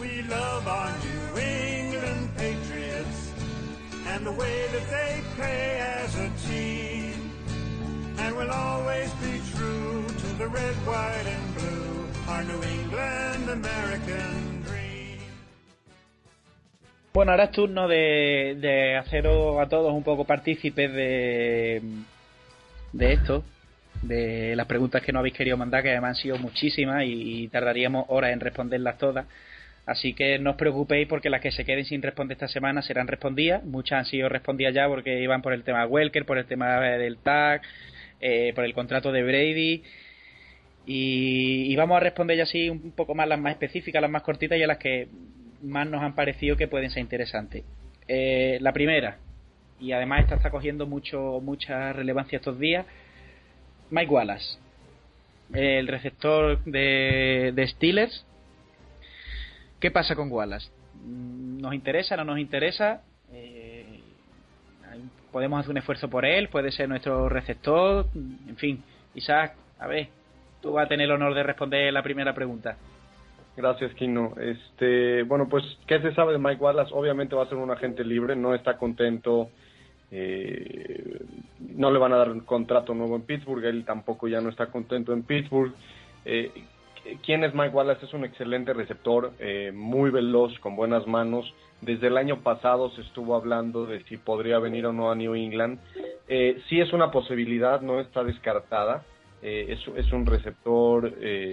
[0.00, 3.32] We love our New England Patriots
[4.08, 7.32] and the way that they play as a team.
[8.18, 14.46] And we'll always be true to the red, white and blue, our New England American
[17.16, 21.80] Bueno, ahora es turno de, de haceros a todos un poco partícipes de,
[22.92, 23.42] de esto,
[24.06, 28.06] de las preguntas que no habéis querido mandar, que además han sido muchísimas y, tardaríamos
[28.08, 29.26] horas en responderlas todas.
[29.86, 33.06] Así que no os preocupéis porque las que se queden sin responder esta semana serán
[33.06, 33.64] respondidas.
[33.64, 36.80] Muchas han sido respondidas ya porque iban por el tema de Welker, por el tema
[36.80, 37.62] del tag,
[38.20, 39.82] eh, por el contrato de Brady.
[40.86, 44.58] Y, vamos a responder ya así un poco más las más específicas, las más cortitas
[44.58, 45.08] y a las que
[45.62, 47.64] más nos han parecido que pueden ser interesantes.
[48.08, 49.18] Eh, la primera,
[49.80, 52.86] y además esta está cogiendo mucho mucha relevancia estos días,
[53.90, 54.58] Mike Wallace,
[55.52, 58.24] el receptor de, Steelers.
[59.80, 60.70] ¿Qué pasa con Wallace?
[61.04, 62.16] ¿Nos interesa?
[62.16, 63.02] ¿No nos interesa?
[63.32, 64.00] Eh,
[65.30, 68.82] podemos hacer un esfuerzo por él, puede ser nuestro receptor, en fin.
[69.14, 70.08] Isaac, a ver,
[70.60, 72.76] tú vas a tener el honor de responder la primera pregunta.
[73.56, 74.34] Gracias, Kino.
[74.38, 76.92] Este, bueno, pues, ¿qué se sabe de Mike Wallace?
[76.92, 79.50] Obviamente va a ser un agente libre, no está contento
[80.10, 81.20] eh,
[81.58, 84.66] no le van a dar un contrato nuevo en Pittsburgh, él tampoco ya no está
[84.66, 85.72] contento en Pittsburgh.
[86.24, 86.50] Eh,
[87.24, 88.04] ¿Quién es Mike Wallace?
[88.04, 91.52] Es un excelente receptor, eh, muy veloz, con buenas manos.
[91.80, 95.34] Desde el año pasado se estuvo hablando de si podría venir o no a New
[95.34, 95.78] England.
[96.28, 99.04] Eh, sí es una posibilidad, no está descartada.
[99.42, 101.52] Eh, es, es, un receptor eh,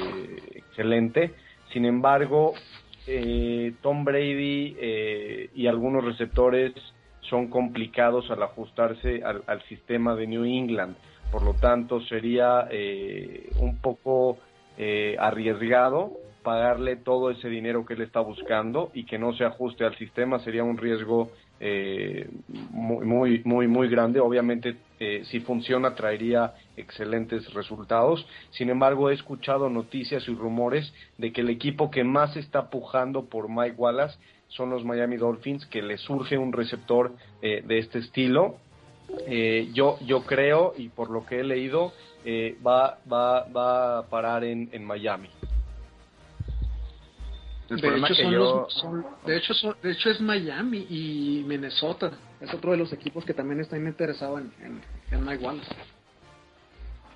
[0.55, 1.33] excelente.
[1.71, 2.53] Sin embargo,
[3.81, 4.77] Tom Brady
[5.53, 6.71] y algunos receptores
[7.29, 10.95] son complicados al ajustarse al, al, sistema de New England.
[11.31, 14.37] Por lo tanto, sería eh, un poco
[14.77, 16.11] eh, arriesgado
[16.43, 20.39] pagarle todo ese dinero que él está buscando y que no se ajuste al sistema
[20.39, 22.29] sería un riesgo eh,
[22.71, 24.19] muy, muy, muy, muy grande.
[24.19, 28.27] Obviamente, eh, si funciona, traería excelentes resultados.
[28.51, 33.25] Sin embargo, he escuchado noticias y rumores de que el equipo que más está pujando
[33.25, 34.19] por Mike Wallace
[34.55, 38.57] son los Miami Dolphins, que le surge un receptor eh, de este estilo.
[39.27, 41.91] Eh, yo, yo creo, y por lo que he leído,
[42.23, 45.29] eh, va, va, va a parar en, en Miami.
[47.69, 48.39] El de hecho, son yo...
[48.39, 52.11] los, son, de, hecho son, de hecho es Miami y Minnesota.
[52.39, 54.81] Es otro de los equipos que también están interesados en, en,
[55.11, 55.71] en, Mike Wallace.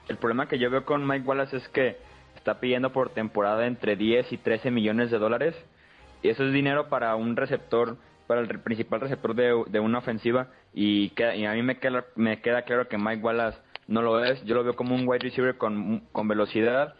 [0.07, 1.97] El problema que yo veo con Mike Wallace es que
[2.35, 5.55] está pidiendo por temporada entre 10 y 13 millones de dólares.
[6.21, 10.47] Y eso es dinero para un receptor, para el principal receptor de, de una ofensiva.
[10.73, 14.23] Y, que, y a mí me queda, me queda claro que Mike Wallace no lo
[14.23, 14.43] es.
[14.45, 16.95] Yo lo veo como un wide receiver con, con velocidad,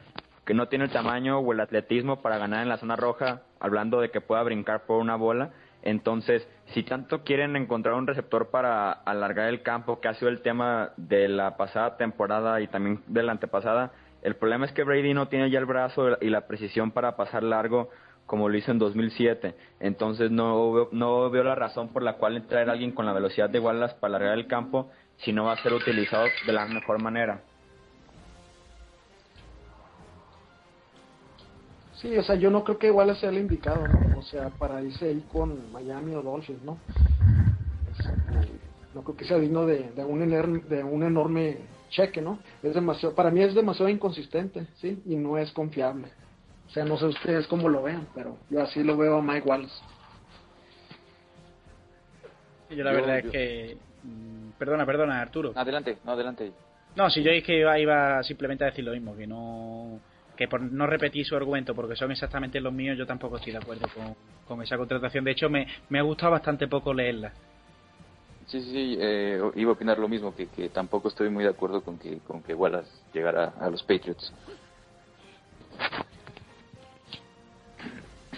[0.46, 4.00] que no tiene el tamaño o el atletismo para ganar en la zona roja, hablando
[4.00, 5.52] de que pueda brincar por una bola.
[5.84, 10.42] Entonces, si tanto quieren encontrar un receptor para alargar el campo, que ha sido el
[10.42, 13.92] tema de la pasada temporada y también de la antepasada,
[14.22, 17.44] el problema es que Brady no tiene ya el brazo y la precisión para pasar
[17.44, 17.90] largo
[18.28, 19.56] como lo hizo en 2007.
[19.80, 23.14] Entonces, no veo, no veo la razón por la cual traer a alguien con la
[23.14, 26.68] velocidad de Wallace para alargar el campo si no va a ser utilizado de la
[26.68, 27.42] mejor manera.
[31.96, 33.84] Sí, o sea, yo no creo que igual sea el indicado.
[34.16, 36.78] O sea, para irse ahí con Miami o Dolphins, ¿no?
[37.92, 38.12] Este,
[38.94, 41.58] no creo que sea digno de, de, un, enorme, de un enorme
[41.90, 42.38] cheque, ¿no?
[42.62, 45.02] Es demasiado, para mí es demasiado inconsistente, ¿sí?
[45.08, 46.10] Y no es confiable.
[46.68, 49.48] O sea, no sé ustedes cómo lo vean, pero yo así lo veo a Mike
[49.48, 49.82] Wallace.
[52.70, 53.28] Yo la yo, verdad yo...
[53.28, 53.78] es que...
[54.60, 55.54] Perdona, perdona, Arturo.
[55.56, 56.52] Adelante, no, adelante.
[56.96, 60.00] No, si yo es que iba, iba simplemente a decir lo mismo, que no
[60.38, 63.58] que por no repetir su argumento porque son exactamente los míos, yo tampoco estoy de
[63.58, 64.16] acuerdo con,
[64.48, 65.26] con esa contratación.
[65.26, 67.34] De hecho, me, me, ha gustado bastante poco leerla.
[68.46, 71.50] Sí, sí, sí eh, iba a opinar lo mismo, que, que, tampoco estoy muy de
[71.50, 74.32] acuerdo con que, con que Wallace llegara a los Patriots.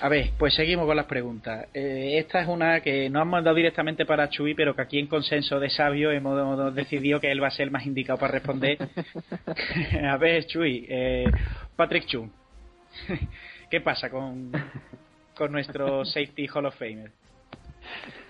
[0.01, 1.67] A ver, pues seguimos con las preguntas.
[1.73, 5.07] Eh, esta es una que no han mandado directamente para Chuy, pero que aquí en
[5.07, 8.77] consenso de sabio hemos decidido que él va a ser el más indicado para responder.
[10.09, 11.25] a ver, Chuy, eh,
[11.75, 12.29] Patrick Chung,
[13.69, 14.51] ¿qué pasa con,
[15.35, 17.11] con nuestro Safety Hall of Famer?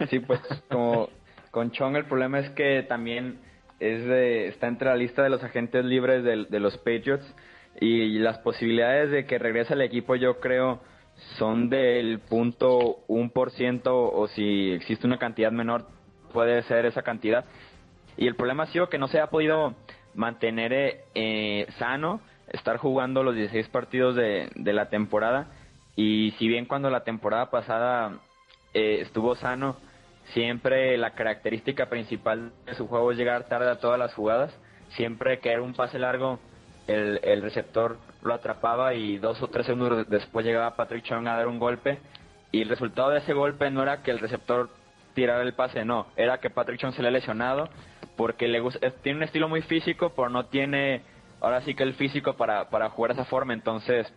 [0.10, 0.40] Sí, pues
[0.70, 1.10] como
[1.52, 3.38] con Chung el problema es que también
[3.80, 7.36] es de, está entre la lista de los agentes libres de, de los Patriots
[7.80, 10.82] y las posibilidades de que regrese al equipo yo creo
[11.38, 15.88] son del punto un por ciento o si existe una cantidad menor
[16.34, 17.46] puede ser esa cantidad.
[18.18, 19.76] Y el problema ha sido que no se ha podido
[20.14, 25.48] mantener eh, sano estar jugando los 16 partidos de, de, la temporada.
[25.96, 28.20] Y si bien cuando la temporada pasada
[28.74, 29.78] eh, estuvo sano
[30.34, 34.56] siempre la característica principal de su juego es llegar tarde a todas las jugadas
[34.96, 36.40] siempre que era un pase largo
[36.90, 41.38] el, el receptor lo atrapaba y dos o tres segundos después llegaba Patrick Chung a
[41.38, 42.00] dar un golpe
[42.52, 44.70] y el resultado de ese golpe no era que el receptor
[45.14, 47.70] tirara el pase, no, era que Patrick Chung se le ha lesionado
[48.16, 51.04] porque le gusta, tiene un estilo muy físico, pero no tiene
[51.42, 54.12] ahora sí que el físico para, para jugar esa forma, entonces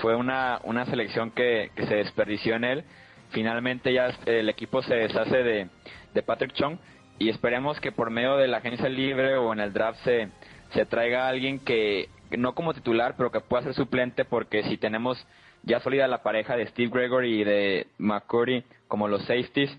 [0.00, 2.84] fue una, una selección que, que se desperdició en él.
[3.30, 5.68] Finalmente ya el equipo se deshace de,
[6.14, 6.78] de Patrick Chung
[7.18, 10.28] y esperemos que por medio de la agencia libre o en el draft se,
[10.70, 14.76] se traiga a alguien que no como titular, pero que pueda ser suplente, porque si
[14.76, 15.24] tenemos
[15.62, 19.76] ya sólida la pareja de Steve Gregory y de McCurdy como los safeties,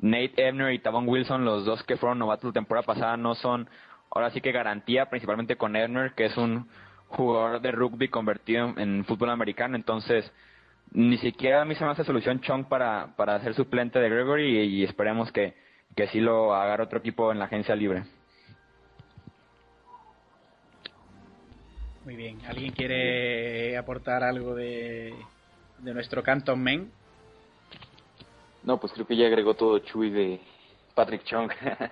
[0.00, 3.68] Nate Ebner y Tavon Wilson, los dos que fueron novatos la temporada pasada, no son
[4.10, 6.68] ahora sí que garantía, principalmente con Ebner, que es un
[7.08, 10.30] jugador de rugby convertido en fútbol americano, entonces
[10.92, 14.58] ni siquiera a mí se me hace solución Chong para, para ser suplente de Gregory
[14.58, 15.54] y, y esperemos que,
[15.96, 18.04] que sí lo haga otro equipo en la agencia libre.
[22.08, 22.38] Muy bien.
[22.48, 25.12] ¿Alguien quiere aportar algo de,
[25.80, 26.90] de nuestro Canton Men?
[28.62, 30.40] No, pues creo que ya agregó todo Chuy de
[30.94, 31.50] Patrick Chung.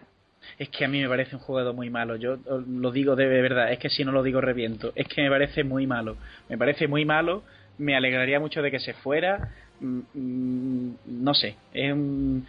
[0.58, 2.16] es que a mí me parece un jugador muy malo.
[2.16, 4.90] Yo lo digo de verdad, es que si no lo digo reviento.
[4.94, 6.16] Es que me parece muy malo.
[6.48, 7.42] Me parece muy malo.
[7.76, 9.52] Me alegraría mucho de que se fuera.
[9.80, 12.46] Mm, mm, no sé, es un,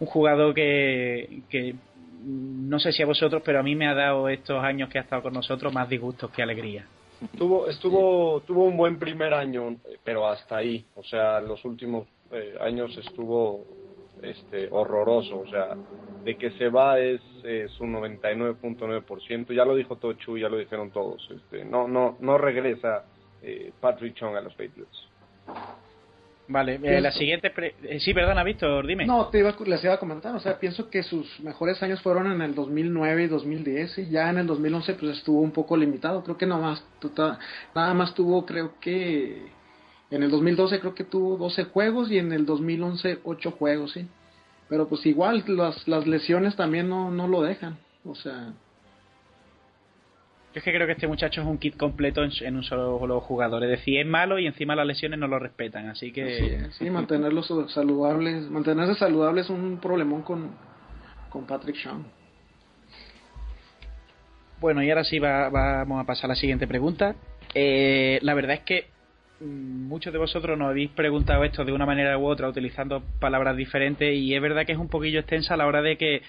[0.00, 1.76] un jugador que, que
[2.24, 5.02] no sé si a vosotros, pero a mí me ha dado estos años que ha
[5.02, 6.86] estado con nosotros más disgustos que alegría.
[7.38, 10.84] Tuvo, estuvo, tuvo un buen primer año, pero hasta ahí.
[10.94, 13.64] O sea, los últimos eh, años estuvo
[14.22, 15.40] este, horroroso.
[15.40, 15.76] O sea,
[16.24, 19.54] de que se va es, es un 99.9%.
[19.54, 21.28] Ya lo dijo Tochu, ya lo dijeron todos.
[21.30, 23.04] Este, no, no, no regresa
[23.42, 25.08] eh, Patrick Chung a los Patriots.
[26.46, 27.52] Vale, eh, la siguiente.
[27.84, 29.06] Eh, sí, perdona, Víctor, dime.
[29.06, 30.34] No, te iba, les iba a comentar.
[30.34, 33.98] O sea, pienso que sus mejores años fueron en el 2009 y 2010.
[33.98, 36.22] Y ya en el 2011, pues estuvo un poco limitado.
[36.22, 37.38] Creo que nada más, tota,
[37.74, 39.54] nada más tuvo, creo que.
[40.10, 44.06] En el 2012 creo que tuvo 12 juegos y en el 2011 8 juegos, sí.
[44.68, 47.78] Pero pues igual las, las lesiones también no, no lo dejan.
[48.04, 48.52] O sea,
[50.54, 53.64] yo es que creo que este muchacho es un kit completo en, un solo jugador.
[53.64, 55.88] Es decir, es malo y encima las lesiones no lo respetan.
[55.88, 56.70] Así que.
[56.78, 58.48] Sí, mantenerlos saludables.
[58.48, 60.52] Mantenerse saludable es un problemón con,
[61.28, 62.04] con Patrick Sean.
[64.60, 67.16] Bueno, y ahora sí vamos a pasar a la siguiente pregunta.
[67.52, 68.86] Eh, la verdad es que
[69.40, 73.56] mm, muchos de vosotros nos habéis preguntado esto de una manera u otra utilizando palabras
[73.56, 76.22] diferentes y es verdad que es un poquillo extensa a la hora de que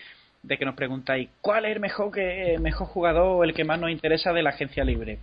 [0.48, 3.80] de que nos preguntáis cuál es el mejor que mejor jugador o el que más
[3.80, 5.20] nos interesa de la agencia libre.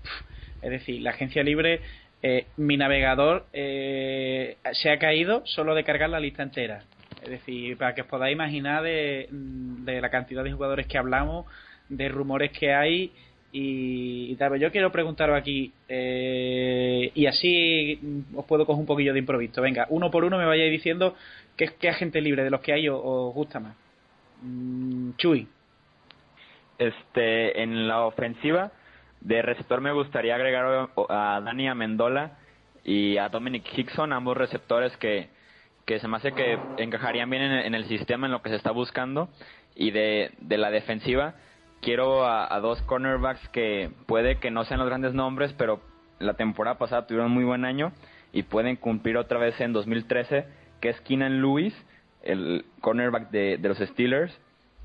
[0.62, 1.81] es decir, la agencia libre,
[2.23, 6.82] eh, mi navegador eh, se ha caído solo de cargar la lista entera.
[7.23, 11.47] Es decir, para que os podáis imaginar de, de la cantidad de jugadores que hablamos,
[11.89, 13.12] de rumores que hay
[13.53, 14.59] y, tal.
[14.59, 19.61] Yo quiero preguntaros aquí, eh, y así os puedo coger un poquillo de improviso.
[19.62, 21.15] Venga, uno por uno me vayáis diciendo
[21.57, 23.77] qué, qué agente libre de los que hay os gusta más.
[24.43, 25.48] Mm, Chuy.
[26.78, 28.73] Este, en la ofensiva
[29.20, 32.39] de receptor me gustaría agregar a Dani Amendola
[32.82, 35.31] y a Dominic Hickson, ambos receptores que,
[35.86, 38.73] que se me hace que encajarían bien en, el sistema, en lo que se está
[38.73, 39.28] buscando.
[39.74, 41.35] Y de, de la defensiva,
[41.81, 45.81] quiero a, dos cornerbacks que puede que no sean los grandes nombres, pero
[46.19, 47.93] la temporada pasada tuvieron muy buen año
[48.32, 50.47] y pueden cumplir otra vez en 2013,
[50.81, 51.74] que es Keenan Lewis
[52.23, 54.36] el cornerback de, de los Steelers,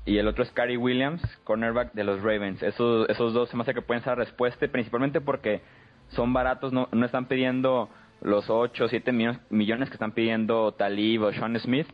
[0.08, 2.62] y el otro es Cary Williams, cornerback de los Ravens.
[2.62, 5.60] Esos, esos dos se me hace que pueden ser respuesta, principalmente porque
[6.08, 7.90] son baratos, no, no están pidiendo
[8.22, 9.12] los 8 o 7
[9.50, 11.86] millones, que están pidiendo Talib o Sean Smith.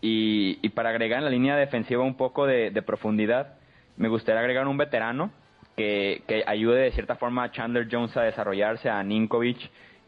[0.00, 3.54] Y, y para agregar en la línea defensiva un poco de, de profundidad,
[3.96, 5.32] me gustaría agregar un veterano
[5.76, 9.58] que, que, ayude de cierta forma a Chandler Jones a desarrollarse, a Ninkovic,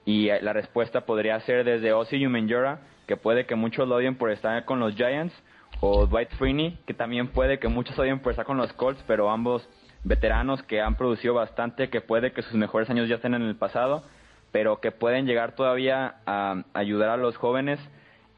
[0.04, 2.78] y la respuesta podría ser desde Ozzy Umenjora
[3.10, 5.34] que puede que muchos lo odien por estar con los Giants,
[5.80, 9.30] o Dwight Freeney, que también puede que muchos odien por estar con los Colts, pero
[9.30, 9.68] ambos
[10.04, 13.56] veteranos que han producido bastante, que puede que sus mejores años ya estén en el
[13.56, 14.04] pasado,
[14.52, 17.80] pero que pueden llegar todavía a ayudar a los jóvenes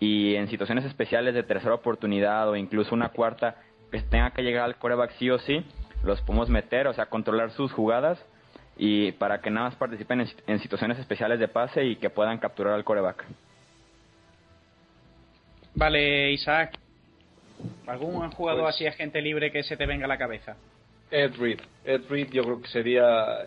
[0.00, 3.56] y en situaciones especiales de tercera oportunidad o incluso una cuarta
[3.90, 5.66] que tenga que llegar al coreback sí o sí,
[6.02, 8.24] los podemos meter, o sea, controlar sus jugadas
[8.78, 12.38] y para que nada más participen en, en situaciones especiales de pase y que puedan
[12.38, 13.26] capturar al coreback.
[15.74, 16.78] Vale, Isaac.
[17.86, 20.56] ¿Algún jugador así agente libre que se te venga a la cabeza?
[21.10, 21.60] Ed Reed.
[21.84, 23.44] Ed Reed yo creo que sería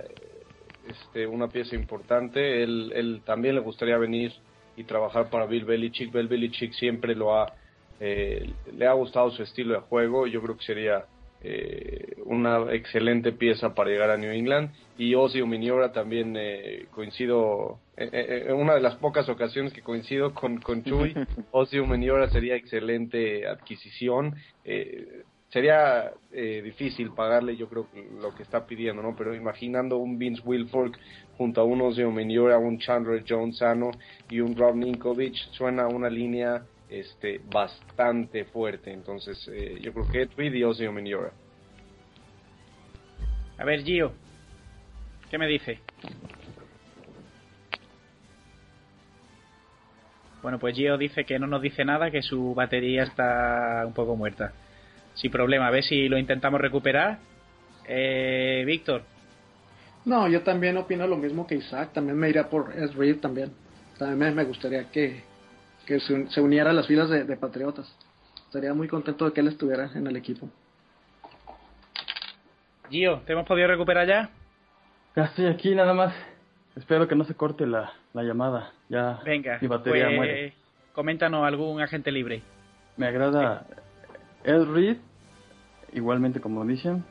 [0.88, 2.64] este, una pieza importante.
[2.64, 4.34] Él, él también le gustaría venir
[4.78, 6.12] y trabajar para Bill Belichick.
[6.12, 7.54] Bill Belichick siempre lo ha,
[8.00, 10.28] eh, le ha gustado su estilo de juego.
[10.28, 11.06] Yo creo que sería
[11.48, 14.72] eh, una excelente pieza para llegar a New England.
[14.98, 19.82] Y Ozzy Miniora también eh, coincido, eh, eh, en una de las pocas ocasiones que
[19.82, 21.14] coincido con, con Chuy,
[21.52, 24.36] Ozzy Miniora sería excelente adquisición.
[25.50, 27.88] sería difícil pagarle, yo creo,
[28.22, 29.16] lo que está pidiendo, ¿no?
[29.16, 30.98] Pero imaginando un Vince Wilfork
[31.38, 33.92] junto a un Ozzy Miniora, un Chandler Jones sano
[34.30, 38.92] y un Rob Ninkovich, suena una línea este bastante fuerte.
[38.92, 41.32] Entonces, eh, yo creo que Tweed y Ozzy Miniora.
[43.58, 44.12] A ver, Gio,
[45.30, 45.80] ¿qué me dice?
[50.42, 54.16] Bueno, pues Gio dice que no nos dice nada, que su batería está un poco
[54.16, 54.54] muerta.
[55.16, 57.20] Sin problema, a ver si lo intentamos recuperar.
[57.88, 59.04] Eh, Víctor.
[60.06, 63.14] No, yo también opino lo mismo que Isaac, también me iría por S.
[63.16, 63.52] también.
[63.98, 65.24] También me gustaría que,
[65.86, 67.88] que se, uniera a las filas de, Patriotas.
[68.48, 70.50] Estaría muy contento de que él estuviera en el equipo.
[72.90, 74.30] Gio, ¿te hemos podido recuperar ya?
[75.16, 76.14] Ya estoy aquí nada más.
[76.76, 78.72] Espero que no se corte la, la llamada.
[78.90, 80.54] Ya Venga, mi batería pues, muere.
[80.94, 82.42] Coméntanos algún agente libre.
[82.98, 83.66] Me agrada
[84.44, 84.98] Ed Reed
[85.96, 87.04] igualmente como dicen,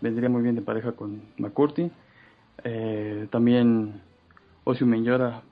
[0.00, 1.90] vendría muy bien de pareja con McCurty.
[2.64, 4.02] Eh, también
[4.64, 5.42] Osiu Menyora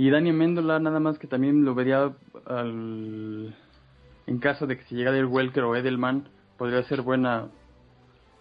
[0.00, 2.10] y Dani Méndola, nada más que también lo vería
[2.46, 3.54] al,
[4.26, 7.48] en caso de que si llegara el Welker o Edelman, podría ser buena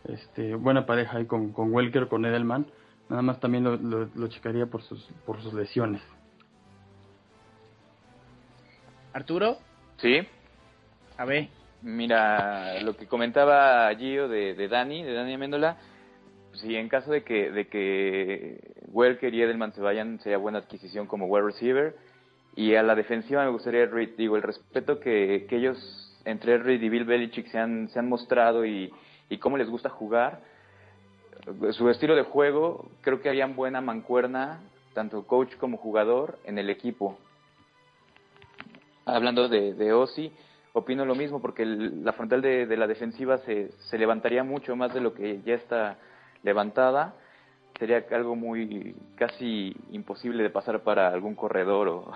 [0.06, 2.65] este, buena pareja ahí con, con Welker, con Edelman.
[3.10, 6.02] Nada más también lo, lo, checaría por sus, por sus lesiones.
[9.11, 9.57] Arturo.
[9.98, 10.26] Sí.
[11.18, 11.49] A ver.
[11.81, 15.76] Mira, lo que comentaba Gio de, de Dani, de Dani Méndola,
[16.53, 21.07] si en caso de que, de que Welker y Edelman se vayan, sería buena adquisición
[21.07, 21.95] como wide receiver.
[22.55, 23.85] Y a la defensiva me gustaría,
[24.17, 28.09] digo, el respeto que, que ellos, entre Reed y Bill Belichick, se han, se han
[28.09, 28.91] mostrado y,
[29.30, 30.41] y cómo les gusta jugar.
[31.71, 34.59] Su estilo de juego, creo que harían buena mancuerna,
[34.93, 37.17] tanto coach como jugador, en el equipo.
[39.05, 40.31] Hablando de, de Ozzy,
[40.73, 44.93] opino lo mismo, porque la frontal de, de la defensiva se, se levantaría mucho más
[44.93, 45.97] de lo que ya está
[46.44, 47.14] levantada.
[47.78, 52.11] Sería algo muy casi imposible de pasar para algún corredor o,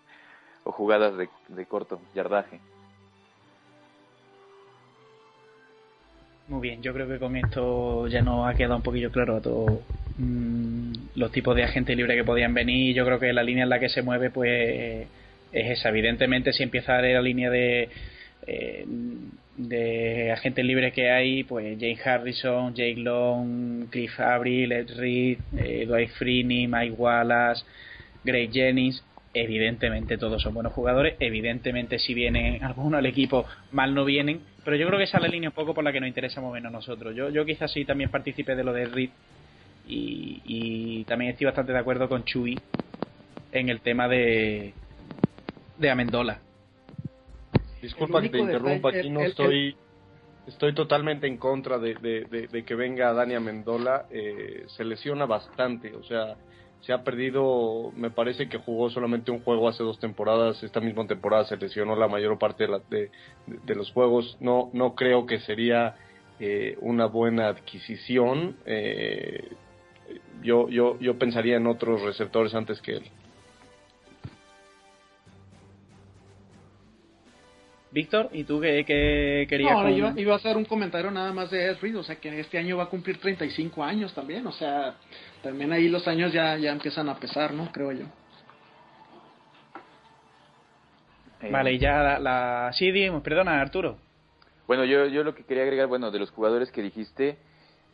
[0.64, 2.60] o jugadas de, corto yardaje.
[6.46, 9.40] Muy bien, yo creo que con esto ya nos ha quedado un poquillo claro a
[9.42, 9.80] todos
[10.16, 12.94] mm, los tipos de agentes libres que podían venir.
[12.94, 15.08] Yo creo que la línea en la que se mueve, pues
[15.52, 15.88] es esa.
[15.90, 17.90] Evidentemente, si empieza a la línea de,
[18.46, 18.86] eh,
[19.58, 25.84] de agentes libres que hay, pues James Harrison, Jake Long, Cliff Avril, Ed Reed, eh,
[25.86, 27.64] Dwight Freeney, Mike Wallace,
[28.24, 29.04] Greg Jennings
[29.34, 34.76] evidentemente todos son buenos jugadores, evidentemente si vienen algunos al equipo mal no vienen, pero
[34.76, 36.72] yo creo que esa es la línea un poco por la que nos interesa movernos
[36.72, 37.14] nosotros.
[37.14, 39.10] Yo, yo quizás sí también participé de lo de Reed
[39.86, 42.60] y, también estoy bastante de acuerdo con Chuy
[43.52, 44.74] en el tema de,
[45.78, 46.40] de Amendola.
[47.82, 49.76] Disculpa que te interrumpa, aquí no estoy...
[50.46, 51.92] Estoy totalmente en contra de,
[52.50, 54.06] de, que venga Dani Amendola.
[54.10, 56.38] Eh, se lesiona bastante, o sea,
[56.80, 61.06] se ha perdido, me parece que jugó solamente un juego hace dos temporadas, esta misma
[61.06, 63.10] temporada se lesionó la mayor parte de,
[63.46, 65.96] de, los juegos, no, no creo que sería
[66.38, 69.48] eh, una buena adquisición, eh,
[70.42, 73.02] yo, yo, yo pensaría en otros receptores antes que él.
[77.90, 78.84] Víctor, ¿y tú qué,
[79.48, 79.72] querías?
[79.72, 82.58] No, iba, a hacer un comentario nada más de Ed Reed, o sea que este
[82.58, 84.96] año va a cumplir 35 años también, o sea,
[85.42, 87.72] también ahí los años ya, ya empiezan a pesar, ¿no?
[87.72, 88.04] Creo yo.
[91.40, 92.70] Eh, vale, y ya la, la...
[92.74, 92.92] Sí,
[93.22, 93.96] perdona, Arturo.
[94.66, 97.38] Bueno, yo, yo lo que quería agregar, bueno, de los jugadores que dijiste,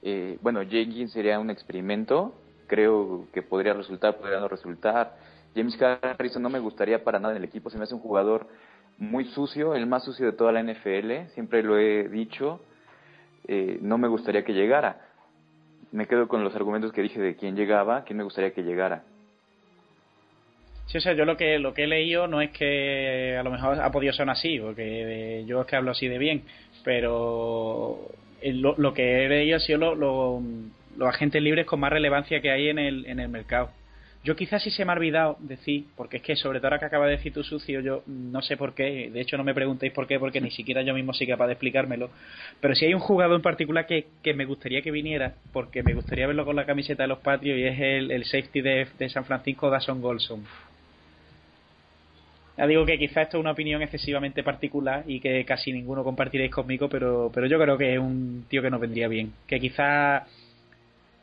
[0.02, 2.34] eh, bueno, Jenkins sería un experimento,
[2.66, 5.16] creo que podría resultar, podría no resultar.
[5.54, 8.48] James Harrison no me gustaría para nada en el equipo, se me hace un jugador
[8.98, 12.60] muy sucio, el más sucio de toda la NFL, siempre lo he dicho,
[13.46, 15.00] eh, no me gustaría que llegara.
[15.92, 19.02] Me quedo con los argumentos que dije de quién llegaba, quién me gustaría que llegara.
[20.86, 23.50] Sí, o sea, yo lo que lo que he leído no es que a lo
[23.50, 26.42] mejor ha podido ser así, porque yo es que hablo así de bien,
[26.84, 27.98] pero
[28.42, 32.68] lo, lo que he leído ha sido los agentes libres con más relevancia que hay
[32.68, 33.70] en el, en el mercado.
[34.24, 36.86] Yo quizás sí se me ha olvidado decir, porque es que sobre todo ahora que
[36.86, 39.92] acaba de decir tu sucio, yo no sé por qué, de hecho no me preguntéis
[39.92, 42.08] por qué, porque ni siquiera yo mismo soy capaz de explicármelo,
[42.58, 45.92] pero si hay un jugador en particular que, que me gustaría que viniera, porque me
[45.92, 49.08] gustaría verlo con la camiseta de los Patrios, y es el, el safety de, de
[49.10, 50.42] San Francisco, Dawson Golson.
[52.56, 56.52] Ya digo que quizás esto es una opinión excesivamente particular y que casi ninguno compartiréis
[56.52, 59.32] conmigo, pero, pero yo creo que es un tío que nos vendría bien.
[59.46, 60.22] Que quizás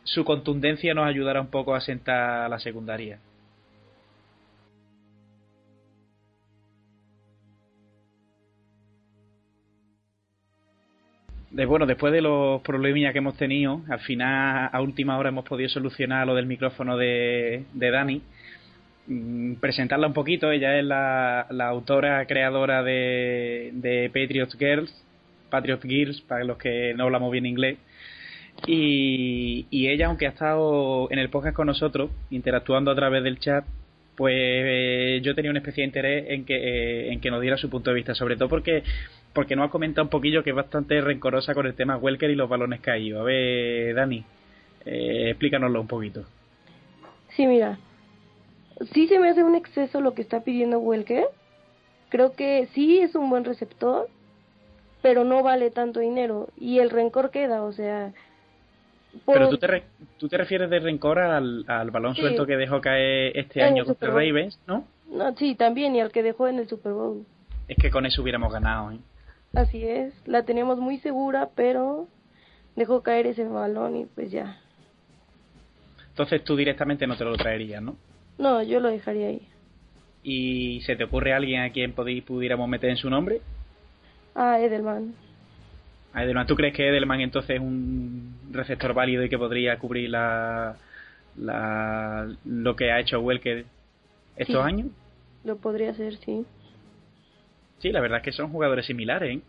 [0.03, 3.19] su contundencia nos ayudará un poco a sentar la secundaria.
[11.53, 15.67] Bueno, después de los problemillas que hemos tenido, al final a última hora hemos podido
[15.69, 18.21] solucionar lo del micrófono de, de Dani.
[19.07, 24.93] Mm, presentarla un poquito, ella es la, la autora creadora de, de Patriot Girls,
[25.49, 27.77] Patriot Girls, para los que no hablamos bien inglés,
[28.67, 33.65] y, ella, aunque ha estado en el podcast con nosotros, interactuando a través del chat,
[34.15, 37.69] pues eh, yo tenía un especial interés en que, eh, en que nos diera su
[37.69, 38.83] punto de vista, sobre todo porque
[39.33, 42.35] porque nos ha comentado un poquillo que es bastante rencorosa con el tema Welker y
[42.35, 43.21] los balones caídos.
[43.21, 44.25] A ver, Dani,
[44.85, 46.25] eh, explícanoslo un poquito.
[47.29, 47.79] Sí, mira,
[48.93, 51.25] sí se me hace un exceso lo que está pidiendo Welker.
[52.09, 54.09] Creo que sí es un buen receptor,
[55.01, 58.13] pero no vale tanto dinero y el rencor queda, o sea,
[59.25, 59.83] pero tú te,
[60.17, 64.09] tú te refieres de rencor al, al balón suelto que dejó caer este año contra
[64.09, 64.85] Ravens, ¿no?
[65.09, 67.25] No, sí, también, y al que dejó en el Super Bowl.
[67.67, 68.99] Es que con eso hubiéramos ganado, ¿eh?
[69.53, 72.07] Así es, la teníamos muy segura, pero
[72.75, 74.57] dejó caer ese balón y pues ya.
[76.09, 77.95] Entonces tú directamente no te lo traerías, ¿no?
[78.37, 79.47] No, yo lo dejaría ahí.
[80.23, 83.41] ¿Y se te ocurre alguien a quien pudiéramos meter en su nombre?
[84.35, 85.13] Ah, Edelman.
[86.15, 90.75] Edelman, ¿tú crees que Edelman entonces es un receptor válido y que podría cubrir la,
[91.37, 93.65] la lo que ha hecho Welker
[94.35, 94.67] estos Sí.
[94.67, 94.87] años?
[95.43, 96.45] Lo podría hacer, sí.
[97.79, 99.41] Sí, la verdad es que son jugadores similares, ¿eh?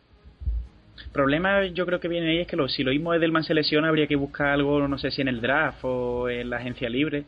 [1.12, 3.88] problema yo creo que viene ahí es que lo- si lo mismo Edelman se lesiona
[3.88, 7.24] habría que buscar algo, no sé si en el draft o en la agencia libre,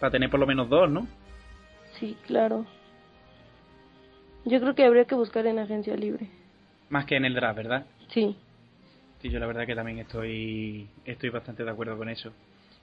[0.00, 1.06] para tener por lo menos dos, ¿no?
[1.98, 2.66] Sí, claro.
[4.44, 6.28] Yo creo que habría que buscar en agencia libre.
[6.88, 7.86] Más que en el draft, ¿verdad?
[8.08, 8.36] Sí.
[9.20, 12.30] Sí, yo la verdad que también estoy estoy bastante de acuerdo con eso.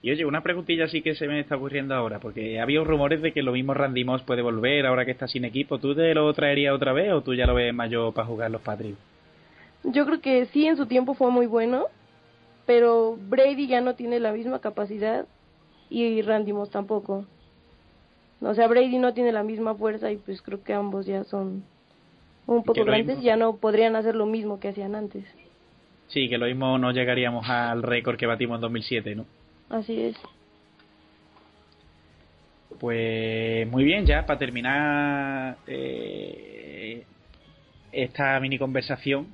[0.02, 3.22] Y oye, una preguntilla sí que se me está ocurriendo ahora, porque ha habido rumores
[3.22, 5.78] de que lo mismo Randy Moss puede volver ahora que está sin equipo.
[5.78, 8.60] ¿Tú te lo traerías otra vez o tú ya lo ves mayor para jugar los
[8.62, 8.98] Patriots?
[9.84, 11.86] Yo creo que sí, en su tiempo fue muy bueno,
[12.66, 15.26] pero Brady ya no tiene la misma capacidad
[15.88, 17.24] y Randy Moss tampoco.
[18.40, 21.64] O sea, Brady no tiene la misma fuerza y pues creo que ambos ya son
[22.46, 25.24] un poco grandes, mismo- ya no podrían hacer lo mismo que hacían antes.
[26.08, 29.24] Sí, que lo mismo no llegaríamos al récord que batimos en 2007, ¿no?
[29.70, 30.16] Así es.
[32.80, 37.04] Pues muy bien, ya para terminar eh,
[37.92, 39.26] esta mini conversación,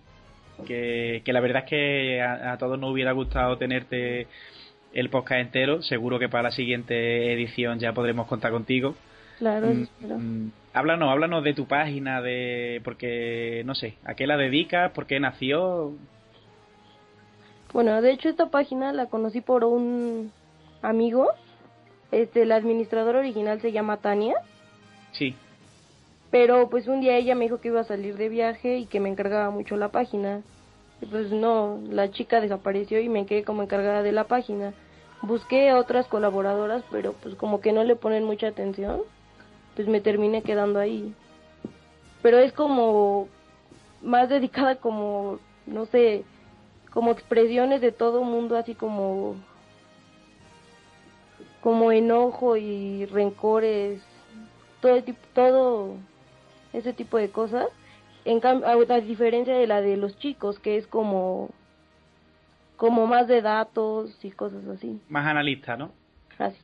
[0.66, 4.26] que, que la verdad es que a, a todos nos hubiera gustado tenerte
[4.92, 8.96] el podcast entero, seguro que para la siguiente edición ya podremos contar contigo.
[9.38, 10.18] Claro, Mm, espero.
[10.18, 15.06] mm, háblanos, háblanos de tu página, de porque no sé, a qué la dedicas, por
[15.06, 15.92] qué nació.
[17.72, 20.32] Bueno, de hecho esta página la conocí por un
[20.82, 21.30] amigo.
[22.10, 24.34] Este, la administradora original se llama Tania,
[25.12, 25.34] Sí,
[26.30, 29.00] pero pues un día ella me dijo que iba a salir de viaje y que
[29.00, 30.42] me encargaba mucho la página.
[31.00, 34.74] Y pues no, la chica desapareció y me quedé como encargada de la página.
[35.22, 39.00] Busqué a otras colaboradoras, pero pues como que no le ponen mucha atención,
[39.78, 41.14] pues me terminé quedando ahí.
[42.20, 43.28] Pero es como
[44.02, 46.24] más dedicada como, no sé,
[46.90, 49.36] como expresiones de todo mundo, así como
[51.60, 54.02] como enojo y rencores,
[54.80, 55.00] todo
[55.32, 55.94] todo
[56.72, 57.68] ese tipo de cosas.
[58.24, 61.50] En cambio, a, a diferencia de la de los chicos, que es como
[62.76, 65.00] como más de datos y cosas así.
[65.08, 65.92] más analista, ¿no?
[66.36, 66.58] Así,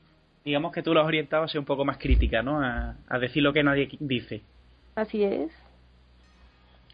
[0.45, 2.61] Digamos que tú lo has orientado a ser un poco más crítica, ¿no?
[2.63, 4.43] A, a decir lo que nadie dice.
[4.97, 5.51] así es.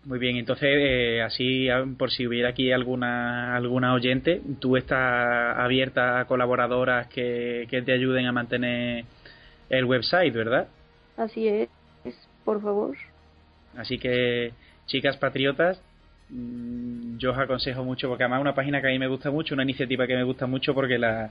[0.04, 1.68] Muy bien, entonces eh, así
[1.98, 7.92] por si hubiera aquí alguna alguna oyente, tú estás abierta a colaboradoras que, que te
[7.92, 9.04] ayuden a mantener
[9.68, 10.68] el website, ¿verdad?
[11.18, 11.68] Así es,
[12.44, 12.96] por favor.
[13.76, 14.52] Así que
[14.86, 15.80] chicas patriotas,
[16.30, 19.30] mm, yo os aconsejo mucho porque además es una página que a mí me gusta
[19.30, 21.30] mucho, una iniciativa que me gusta mucho porque la-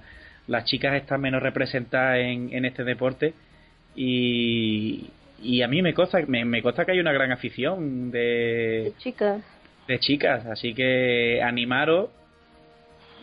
[0.49, 3.33] las chicas están menos representadas en, en este deporte
[3.95, 5.09] y,
[5.41, 9.41] y a mí me consta, me, me consta que hay una gran afición de, Chicas,
[9.87, 12.09] de chicas, así que animaros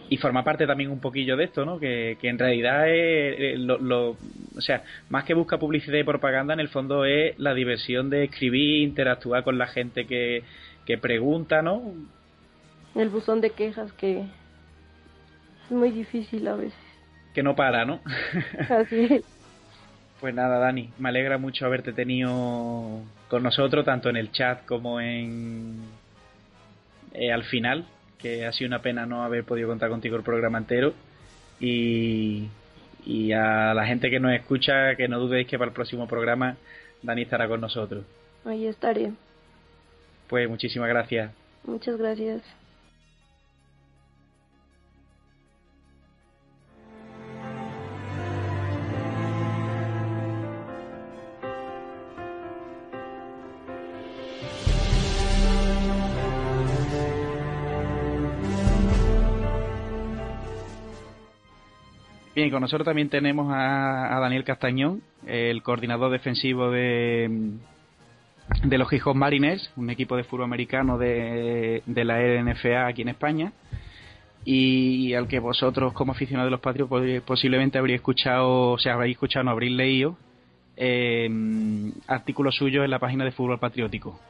[0.09, 1.81] y formar parte también un poquillo de esto, ¿no?
[1.81, 4.11] Que, que en realidad es eh, lo, lo-
[4.57, 8.25] o sea, más que busca publicidad y propaganda, en el fondo es la diversión de
[8.25, 10.45] escribir, interactuar con la gente que,
[10.87, 11.83] que pregunta, ¿no?
[12.95, 14.21] el buzón de quejas que
[15.65, 16.86] es muy difícil a veces.
[17.37, 18.01] Que no para, ¿no?
[18.71, 19.23] Así es.
[20.21, 25.03] Pues nada, Dani, me alegra mucho haberte tenido con nosotros, tanto en el chat como
[25.03, 25.83] en
[27.13, 27.85] eh, al final,
[28.17, 30.95] que ha sido una pena no haber podido contar contigo el programa entero.
[31.61, 32.49] Y,
[33.05, 36.57] y a la gente que nos escucha, que no dudéis que para el próximo programa
[37.03, 38.07] Dani estará con nosotros.
[38.47, 39.13] Ahí estaré.
[40.27, 41.33] Pues muchísimas gracias.
[41.65, 42.41] Muchas gracias.
[62.37, 67.55] Bien, con nosotros también tenemos a, Daniel Castañón, el coordinador defensivo de,
[68.63, 73.09] de los Gijón Mariners, un equipo de fútbol americano de, de la NFA aquí en
[73.09, 73.53] España,
[74.45, 78.93] y al que vosotros como aficionados de los Patriots pues, posiblemente habréis escuchado, o sea,
[78.93, 80.19] habréis escuchado, no habréis leído
[80.77, 81.31] eh,
[82.07, 84.21] artículos suyos en la página de Fútbol Patriótico.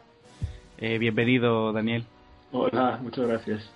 [0.79, 2.05] Eh, bienvenido, Daniel.
[2.53, 3.76] Hola, muchas gracias.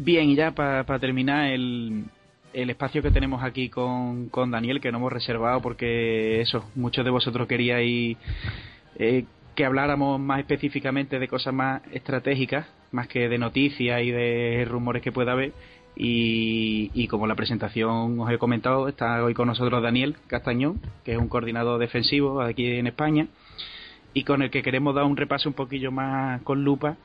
[0.00, 2.04] Bien, y ya para terminar el,
[2.52, 7.04] el espacio que tenemos aquí con, con Daniel, que no hemos reservado porque eso, muchos
[7.04, 8.16] de vosotros queríais
[8.96, 9.24] eh,
[9.56, 15.02] que habláramos más específicamente de cosas más estratégicas, más que de noticias y de rumores
[15.02, 15.52] que pueda haber.
[15.96, 21.14] Y, y, como la presentación os he comentado, está hoy con nosotros Daniel Castañón, que
[21.14, 23.26] es un coordinador defensivo aquí en España,
[24.14, 26.98] y con el que queremos dar un repaso un poquillo más con lupa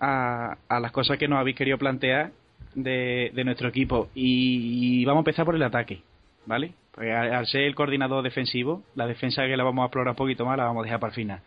[0.00, 2.32] a, a las cosas que nos habéis querido plantear
[2.74, 4.08] de, de nuestro equipo.
[4.14, 6.02] Y, vamos a empezar por el ataque,
[6.46, 6.72] ¿vale?
[6.92, 10.44] Porque al, ser el coordinador defensivo, la defensa que la vamos a explorar un poquito
[10.44, 11.40] más la vamos a dejar para el final.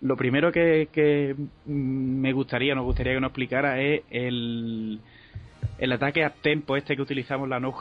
[0.00, 1.36] Lo primero que, que
[1.66, 5.00] me gustaría, nos gustaría que nos explicara es el,
[5.78, 7.72] el ataque a tempo este que utilizamos, la no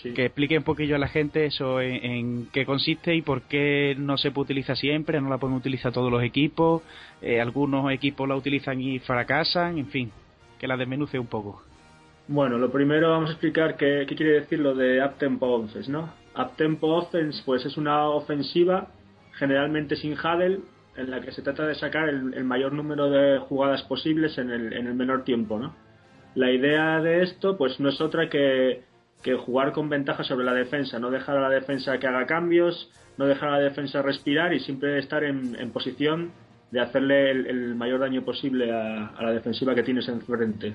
[0.00, 4.16] que explique un poquillo a la gente eso en, qué consiste y por qué no
[4.16, 6.82] se puede utilizar siempre, no la pueden utilizar todos los equipos,
[7.20, 10.10] eh, algunos equipos la utilizan y fracasan, en fin,
[10.58, 11.62] que la desmenuce un poco.
[12.28, 16.12] Bueno, lo primero vamos a explicar qué, quiere decir lo de up-tempo offense, ¿no?
[16.36, 18.88] Up-tempo offense, pues es una ofensiva
[19.32, 20.60] generalmente sin huddle
[20.96, 24.72] en la que se trata de sacar el, mayor número de jugadas posibles en el,
[24.72, 25.74] en el menor tiempo, ¿no?
[26.34, 28.84] La idea de esto, pues no es otra que,
[29.22, 32.90] que jugar con ventaja sobre la defensa, no dejar a la defensa que haga cambios,
[33.16, 36.32] no dejar a la defensa respirar y siempre estar en, posición
[36.70, 40.74] de hacerle el, mayor daño posible a, la defensiva que tienes enfrente.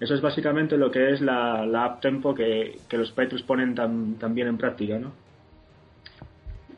[0.00, 4.34] Eso es básicamente lo que es la, la up tempo que, los Patriots ponen tan,
[4.34, 5.12] bien en práctica, ¿no?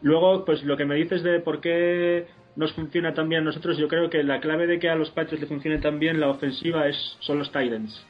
[0.03, 2.27] Luego, pues lo que me dices de por qué
[2.57, 5.11] nos funciona tan bien a nosotros, yo creo que la clave de que a los
[5.11, 8.05] Patriots le funcione tan bien la ofensiva es, son los Titans.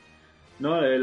[0.62, 0.82] ¿No?
[0.84, 1.00] Eh,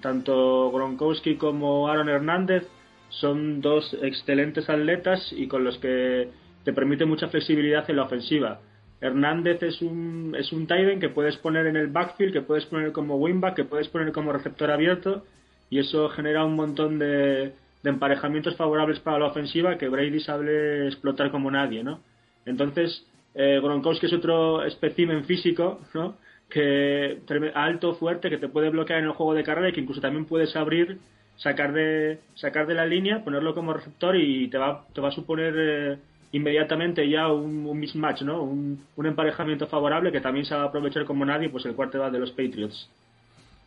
[0.00, 2.66] tanto Gronkowski como Aaron Hernández
[3.10, 6.30] son dos excelentes atletas y con los que
[6.64, 8.60] te permite mucha flexibilidad en la ofensiva.
[9.00, 13.16] Hernández es un, es un que puedes poner en el backfield, que puedes poner como
[13.16, 15.24] wingback, que puedes poner como receptor abierto
[15.68, 17.52] y eso genera un montón de,
[17.84, 22.00] emparejamientos favorables para la ofensiva que Brady sabe explotar como nadie, ¿no?
[22.46, 26.16] Entonces, eh, Gronkowski es otro espécimen físico, ¿no?
[26.48, 27.18] Que
[27.54, 30.26] alto, fuerte, que te puede bloquear en el juego de carrera y que incluso también
[30.26, 30.98] puedes abrir,
[31.36, 35.12] sacar de, sacar de la línea, ponerlo como receptor y te va, te va a
[35.12, 35.98] suponer eh,
[36.32, 38.42] inmediatamente ya un, mismatch, ¿no?
[38.42, 42.18] Un, emparejamiento favorable que también se va a aprovechar como nadie, pues el va de
[42.18, 42.88] los Patriots.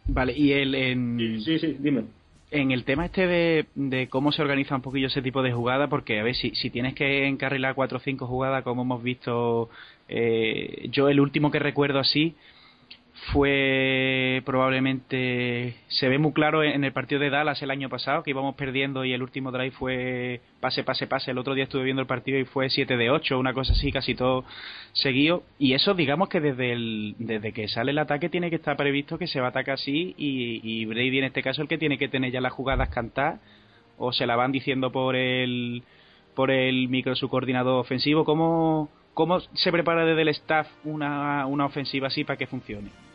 [0.06, 0.76] Vale, y el...
[0.76, 1.42] En...
[1.44, 2.06] Sí, sí, dime.
[2.52, 5.88] En el tema este de, de, cómo se organiza un poquillo ese tipo de jugada,
[5.88, 9.70] porque a ver, si, si tienes que encarrilar cuatro o cinco jugadas, como hemos visto,
[10.08, 12.36] eh, yo el último que recuerdo así,
[13.32, 18.32] fue probablemente se ve muy claro en el partido de Dallas el año pasado que
[18.32, 21.32] íbamos perdiendo y el último drive fue pase pase pase.
[21.32, 23.92] El otro día estuve viendo el partido y fue 7 de 8 una cosa así
[23.92, 24.46] casi todo
[24.94, 25.44] seguido.
[25.58, 29.18] Y eso digamos que desde el desde que sale el ataque tiene que estar previsto
[29.18, 31.98] que se va a atacar así y, y Brady en este caso el que tiene
[31.98, 33.40] que tener ya las jugadas cantadas
[33.98, 35.84] o se la van diciendo por el
[36.36, 38.24] por el micro su coordinador ofensivo.
[38.24, 43.09] Cómo cómo se prepara desde el staff una, una ofensiva así para que funcione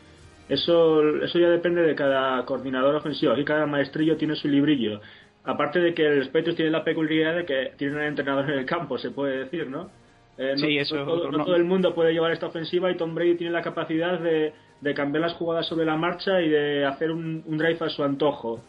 [0.49, 3.33] eso, eso ya depende de cada coordinador ofensivo.
[3.33, 5.01] Aquí cada maestrillo tiene su librillo.
[5.45, 8.67] Aparte de que el Patriots tiene la peculiaridad de que tienen un entrenador en el
[8.67, 9.91] campo, se puede decir, ¿no?
[10.37, 13.53] Eh, sí, eso, no, todo, el mundo puede llevar esta ofensiva y Tom Brady tiene
[13.53, 17.59] la capacidad de, de cambiar las jugadas sobre la marcha y de hacer un, un
[17.59, 18.61] drive a su antojo.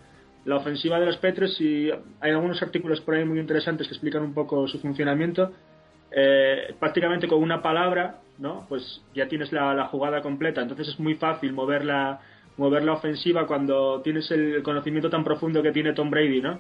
[0.45, 1.89] La ofensiva de los Patriots, y
[2.19, 5.51] hay algunos artículos por ahí muy interesantes que explican un poco su funcionamiento,
[6.15, 8.65] eh, prácticamente con una palabra ¿no?
[8.67, 12.19] Pues ya tienes la, jugada completa, entonces es muy fácil mover la,
[12.57, 16.59] mover la ofensiva cuando tienes el conocimiento tan profundo que tiene Tom Brady, ¿no?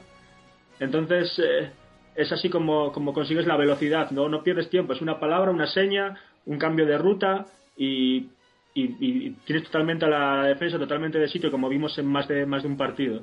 [0.79, 1.71] Entonces eh,
[2.15, 4.29] es así como, como consigues la velocidad, ¿no?
[4.29, 7.45] No pierdes tiempo, es una palabra, una seña, un cambio de ruta
[7.77, 8.27] y,
[8.73, 12.63] y, tienes totalmente a la defensa totalmente de sitio como vimos en más de, más
[12.63, 13.21] de un partido.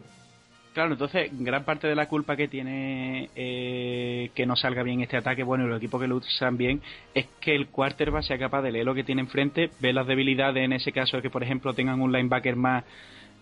[0.73, 5.19] Claro, entonces gran parte de la culpa que tiene eh, que no salga bien este
[5.19, 6.81] ataque, bueno, y los equipos que lo usan bien,
[7.13, 10.65] es que el quarterback sea capaz de leer lo que tiene enfrente, ver las debilidades
[10.65, 12.85] en ese caso de que, por ejemplo, tengan un linebacker más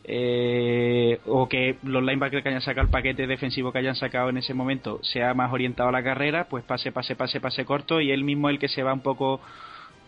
[0.04, 4.38] eh, o que los linebackers que hayan sacado el paquete defensivo que hayan sacado en
[4.38, 8.10] ese momento sea más orientado a la carrera, pues pase, pase, pase, pase corto y
[8.10, 9.40] él mismo el que se va un poco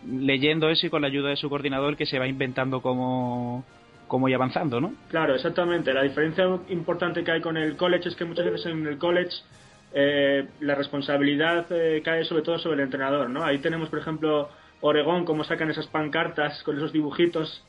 [0.05, 3.63] leyendo eso y con la ayuda de su coordinador que se va inventando como
[4.07, 4.93] como y avanzando, ¿no?
[5.09, 5.93] Claro, exactamente.
[5.93, 9.31] La diferencia importante que hay con el college es que muchas veces en el college
[9.93, 13.43] eh, la responsabilidad eh, cae sobre todo sobre el entrenador, ¿no?
[13.43, 14.49] Ahí tenemos, por ejemplo,
[14.81, 17.63] Oregón, cómo sacan esas pancartas con esos dibujitos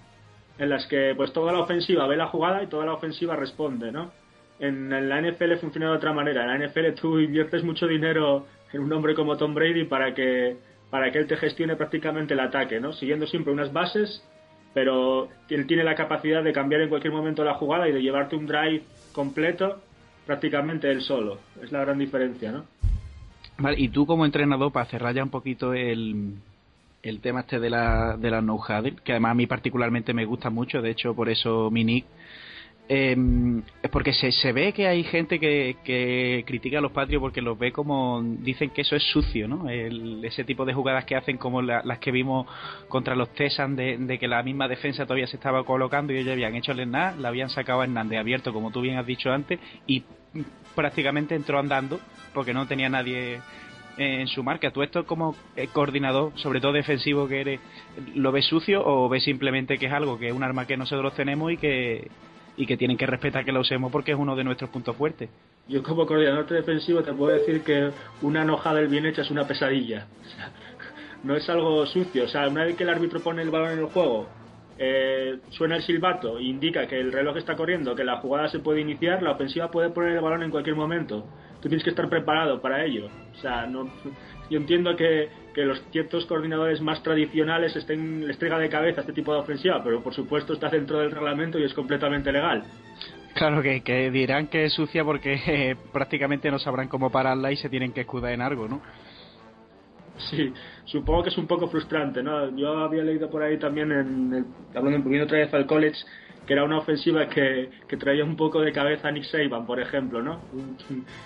[0.59, 3.93] en las que pues toda la ofensiva ve la jugada y toda la ofensiva responde,
[3.93, 4.11] ¿no?
[4.59, 6.43] En, la NFL funciona de otra manera.
[6.43, 10.56] En la NFL tú inviertes mucho dinero en un hombre como Tom Brady para que
[10.90, 12.93] para que él te gestione prácticamente el ataque, ¿no?
[12.93, 14.23] Siguiendo siempre unas bases
[14.75, 18.37] pero él tiene la capacidad de cambiar en cualquier momento la jugada y de llevarte
[18.37, 18.83] un drive
[19.13, 19.81] completo
[20.27, 21.39] prácticamente él solo.
[21.63, 22.65] Es la gran diferencia, ¿no?
[23.59, 26.35] Vale, y tú como entrenador, para cerrar ya un poquito el,
[27.03, 28.59] el tema este de la, de la no
[29.05, 32.07] que además a mí particularmente me gusta mucho, de hecho por eso mi nick,
[32.89, 33.16] eh,
[33.82, 37.40] es porque se, se ve que hay gente que, que critica a los patrios porque
[37.40, 39.69] los ve como dicen que eso es sucio, ¿no?
[39.70, 42.47] El- ese tipo de jugadas que hacen como la- las que vimos
[42.89, 46.32] contra los Tesan de, de que la misma defensa todavía se estaba colocando y ellos
[46.32, 49.32] habían hecho el Hernán, la habían sacado a Hernández abierto como tú bien has dicho
[49.32, 50.02] antes y
[50.74, 52.01] prácticamente entró andando
[52.35, 53.40] porque no tenía nadie
[53.97, 54.70] en su marca.
[54.73, 57.61] ¿Tú esto como eh, coordinador, sobre todo defensivo que eres,
[58.15, 61.15] lo ves sucio o ves simplemente que es algo que es un arma que nosotros
[61.15, 62.11] tenemos y que
[62.57, 65.31] y que tienen que respetar que la usemos porque es uno de nuestros puntos fuertes?
[65.69, 67.91] Yo como coordinador defensivo te puedo decir que
[68.23, 70.07] una enojada del bien hecha es una pesadilla.
[71.25, 72.25] No es algo sucio.
[72.25, 74.29] O sea, una vez que el árbitro pone el balón en el juego,
[74.77, 78.81] eh, suena el silbato, indica que el reloj está corriendo, que la jugada se puede
[78.81, 81.25] iniciar, la ofensiva puede poner el balón en cualquier momento.
[81.63, 83.09] Tú tienes que estar preparado para ello.
[83.33, 83.89] O sea, no,
[84.51, 89.13] yo entiendo que, que los ciertos coordinadores más tradicionales estén, les traiga de cabeza este
[89.13, 92.65] tipo de ofensiva, pero por supuesto está dentro del reglamento y es completamente legal.
[93.35, 97.57] Claro que, que dirán que es sucia porque eh, prácticamente no sabrán cómo pararla y
[97.57, 98.83] se tienen que escudar en algo, ¿no?
[100.31, 100.53] Sí,
[100.85, 102.57] supongo que es un poco frustrante, ¿no?
[102.57, 104.45] Yo había leído por ahí también, en el,
[104.77, 105.99] hablando volviendo otra vez al college,
[106.47, 109.81] que era una ofensiva que, que traía un poco de cabeza a Nick Saban, por
[109.81, 110.41] ejemplo, ¿no?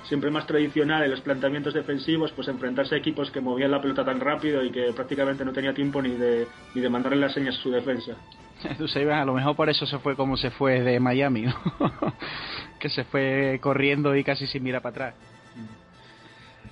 [0.05, 4.05] Siempre más tradicional en los planteamientos defensivos, pues enfrentarse a equipos que movían la pelota
[4.05, 7.59] tan rápido y que prácticamente no tenía tiempo ni de, ni de mandarle las señas
[7.59, 8.17] a su defensa.
[8.87, 11.47] Sabes, a lo mejor por eso se fue como se fue de Miami,
[12.79, 15.38] que se fue corriendo y casi sin mirar para atrás.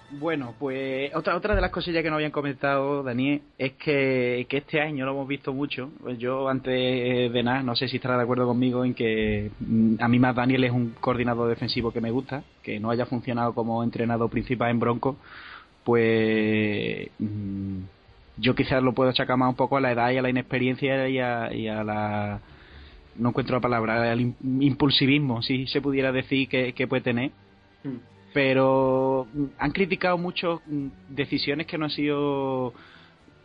[0.09, 4.81] Bueno, pues otra otra de las cosillas que no habían comentado, Daniel, es que, este
[4.81, 5.91] año lo hemos visto mucho.
[6.01, 9.97] Pues yo, antes de nada, no sé si estará de acuerdo conmigo en que mm,
[9.99, 13.53] a mí más Daniel es un coordinador defensivo que me gusta, que no haya funcionado
[13.53, 15.17] como entrenador principal en Broncos,
[15.85, 17.79] pues mm,
[18.39, 21.09] yo quizás lo puedo achacar más un poco a la edad y a la inexperiencia
[21.09, 22.41] y a, y a la
[23.17, 27.31] no encuentro la palabra al im- impulsivismo si se pudiera decir que, puede tener
[27.85, 28.16] Mm.
[28.37, 32.75] Pero mm, han criticado mucho mm, decisiones que no han sido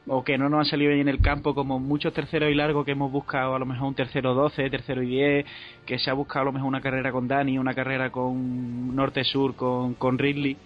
[0.05, 2.83] o que no nos han salido bien en el campo, como muchos terceros y largos
[2.83, 5.45] que hemos buscado a lo mejor un tercero 12, tercero y 10,
[5.85, 9.55] que se ha buscado a lo mejor una carrera con Dani, una carrera con norte-sur,
[9.55, 10.57] con, con Ridley,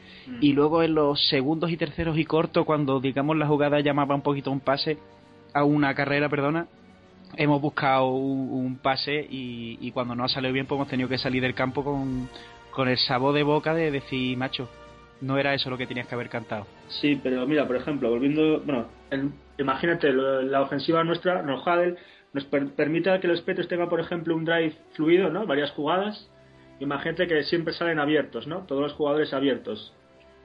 [0.41, 4.23] y luego en los segundos y terceros y cortos, cuando digamos la jugada llamaba un
[4.23, 4.97] poquito a un pase,
[5.53, 6.65] a una carrera, perdona,
[7.37, 11.09] hemos buscado un, un pase y, y cuando no ha salido bien, pues hemos tenido
[11.09, 12.27] que salir del campo con,
[12.75, 14.69] con el sabor de boca de decir, macho,
[15.21, 16.67] no era eso lo que tenías que haber cantado.
[16.89, 18.87] Sí, pero mira, por ejemplo, volviendo, bueno,
[19.57, 21.97] imagínate, lo- la ofensiva nuestra, no Hadel,
[22.33, 25.45] nos per- permite que los Patriots tengan, por ejemplo, un drive fluido, ¿no?
[25.47, 26.29] Varias jugadas.
[26.79, 28.65] Imagínate que siempre salen abiertos, ¿no?
[28.67, 29.93] Todos los jugadores abiertos.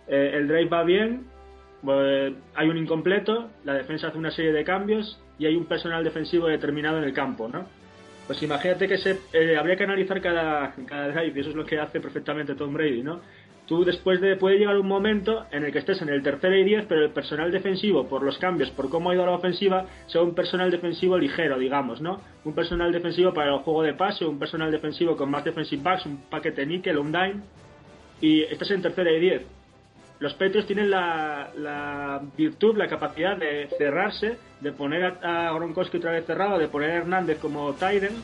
[0.07, 1.27] Eh, el drive va bien,
[1.89, 6.05] eh, hay un incompleto, la defensa hace una serie de cambios y hay un personal
[6.05, 7.67] defensivo determinado en el campo, ¿no?
[8.31, 11.67] Pues imagínate que se, eh, habría que analizar cada, cada drive y eso es lo
[11.67, 13.21] que hace perfectamente Tom Brady, ¿no?
[13.67, 16.63] Tú después de puede llegar un momento en el que estés en el tercero y
[16.63, 20.23] diez, pero el personal defensivo, por los cambios, por cómo ha ido la ofensiva, sea
[20.23, 22.21] un personal defensivo ligero, digamos, ¿no?
[22.45, 26.07] Un personal defensivo para el juego de pase, un personal defensivo con más defensive backs,
[26.07, 27.43] un paquete níquel, un dime,
[28.21, 29.43] y estás en tercera y diez.
[30.21, 35.97] Los Patriots tienen la, la virtud, la capacidad de cerrarse, de poner a, a Gronkowski
[35.97, 38.15] otra vez cerrado, de poner a Hernández como Tyden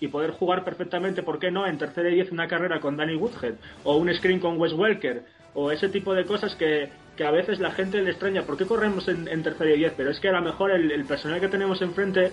[0.00, 3.14] y poder jugar perfectamente, ¿por qué no?, en tercera y diez una carrera con Danny
[3.14, 3.54] Woodhead
[3.84, 5.24] o un screen con Wes Welker
[5.54, 8.42] o ese tipo de cosas que, que a veces la gente le extraña.
[8.42, 9.94] ¿Por qué corremos en, tercera y diez?
[9.96, 12.32] Pero es que a lo mejor el personal que tenemos enfrente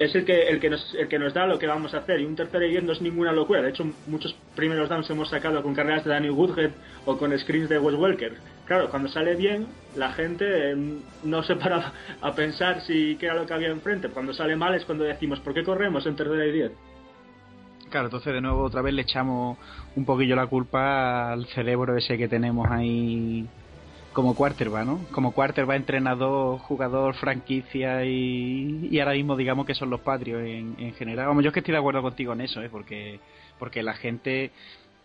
[0.00, 2.20] es el que, el, que nos, el que nos da lo que vamos a hacer.
[2.20, 3.60] Y un tercero y no es ninguna locura.
[3.60, 6.70] De hecho, muchos primeros downs hemos sacado con carreras de Danny Woodhead
[7.04, 8.38] o con screens de Wes Welker.
[8.64, 9.66] Claro, cuando sale bien,
[9.96, 14.08] la gente eh, no se para a pensar si qué era lo que había enfrente.
[14.08, 16.72] Cuando sale mal es cuando decimos, ¿por qué corremos en tercera y diez?
[17.90, 19.58] Claro, entonces de nuevo otra vez le echamos
[19.96, 23.46] un poquillo la culpa al cerebro ese que tenemos ahí
[24.12, 25.06] como quarterback, ¿no?
[25.12, 30.74] Como quarterback, entrenador, jugador, franquicia y, y ahora mismo digamos que son los patrios en,
[30.78, 31.26] en general.
[31.26, 32.68] Vamos, yo es que estoy de acuerdo contigo en eso, ¿eh?
[32.70, 33.20] Porque,
[33.58, 34.50] porque la gente,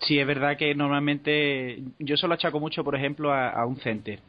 [0.01, 4.19] sí es verdad que normalmente, yo solo achaco mucho, por ejemplo, a, a un center.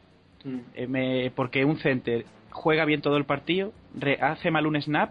[0.75, 5.09] Eh, me- porque un center juega bien todo el partido, re- hace mal un snap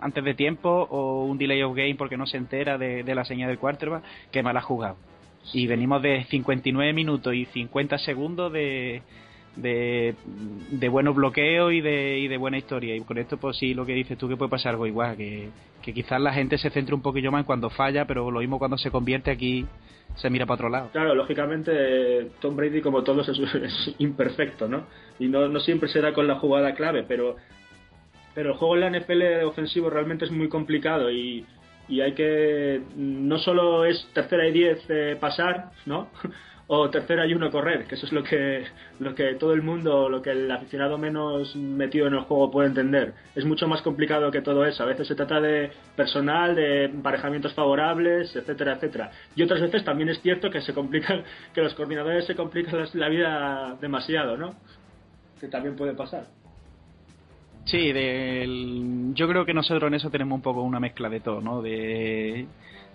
[0.00, 3.24] antes de tiempo o un delay of game porque no se entera de, de la
[3.24, 4.96] señal del quarterback, que mal ha jugado.
[5.52, 9.02] Y venimos de 59 minutos y 50 segundos de,
[9.56, 10.14] de,
[10.70, 12.94] de buenos bloqueos y de, y de buena historia.
[12.94, 15.48] Y con esto, pues sí, lo que dices tú, que puede pasar algo igual, que,
[15.82, 18.58] que quizás la gente se centre un poquillo más en cuando falla, pero lo mismo
[18.58, 19.66] cuando se convierte aquí,
[20.16, 20.90] se mira para otro lado.
[20.92, 24.86] Claro, lógicamente Tom Brady, como todos, es, imperfecto, ¿no?
[25.18, 27.36] Y no, no siempre será con la jugada clave, pero
[28.38, 31.44] pero el juego en la NFL ofensivo realmente es muy complicado y,
[31.88, 36.08] y hay que no solo es tercera y diez eh, pasar, ¿no?
[36.70, 38.64] o tercera y uno correr, que eso es lo que,
[39.00, 42.68] lo que todo el mundo, lo que el aficionado menos metido en el juego puede
[42.68, 43.14] entender.
[43.34, 44.82] Es mucho más complicado que todo eso.
[44.82, 49.10] A veces se trata de personal, de emparejamientos favorables, etcétera, etcétera.
[49.34, 51.24] Y otras veces también es cierto que se complican,
[51.54, 54.54] que los coordinadores se complican la vida demasiado, ¿no?
[55.40, 56.26] Que también puede pasar.
[57.68, 59.12] Sí, del...
[59.14, 61.60] yo creo que nosotros en eso tenemos un poco una mezcla de todo, ¿no?
[61.60, 62.46] De,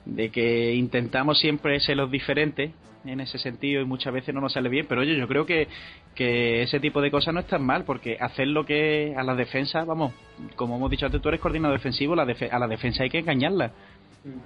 [0.05, 2.71] de que intentamos siempre ser los diferentes
[3.05, 5.67] en ese sentido y muchas veces no nos sale bien, pero oye, yo creo que,
[6.15, 9.35] que ese tipo de cosas no es tan mal, porque hacer lo que a la
[9.35, 10.13] defensa, vamos,
[10.55, 13.73] como hemos dicho antes, tú eres coordinador defensivo, la a la defensa hay que engañarla.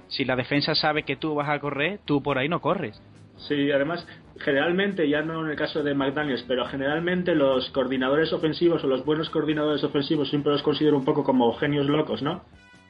[0.08, 3.00] Si la defensa sabe que tú vas a correr, tú por ahí no corres.
[3.36, 4.06] Sí, además,
[4.40, 9.04] generalmente, ya no en el caso de McDaniels, pero generalmente los coordinadores ofensivos o los
[9.04, 12.42] buenos coordinadores ofensivos siempre los considero un poco como genios locos, ¿no?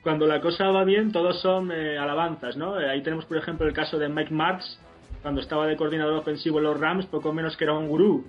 [0.02, 2.80] Cuando la cosa va bien, todos son eh, alabanzas, ¿no?
[2.80, 4.78] Eh, ahí tenemos, por ejemplo, el caso de Mike Martz,
[5.22, 8.24] cuando estaba de coordinador ofensivo en los Rams, poco menos que era un gurú,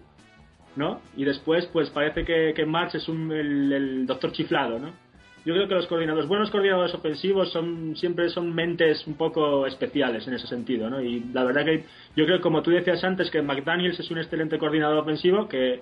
[0.76, 1.02] ¿no?
[1.16, 5.09] Y después, pues parece que, que es un, el doctor chiflado, ¿no?
[5.45, 10.28] Yo creo que los coordinadores, buenos coordinadores ofensivos son siempre son mentes un poco especiales
[10.28, 11.02] en ese sentido, ¿no?
[11.02, 11.86] Y la verdad que
[12.16, 15.80] yo creo, como tú decías antes, que McDaniels es un excelente coordinador ofensivo que,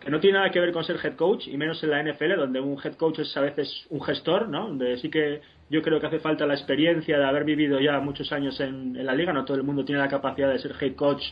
[0.00, 2.36] que no tiene nada que ver con ser head coach, y menos en la NFL,
[2.36, 4.68] donde un head coach es a veces un gestor, ¿no?
[4.68, 5.40] Donde sí que
[5.70, 9.06] yo creo que hace falta la experiencia de haber vivido ya muchos años en, en
[9.06, 11.22] la liga, no todo el mundo tiene la capacidad de ser head coach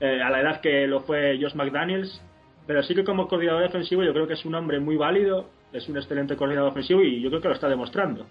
[0.00, 2.20] eh, a la edad que lo fue Josh McDaniels,
[2.66, 5.88] pero sí que como coordinador defensivo yo creo que es un hombre muy válido, es
[5.88, 8.26] un excelente coordinador ofensivo y yo creo que lo está demostrando.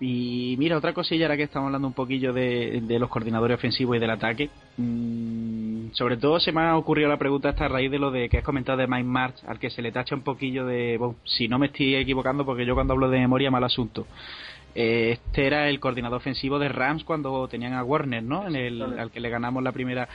[0.00, 4.00] Y mira, otra cosilla ahora que estamos hablando un poquillo de, los coordinadores ofensivos y
[4.00, 4.50] del ataque.
[4.76, 8.28] Mm, sobre todo se me ha ocurrido la pregunta esta a raíz de lo de
[8.28, 11.16] que has comentado de Mike March, al que se le tacha un poquillo de, bueno,
[11.24, 14.06] si no me estoy equivocando, porque yo cuando hablo de memoria, mal asunto.
[14.74, 18.46] Eh, este era el coordinador ofensivo de Rams cuando tenían a Warner, ¿no?
[18.46, 20.08] En el, al que le ganamos la primera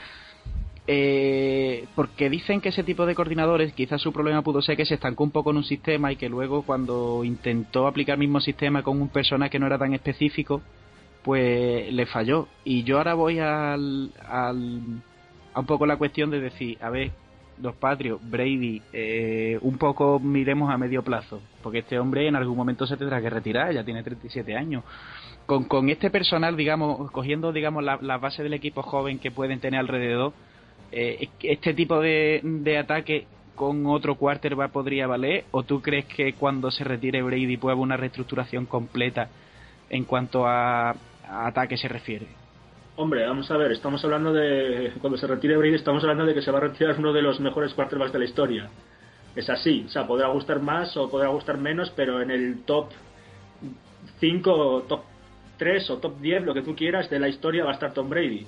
[0.86, 4.94] eh, porque dicen que ese tipo de coordinadores, quizás su problema pudo ser que se
[4.94, 8.82] estancó un poco en un sistema y que luego cuando intentó aplicar el mismo sistema
[8.82, 10.62] con un personaje que no era tan específico,
[11.22, 12.48] pues le falló.
[12.64, 14.80] Y yo ahora voy al, al,
[15.54, 17.12] a un poco la cuestión de decir, a ver,
[17.60, 22.56] los patrios, Brady, eh, un poco miremos a medio plazo, porque este hombre en algún
[22.56, 24.82] momento se tendrá que retirar, ya tiene 37 años.
[25.46, 29.60] Con, con este personal, digamos, cogiendo digamos la, la base del equipo joven que pueden
[29.60, 30.32] tener alrededor,
[30.92, 35.44] eh, ¿este tipo de, ataque con otro quarterback podría valer?
[35.50, 39.28] ¿O tú crees que cuando se retire Brady puede haber una reestructuración completa
[39.88, 40.94] en cuanto a,
[41.28, 42.26] ataque se refiere?
[42.96, 44.92] Hombre, vamos a ver, estamos hablando de.
[45.00, 47.40] Cuando se retire Brady, estamos hablando de que se va a retirar uno de los
[47.40, 48.70] mejores quarterbacks de la historia.
[49.34, 52.88] Es así, o sea, podrá gustar más o podrá gustar menos, pero en el top
[54.18, 55.02] 5, top
[55.56, 58.08] 3 o top 10, lo que tú quieras, de la historia va a estar Tom
[58.08, 58.44] Brady.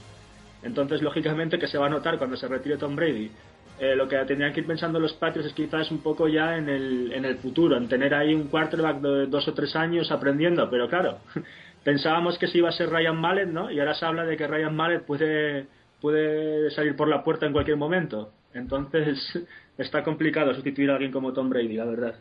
[0.63, 3.31] Entonces, lógicamente, que se va a notar cuando se retire Tom Brady.
[3.79, 6.69] Eh, lo que tendrían que ir pensando los Patriots es quizás un poco ya en
[6.69, 10.69] el, en el futuro, en tener ahí un quarterback de dos o tres años aprendiendo,
[10.71, 11.19] pero claro,
[11.85, 13.71] pensábamos que si iba a ser Ryan Mallet, ¿no?
[13.71, 15.67] Y ahora se habla de que Ryan Mallet puede,
[16.01, 18.33] puede salir por la puerta en cualquier momento.
[18.55, 19.19] Entonces,
[19.79, 22.15] está complicado sustituir a alguien como Tom Brady, la verdad.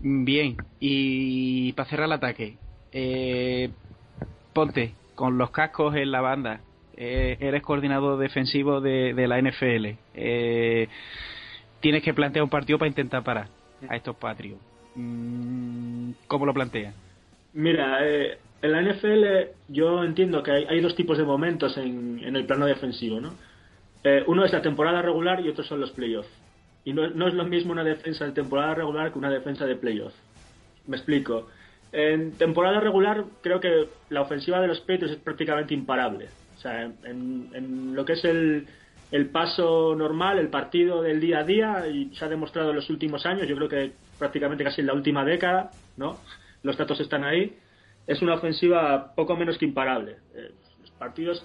[0.00, 2.58] Bien, y para cerrar el ataque,
[2.92, 3.70] eh,
[4.52, 6.60] ponte con los cascos en la banda,
[6.96, 10.88] eh, eres coordinador defensivo de, la NFL, eh,
[11.80, 13.48] tienes que plantear un partido para intentar parar
[13.88, 14.58] a estos patrios.
[14.94, 16.94] Mm, ¿Cómo lo planteas?
[17.52, 22.46] Mira, eh, en la NFL yo entiendo que hay, dos tipos de momentos en, el
[22.46, 23.34] plano defensivo, ¿no?
[24.28, 26.30] uno es la temporada regular y otro son los playoffs.
[26.84, 29.74] Y no, no, es lo mismo una defensa de temporada regular que una defensa de
[29.74, 30.14] playoffs.
[30.86, 31.48] Me explico.
[31.90, 36.28] En temporada regular creo que la ofensiva de los Patriots es prácticamente imparable.
[36.56, 38.66] O sea, en, lo que es el,
[39.10, 42.90] el paso normal, el partido del día a día, y se ha demostrado en los
[42.90, 46.18] últimos años, yo creo que prácticamente casi en la última década, ¿no?
[46.62, 47.56] Los datos están ahí.
[48.06, 50.16] Es una ofensiva poco menos que imparable.
[50.34, 51.44] Eh, los partidos,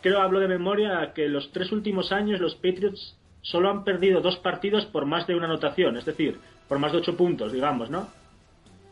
[0.00, 4.36] creo, hablo de memoria, que los tres últimos años los Patriots solo han perdido dos
[4.38, 8.08] partidos por más de una anotación, es decir, por más de ocho puntos, digamos, ¿no?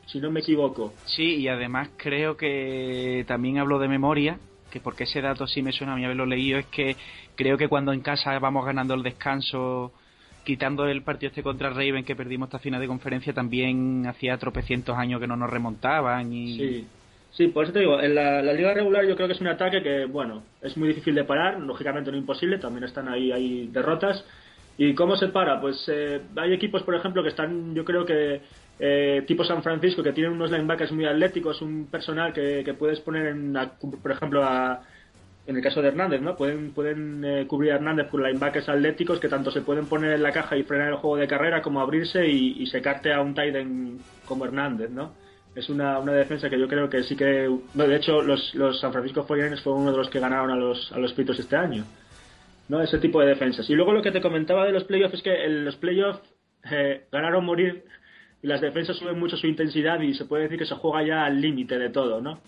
[0.06, 0.92] Si no me equivoco.
[1.04, 4.40] Sí, y además creo que también hablo de memoria,
[4.70, 6.96] que porque ese dato sí me suena a mí haberlo leído, es que
[7.36, 9.92] creo que cuando en casa vamos ganando el descanso,
[10.44, 14.96] quitando el partido este contra Raven que perdimos esta final de conferencia, también hacía tropecientos
[14.96, 16.56] años que no nos remontaban y...
[16.56, 16.86] Sí.
[17.32, 19.84] Sí, por eso te digo, en la, liga regular yo creo que es un ataque
[19.84, 24.24] que, bueno, es muy difícil de parar, lógicamente no imposible, también están ahí, hay derrotas,
[24.82, 25.60] ¿Y cómo se para?
[25.60, 28.40] Pues eh, hay equipos, por ejemplo, que están, yo creo que
[28.82, 32.98] eh, tipo San Francisco, que tienen unos linebackers muy atléticos, un personal que, que puedes
[33.00, 33.54] poner, en,
[34.02, 34.80] por ejemplo, a,
[35.46, 36.34] en el caso de Hernández, ¿no?
[36.34, 40.22] Pueden, pueden eh, cubrir a Hernández con linebackers atléticos que tanto se pueden poner en
[40.22, 43.54] la caja y frenar el juego de carrera como abrirse y, secarte a un tight
[44.24, 45.12] como Hernández, ¿no?
[45.54, 47.50] Es una, una defensa que yo creo que sí que...
[47.74, 50.90] de hecho, los, los San Francisco 49ers fueron uno de los que ganaron a los,
[50.92, 51.84] a los Pitos este año.
[52.68, 52.80] ¿no?
[52.80, 53.68] Ese tipo de defensas.
[53.68, 56.22] Y luego lo que te comentaba de los playoffs es que en los playoffs
[56.70, 57.84] eh, ganaron morir
[58.42, 61.24] y las defensas suben mucho su intensidad y se puede decir que se juega ya
[61.24, 62.40] al límite de todo, ¿no?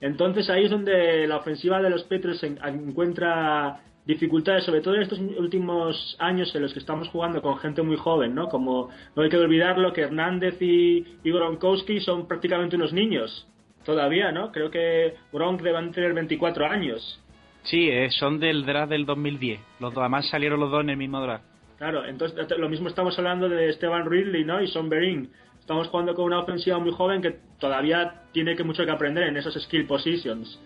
[0.00, 5.18] Entonces ahí es donde la ofensiva de los Patriots encuentra dificultades, sobre todo en estos
[5.18, 8.48] últimos años en los que estamos jugando con gente muy joven, ¿no?
[8.48, 13.46] Como no hay que olvidarlo que Hernández y, y Gronkowski son prácticamente unos niños
[13.84, 14.50] todavía, ¿no?
[14.52, 17.20] Creo que Gronk deben tener 24 años.
[17.62, 19.60] Sí, eh, son del draft del 2010.
[19.80, 21.44] Los dos, además salieron los dos en el mismo draft.
[21.84, 24.58] Claro, entonces lo mismo estamos hablando de Esteban Ridley, ¿no?
[24.62, 25.28] Y Son Berin
[25.60, 29.36] estamos jugando con una ofensiva muy joven que todavía tiene que mucho que aprender en
[29.36, 30.58] esos skill positions.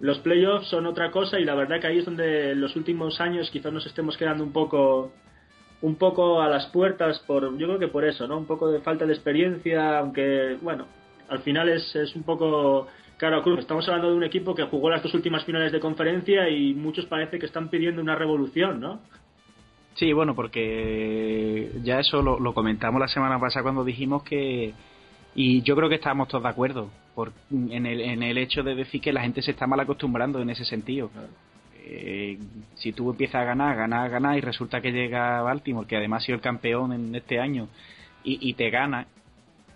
[0.00, 3.20] Los playoffs son otra cosa y la verdad que ahí es donde en los últimos
[3.20, 5.12] años quizás nos estemos quedando un poco
[5.82, 8.36] un poco a las puertas por yo creo que por eso, ¿no?
[8.36, 10.88] Un poco de falta de experiencia, aunque bueno,
[11.28, 12.88] al final es, es un poco
[13.18, 16.50] Claro, Cruz, estamos hablando de un equipo que jugó las dos últimas finales de conferencia
[16.50, 19.00] y muchos parece que están pidiendo una revolución, ¿no?
[19.96, 24.74] Sí, bueno, porque ya eso lo, comentamos la semana pasada cuando dijimos que
[25.34, 28.74] y yo creo que estábamos todos de acuerdo por, en, el, en el hecho de
[28.74, 31.10] decir que la gente se está mal acostumbrando en ese sentido.
[31.88, 32.38] Eh,
[32.74, 36.26] si tú empiezas a ganar, ganar, ganar y resulta que llega Baltimore, que además ha
[36.26, 37.68] sido el campeón en este año,
[38.28, 39.06] y, te gana,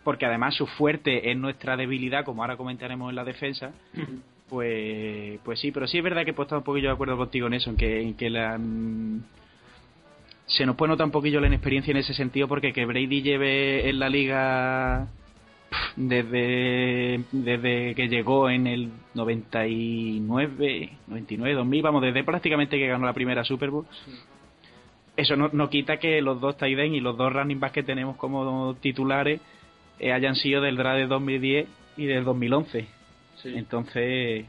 [0.03, 3.71] porque además su fuerte es nuestra debilidad, como ahora comentaremos en la defensa,
[4.49, 7.47] pues, pues sí, pero sí es verdad que he puesto un poquillo de acuerdo contigo
[7.47, 9.23] en eso, en que, en que la, mm,
[10.51, 13.89] se nos puede notar un poquillo la inexperiencia en ese sentido porque que Brady lleve
[13.89, 15.09] en la liga
[15.97, 23.13] desde, desde que llegó en el 99, 99, 2000, vamos, desde prácticamente que ganó la
[23.13, 23.87] primera Super Bowl.
[25.17, 28.17] Eso no, no, quita que los dos tight y los dos running backs que tenemos
[28.17, 29.41] como titulares
[30.01, 32.87] eh, hayan sido del draft de 2010 y del 2011.
[33.45, 34.47] Entonces,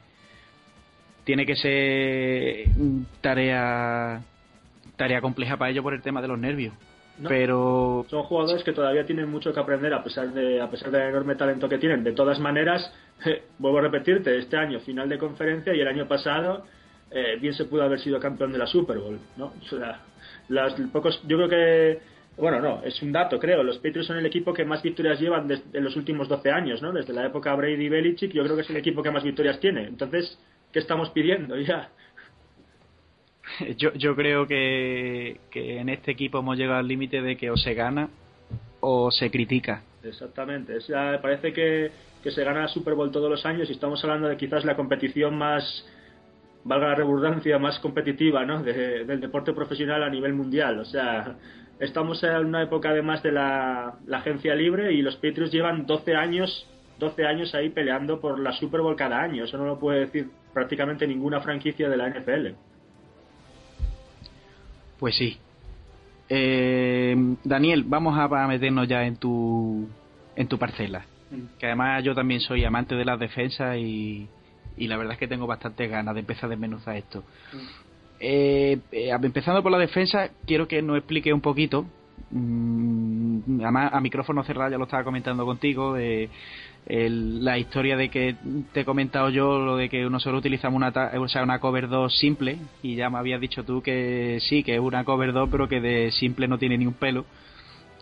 [1.23, 2.69] tiene que ser
[3.21, 4.21] tarea
[5.01, 6.73] tarea compleja para ellos por el tema de los nervios.
[7.27, 11.09] pero son jugadores que todavía tienen mucho que aprender a pesar de a pesar del
[11.09, 12.03] enorme talento que tienen.
[12.03, 12.93] De todas maneras,
[13.57, 16.65] vuelvo a repetirte, este año final de conferencia y el año pasado
[17.09, 19.53] eh, bien se pudo haber sido campeón de la Super Bowl, ¿no?
[19.59, 20.01] O sea,
[20.49, 21.99] las pocos yo creo que
[22.37, 23.63] bueno, no, es un dato, creo.
[23.63, 26.81] Los Patriots son el equipo que más victorias llevan desde en los últimos 12 años,
[26.81, 26.91] ¿no?
[26.91, 29.59] Desde la época Brady y Belichick, yo creo que es el equipo que más victorias
[29.59, 29.83] tiene.
[29.83, 30.39] Entonces,
[30.71, 31.89] ¿qué estamos pidiendo ya?
[33.77, 37.73] yo, yo creo que, en este equipo hemos llegado al límite de que o se
[37.73, 38.09] gana
[38.79, 39.83] o se critica.
[40.03, 40.77] Exactamente.
[41.21, 41.91] parece que,
[42.23, 45.85] se gana Super Bowl todos los años y estamos hablando de quizás la competición más,
[46.63, 48.61] valga la redundancia, más competitiva ¿no?
[48.63, 50.79] del deporte profesional a nivel mundial.
[50.79, 51.35] O sea,
[51.79, 56.15] estamos en una época además de la, la agencia libre y los Patriots llevan 12
[56.15, 56.67] años
[57.01, 59.43] 12 años ahí peleando por la Super Bowl cada año.
[59.43, 62.55] Eso no lo puede decir prácticamente ninguna franquicia de la NFL.
[65.01, 65.35] Pues sí.
[66.29, 69.89] Eh, Daniel, vamos a, meternos ya en tu,
[70.35, 71.07] en tu parcela.
[71.31, 71.57] Mm.
[71.57, 74.27] Que además yo también soy amante de las defensas y,
[74.77, 77.23] y la verdad es que tengo bastantes ganas de empezar a desmenuzar esto.
[77.51, 77.57] Mm.
[78.19, 81.87] Eh, eh, empezando por la defensa, quiero que nos explique un poquito.
[82.29, 85.97] Mm, además, a micrófono cerrado ya lo estaba comentando contigo.
[85.97, 86.29] Eh,
[86.87, 88.35] la historia de que
[88.73, 92.17] te he comentado yo, lo de que nosotros utilizamos una, o sea, una cover 2
[92.17, 95.67] simple, y ya me habías dicho tú que sí, que es una cover 2, pero
[95.67, 97.25] que de simple no tiene ni un pelo.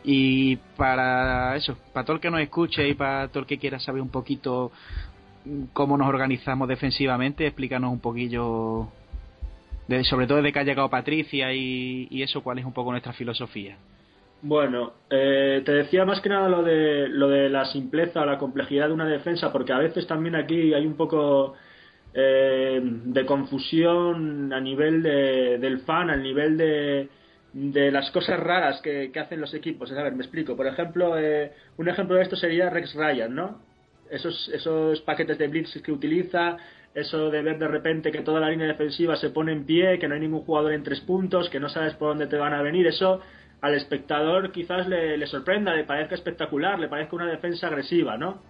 [0.03, 3.79] Y para eso, para todo el que nos escuche y para todo el que quiera
[3.79, 4.71] saber un poquito
[5.73, 8.87] cómo nos organizamos defensivamente, explícanos un poquillo,
[9.87, 12.91] de, sobre todo desde que ha llegado Patricia y, y eso, cuál es un poco
[12.91, 13.77] nuestra filosofía.
[14.41, 18.37] Bueno, eh, te decía más que nada lo de, lo de la simpleza o la
[18.37, 21.55] complejidad de una defensa, porque a veces también aquí hay un poco
[22.13, 27.09] eh, de confusión a nivel de, del fan, a nivel de,
[27.51, 29.91] de las cosas raras que, hacen los equipos.
[29.91, 30.55] A ver, me explico.
[30.55, 33.61] Por ejemplo, eh, un ejemplo de esto sería Rex Ryan, ¿no?
[34.09, 36.57] Esos, esos paquetes de blitz que utiliza,
[36.95, 40.07] eso de ver de repente que toda la línea defensiva se pone en pie, que
[40.07, 42.61] no hay ningún jugador en tres puntos, que no sabes por dónde te van a
[42.61, 43.21] venir, eso
[43.61, 48.41] al espectador quizás le, sorprenda, le parezca espectacular, le parezca una defensa agresiva, ¿no?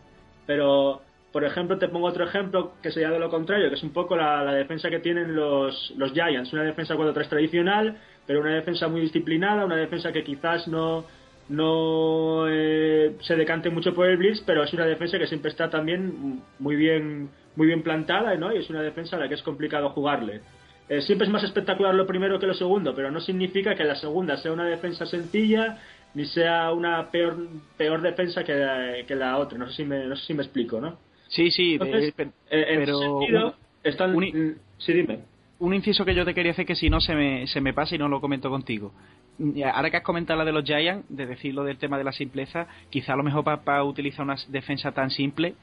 [0.46, 3.94] Pero, por ejemplo, te pongo otro ejemplo que sería de lo contrario, que es un
[3.94, 8.88] poco la, defensa que tienen los, los Giants, una defensa 4-3 tradicional, pero una defensa
[8.88, 11.06] muy disciplinada, una defensa que quizás no,
[11.50, 15.70] no eh, se decante mucho por el blitz, pero es una defensa que siempre está
[15.70, 18.54] también muy bien, muy bien plantada, ¿no?
[18.54, 20.42] Y es una defensa a la que es complicado jugarle.
[20.90, 23.96] Eh, siempre es más espectacular lo primero que lo segundo, pero no significa que la
[23.96, 25.78] segunda sea una defensa sencilla
[26.16, 27.38] ni sea una peor,
[27.78, 29.58] peor defensa que la, que la otra.
[29.60, 30.98] No sé si me, no sé si me explico, ¿no?
[31.28, 34.16] Sí, sí, Entonces, pero, eh, en pero sentido, están...
[34.16, 35.20] un- Sí, dime.
[35.60, 37.94] un inciso que yo te quería hacer que si no se me, se me pasa
[37.94, 38.92] y no lo comento contigo.
[39.38, 42.14] Mm, Ahora que has comentado la de los Giants, de decirlo del tema de la
[42.14, 45.54] simpleza, quizá a lo mejor para utilizar una defensa tan simple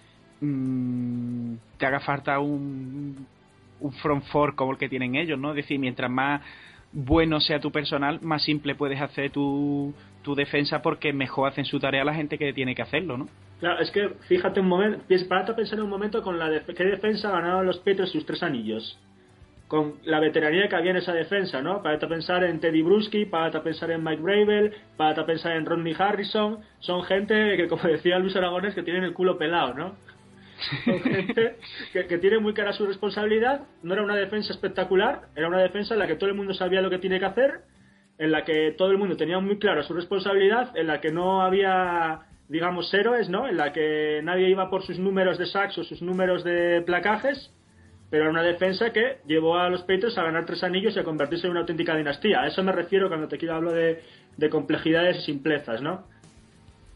[0.41, 3.27] mm, te haga falta un,
[3.81, 5.51] un front four como el que tienen ellos, ¿no?
[5.51, 6.43] Es decir, mientras más
[6.93, 9.93] bueno sea tu personal, más simple puedes hacer tu,
[10.23, 13.29] tu defensa porque mejor hacen su tarea la gente que tiene que hacerlo, ¿no?
[13.61, 16.85] Claro, es que fíjate un momento, párate a pensar un momento con la def- qué
[16.85, 18.99] defensa ganaron los Patriots sus tres anillos.
[19.69, 21.83] Con la veteranía que había en esa defensa, ¿no?
[21.83, 25.57] Párate a pensar en Teddy Bruschi, párate a pensar en Mike Bravel, párate a pensar
[25.57, 26.59] en Rodney Harrison.
[26.79, 29.97] Son gente que, como decía Luis Aragones, que tienen el culo pelado, ¿no?
[30.85, 31.57] Gente
[31.93, 33.63] que, que tiene muy cara su responsabilidad.
[33.83, 36.81] No era una defensa espectacular, era una defensa en la que todo el mundo sabía
[36.83, 37.61] lo que tiene que hacer,
[38.19, 41.43] en la que todo el mundo tenía muy claro su responsabilidad, en la que no
[41.43, 43.47] había, digamos, héroes, ¿no?
[43.49, 47.53] En la que nadie iba por sus números de sacks o sus números de placajes,
[48.09, 51.05] pero era una defensa que llevó a los Patriots a ganar tres anillos y a
[51.05, 52.41] convertirse en una auténtica dinastía.
[52.43, 54.01] A eso me refiero cuando te quiero hablo de,
[54.37, 56.07] de complejidades y simplezas, ¿no?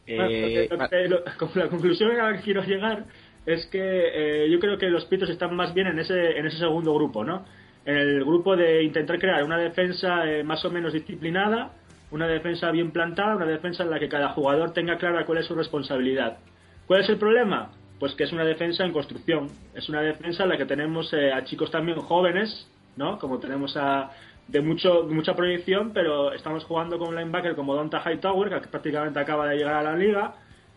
[0.07, 3.05] Eh, Bueno, lo que- lo- con la conclusión a la que quiero llegar
[3.53, 6.59] es que eh, yo creo que los Patriots están más bien en ese, en ese
[6.59, 7.45] segundo grupo, ¿no?
[7.85, 11.73] En el grupo de intentar crear una defensa eh, más o menos disciplinada,
[12.11, 15.47] una defensa bien plantada, una defensa en la que cada jugador tenga clara cuál es
[15.47, 16.39] su responsabilidad.
[16.87, 17.71] ¿Cuál es el problema?
[17.99, 19.49] Pues que es una defensa en construcción.
[19.75, 23.19] Es una defensa en la que tenemos eh, a chicos también jóvenes, ¿no?
[23.19, 24.11] Como tenemos a
[24.49, 29.21] de mucho mucha proyección, pero estamos jugando con un linebacker como Donta Hightower, que prácticamente
[29.21, 30.35] acaba de llegar a la liga.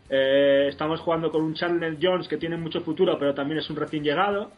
[0.10, 3.76] Eh, estamos jugando con un Chandler Jones que tiene mucho futuro, pero también es un
[3.78, 4.52] recién llegado.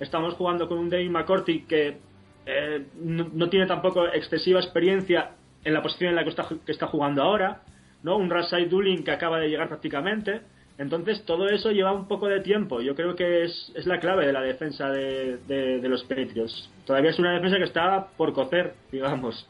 [0.00, 1.98] Estamos jugando con un Dave McCourty que
[2.46, 5.32] eh, no, no tiene tampoco excesiva experiencia
[5.64, 7.62] en la posición en la que está, que está jugando ahora,
[8.02, 8.16] ¿no?
[8.16, 10.40] Un Rasai Dulin que acaba de llegar prácticamente.
[10.78, 12.80] Entonces, todo eso lleva un poco de tiempo.
[12.80, 16.68] Yo creo que es, es la clave de la defensa de, de- de los Patriots.
[16.86, 19.46] Todavía es una defensa que está por cocer, digamos.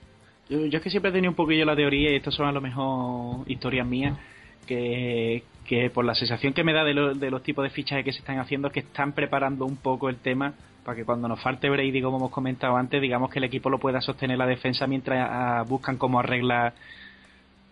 [0.50, 2.52] Yo, yo es que siempre he tenido un poquillo la teoría, y estas son a
[2.52, 4.18] lo mejor historias mías,
[4.66, 8.04] que, que por la sensación que me da de, lo- de los tipos de fichajes
[8.04, 11.28] que se están haciendo, es que están preparando un poco el tema para que cuando
[11.28, 14.46] nos falte Brady, como hemos comentado antes, digamos que el equipo lo pueda sostener la
[14.46, 16.74] defensa mientras ah, buscan cómo arreglar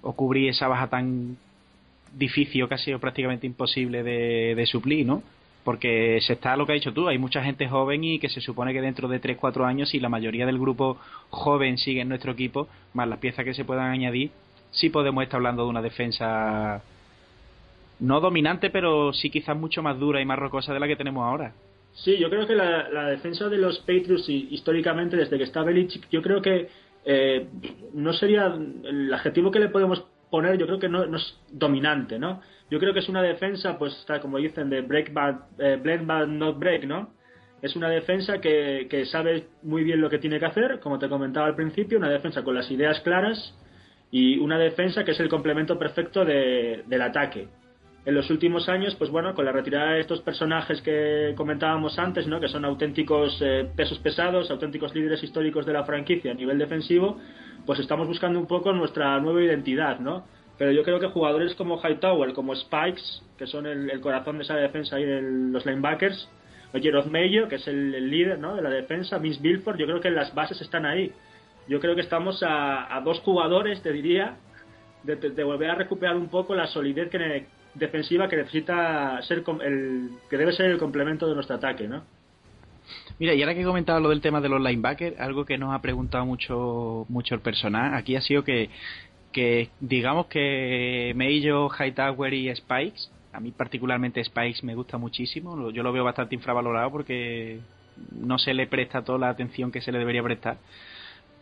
[0.02, 1.36] o cubrir esa baja tan
[2.16, 5.22] difícil o casi o prácticamente imposible de, de suplir, ¿no?
[5.64, 8.40] Porque se está lo que has dicho tú, hay mucha gente joven y que se
[8.40, 10.96] supone que dentro de 3-4 años, si la mayoría del grupo
[11.28, 14.30] joven sigue en nuestro equipo, más las piezas que se puedan añadir,
[14.70, 16.82] sí podemos estar hablando de una defensa
[18.00, 21.24] no dominante, pero sí quizás mucho más dura y más rocosa de la que tenemos
[21.24, 21.52] ahora.
[21.92, 26.22] Sí, yo creo que la, defensa de los Patriots históricamente desde que está Belichick, yo
[26.22, 26.68] creo que
[27.04, 27.46] eh,
[27.94, 28.46] no sería
[28.84, 32.40] el adjetivo que le podemos poner, yo creo que no, es dominante, ¿no?
[32.70, 36.06] Yo creo que es una defensa, pues está como dicen de break but, eh, blend
[36.06, 37.12] but not break, ¿no?
[37.60, 41.08] Es una defensa que, que sabe muy bien lo que tiene que hacer, como te
[41.08, 43.54] comentaba al principio, una defensa con las ideas claras
[44.10, 47.48] y una defensa que es el complemento perfecto de- del ataque
[48.06, 52.26] en los últimos años, pues bueno, con la retirada de estos personajes que comentábamos antes,
[52.26, 52.40] ¿no?
[52.40, 57.18] que son auténticos eh, pesos pesados, auténticos líderes históricos de la franquicia a nivel defensivo,
[57.66, 60.24] pues estamos buscando un poco nuestra nueva identidad, ¿no?
[60.56, 64.44] Pero yo creo que jugadores como Hightower, como Spikes, que son el, el corazón de
[64.44, 66.26] esa defensa ahí de los linebackers,
[66.72, 68.56] o Jeroz Mayo, que es el, el líder ¿no?
[68.56, 71.12] de la defensa, Vince Bilford, yo creo que las bases están ahí.
[71.70, 74.38] Yo creo que estamos a, dos jugadores, te diría,
[75.04, 80.36] de, volver a recuperar un poco la solidez que defensiva que necesita ser el que
[80.36, 82.02] debe ser el complemento de nuestro ataque, ¿no?
[83.20, 85.72] Mira, y ahora que he comentado lo del tema de los linebackers, algo que nos
[85.72, 88.68] ha preguntado mucho mucho el personal, aquí ha sido que,
[89.30, 95.84] que digamos que Mayo, Hightower y Spikes, a mí particularmente Spikes me gusta muchísimo, yo
[95.84, 97.60] lo veo bastante infravalorado porque
[98.10, 100.58] no se le presta toda la atención que se le debería prestar.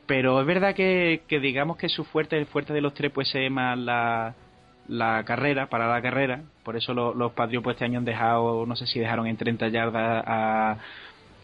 [0.09, 3.51] Pero es verdad que, digamos que su fuerte, el fuerte de los tres puede ser
[3.51, 4.35] más la,
[4.89, 6.41] la carrera, para la carrera.
[6.65, 9.37] Por eso lo- los Patriots pues, este año han dejado, no sé si dejaron en
[9.37, 10.79] 30 yardas a,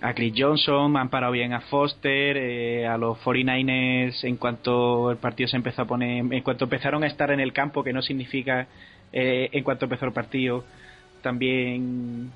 [0.00, 5.18] a Chris Johnson, han parado bien a Foster, eh, a los 49ers en cuanto el
[5.18, 8.00] partido se empezó a poner, en cuanto empezaron a estar en el campo, que no
[8.02, 8.66] significa
[9.12, 10.64] eh, en cuanto empezó el partido,
[11.22, 12.30] también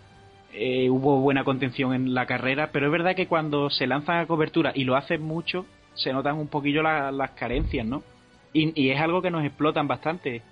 [0.53, 4.27] eh, hubo buena contención en la carrera, pero es verdad que cuando se lanzan a
[4.27, 5.67] cobertura y lo hacen mucho,
[5.99, 8.03] se notan un poquillo las carencias, ¿no?
[8.53, 10.43] Y, es algo que nos explotan bastante.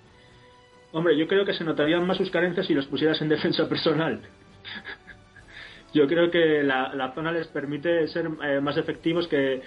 [0.91, 4.21] Hombre, yo creo que se notarían más sus carencias si los pusieras en defensa personal.
[5.93, 9.61] yo creo que la, zona les permite ser eh, más efectivos que,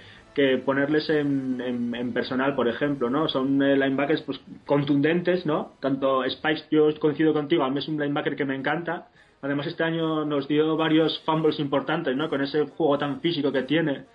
[0.65, 3.27] ponerles en, en, personal, por ejemplo, ¿no?
[3.27, 5.73] Son eh, linebackers pues, contundentes, ¿no?
[5.81, 9.09] Tanto Spikes, yo coincido contigo, a mí es un linebacker que me encanta.
[9.41, 12.29] Además, este año nos dio varios fumbles importantes, ¿no?
[12.29, 14.05] Con ese juego tan físico que tiene,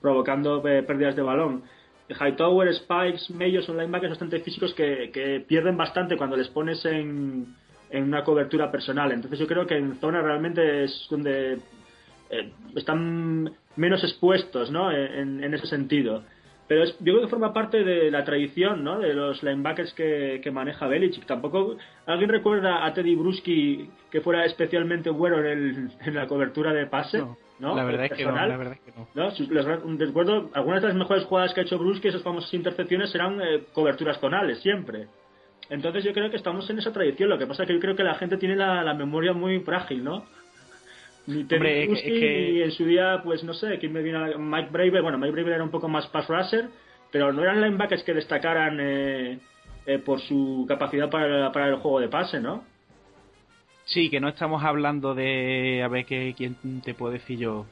[0.00, 1.62] provocando eh, pérdidas de balón.
[2.08, 7.54] Hightower, Spikes, Mayo son linebackers bastante físicos que, que pierden bastante cuando les pones en,
[7.90, 9.12] en una cobertura personal.
[9.12, 11.58] Entonces yo creo que en zona realmente es donde
[12.30, 14.90] eh, están menos expuestos ¿no?
[14.90, 16.24] en, en ese sentido.
[16.70, 19.00] Pero es, yo creo que forma parte de la tradición ¿no?
[19.00, 21.26] de los linebackers que, que maneja Belichick.
[21.26, 26.72] Tampoco alguien recuerda a Teddy Bruschi que fuera especialmente bueno en, el, en la cobertura
[26.72, 27.18] de pase.
[27.18, 27.36] No.
[27.60, 29.08] La, verdad es que no, la verdad es que no.
[29.14, 29.96] ¿No?
[29.98, 33.64] recuerdo, algunas de las mejores jugadas que ha hecho Bruschi, esas famosas intercepciones, eran eh,
[33.72, 35.06] coberturas tonales, siempre.
[35.68, 37.28] Entonces yo creo que estamos en esa tradición.
[37.28, 40.02] Lo que pasa es que yo creo que la gente tiene la, memoria muy frágil,
[40.02, 40.24] ¿no?
[41.26, 45.18] Ni Hombre, y en su día, pues no sé, quién me viene Mike Braver, bueno,
[45.18, 46.68] Mike Braver era un poco más pass rusher,
[47.12, 49.38] pero no eran linebackers que destacaran eh,
[49.86, 52.64] eh, por su capacidad para, para el juego de pase, ¿no?
[53.90, 57.66] Sí, que no estamos hablando de, a ver, qué, quién te puedo decir yo,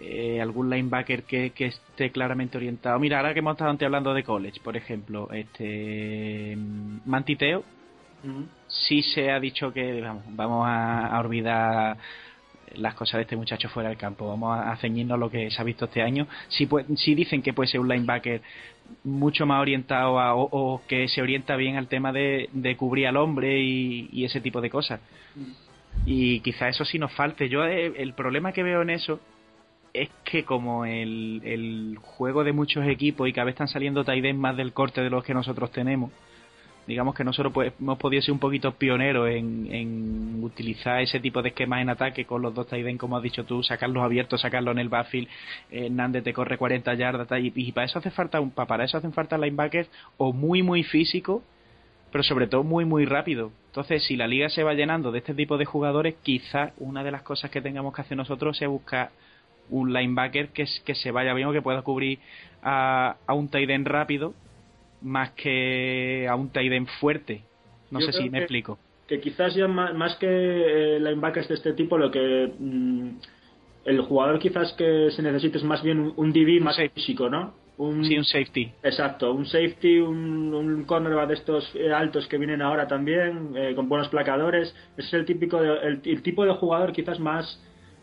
[0.00, 2.98] eh, algún linebacker que, que, esté claramente orientado.
[2.98, 6.56] Mira, ahora que hemos estado antes hablando de college, por ejemplo, este
[7.04, 7.64] Mantiteo,
[8.66, 11.98] sí se ha dicho que vamos, vamos a, olvidar
[12.74, 15.64] las cosas de este muchacho fuera del campo, vamos a, ceñirnos lo que se ha
[15.64, 16.26] visto este año.
[16.48, 18.42] Si, si dicen que puede ser un linebacker
[19.04, 23.16] mucho más orientado a, o, que se orienta bien al tema de, de cubrir al
[23.16, 25.00] hombre y, ese tipo de cosas.
[26.06, 27.48] Y quizá eso sí nos falte.
[27.48, 29.20] Yo eh, el problema que veo en eso
[29.92, 34.38] es que como el, el juego de muchos equipos y cada vez están saliendo Taiden
[34.38, 36.12] más del corte de los que nosotros tenemos,
[36.86, 41.42] digamos que nosotros pues, hemos podido ser un poquito pioneros en, en utilizar ese tipo
[41.42, 44.72] de esquemas en ataque con los dos Taiden, como has dicho tú, sacarlos abiertos, sacarlos
[44.72, 45.28] en el backfield,
[45.70, 49.12] eh, Hernández te corre 40 yardas y, para eso hace falta un para eso hacen
[49.12, 51.42] falta linebackers o muy muy físico
[52.12, 53.52] pero sobre todo muy muy rápido.
[53.66, 57.12] Entonces, si la liga se va llenando de este tipo de jugadores, quizás una de
[57.12, 59.10] las cosas que tengamos que hacer nosotros sea buscar
[59.68, 62.18] un linebacker que, que se vaya bien o que pueda cubrir
[62.62, 64.34] a, a un end rápido
[65.02, 67.42] más que a un tight end fuerte.
[67.90, 68.78] No sé si me explico.
[69.06, 73.08] Que quizás ya más, que eh, linebackers de este tipo, lo que mm,
[73.84, 77.54] el jugador quizás que se necesite es más bien un, DB más físico, ¿no?
[77.78, 78.70] Un, sí, un safety.
[78.82, 83.74] Exacto, un safety, un, un cornerback de estos eh, altos que vienen ahora también, eh,
[83.74, 84.74] con buenos placadores.
[84.98, 87.60] Ese es el típico, el, tipo de jugador quizás más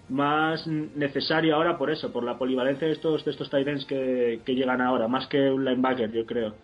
[0.10, 4.42] más necesario ahora por eso, por la polivalencia de estos, de estos tight ends que,
[4.48, 6.56] llegan ahora, más que un linebacker, yo creo.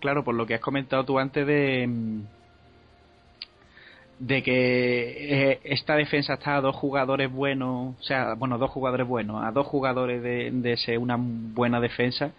[0.00, 1.88] Claro, por lo que has comentado tú antes de
[4.18, 9.06] de que eh, esta defensa está a dos jugadores buenos, o sea, bueno, dos jugadores
[9.06, 12.30] buenos, a dos jugadores de, de ser una buena defensa,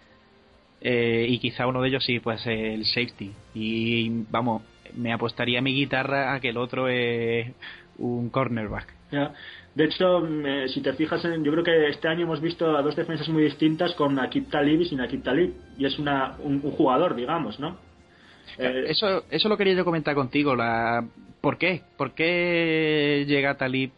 [0.80, 3.32] eh, y quizá uno de ellos sí, pues el safety.
[3.54, 4.62] Y vamos,
[4.94, 7.50] me apostaría mi guitarra a que el otro es
[7.98, 8.92] un cornerback.
[9.74, 10.22] De hecho,
[10.68, 13.42] si te fijas, en, yo creo que este año hemos visto a dos defensas muy
[13.42, 15.52] distintas con Akib Talib y sin Akib Talib.
[15.76, 17.78] Y es una, un, jugador, digamos, ¿no?
[18.56, 20.54] Eh, eso, eso lo quería yo comentar contigo.
[20.54, 21.04] La,
[21.40, 21.82] ¿Por qué?
[21.98, 23.90] ¿Por qué llega Talib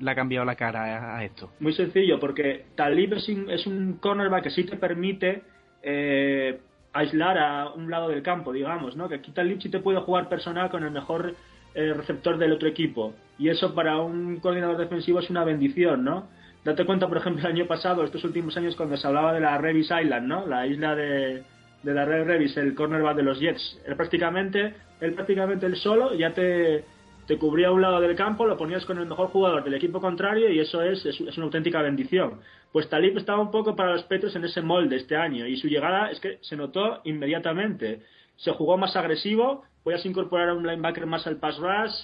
[0.00, 1.50] le ha cambiado la cara a, esto?
[1.60, 5.42] Muy sencillo, porque Talib es un, cornerback que sí te permite
[5.82, 6.58] eh,
[6.92, 9.08] aislar a un lado del campo, digamos, ¿no?
[9.08, 11.36] Que aquí Talib sí te puede jugar personal con el mejor
[11.78, 13.14] el receptor del otro equipo.
[13.38, 16.28] Y eso para un coordinador defensivo es una bendición, ¿no?
[16.64, 19.58] Date cuenta, por ejemplo, el año pasado, estos últimos años, cuando se hablaba de la
[19.58, 20.46] Revis Island, ¿no?
[20.46, 21.42] La isla de,
[21.82, 23.80] de la Red Revis, el cornerback de los Jets.
[23.86, 26.84] Él prácticamente, él prácticamente él solo ya te,
[27.26, 30.50] te cubría un lado del campo, lo ponías con el mejor jugador del equipo contrario
[30.50, 32.40] y eso es, es, una auténtica bendición.
[32.72, 35.68] Pues Talib estaba un poco para los Petros en ese molde este año y su
[35.68, 38.02] llegada es que se notó inmediatamente.
[38.36, 41.94] Se jugó más agresivo, podías incorporar a un linebacker más al pass rush.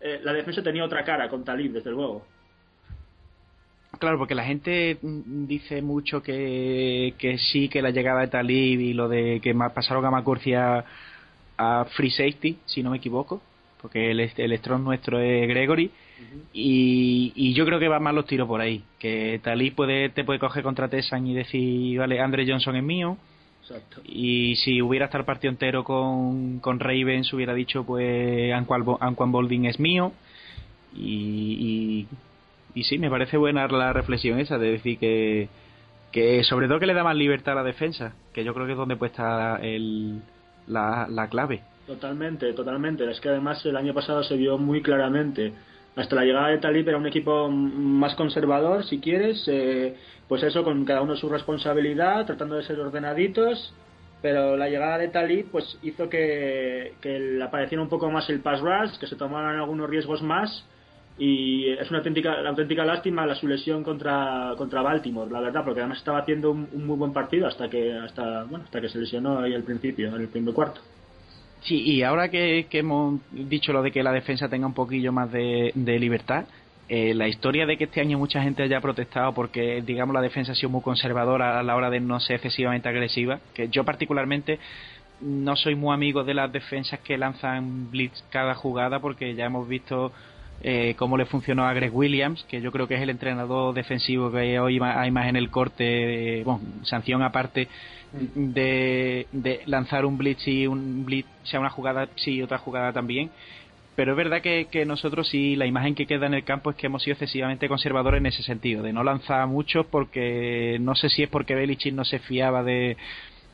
[0.00, 2.24] Eh, la defensa tenía otra cara con Talib, desde luego.
[3.98, 8.94] Claro, porque la gente dice mucho que, que sí, que la llegada de Talib y
[8.94, 10.86] lo de que pasaron a Macurcia
[11.58, 13.42] a free safety, si no me equivoco,
[13.82, 15.90] porque el, el strong nuestro es Gregory.
[16.54, 18.82] y, y, yo creo que va más los tiros por ahí.
[18.98, 23.18] Que Talib puede, te puede coger contra Tessan y decir, vale, Andre Johnson es mío
[24.04, 29.66] y si hubiera estado el partido entero con, con Ravens, hubiera dicho, pues, Anquan Bolding
[29.66, 30.12] es mío.
[30.94, 32.06] Y,
[32.74, 35.48] y, sí, me parece buena la reflexión esa de decir que,
[36.12, 38.72] que sobre todo que le da más libertad a la defensa, que yo creo que
[38.72, 40.20] es donde puede estar el,
[40.66, 41.62] la, la clave.
[41.86, 43.10] Totalmente, totalmente.
[43.10, 45.52] Es que además el año pasado se vio muy claramente.
[45.96, 49.94] Hasta la llegada de Talib era un equipo más conservador, si quieres, eh,
[50.28, 53.74] pues eso, con cada uno su responsabilidad, tratando de ser ordenaditos,
[54.22, 58.60] pero la llegada de Talib pues hizo que, que apareciera un poco más el pass
[58.60, 60.64] rush, que se tomaran algunos riesgos más
[61.16, 65.80] y es una auténtica, auténtica lástima la su lesión contra, contra Baltimore, la verdad, porque
[65.80, 69.38] además estaba haciendo un, muy buen partido hasta que hasta bueno hasta que se lesionó
[69.38, 70.80] ahí al principio, en el primer cuarto.
[71.62, 75.30] Sí, y ahora que, hemos dicho lo de que la defensa tenga un poquillo más
[75.32, 76.44] de, libertad,
[76.88, 80.52] eh, la historia de que este año mucha gente haya protestado porque, digamos, la defensa
[80.52, 84.58] ha sido muy conservadora a la hora de no ser excesivamente agresiva, que yo particularmente
[85.20, 89.66] no soy muy amigo de las defensas que lanzan blitz cada jugada porque ya hemos
[89.66, 90.12] visto
[90.62, 94.30] eh, cómo le funcionó a Greg Williams, que yo creo que es el entrenador defensivo
[94.30, 97.68] que hoy hay más en el corte, bueno, sanción aparte,
[98.12, 99.26] de,
[99.66, 103.30] lanzar un blitz y un blitz sea una jugada sí y otra jugada también.
[103.96, 106.86] Pero es verdad que, nosotros sí, la imagen que queda en el campo es que
[106.86, 111.22] hemos sido excesivamente conservadores en ese sentido, de no lanzar mucho porque no sé si
[111.22, 112.96] es porque Belichick no se fiaba de,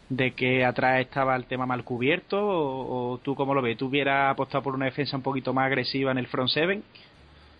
[0.08, 4.32] de que atrás estaba el tema mal cubierto o, tú cómo lo ves, ¿tú hubieras
[4.32, 6.82] apostado por una defensa un poquito más agresiva en el front seven?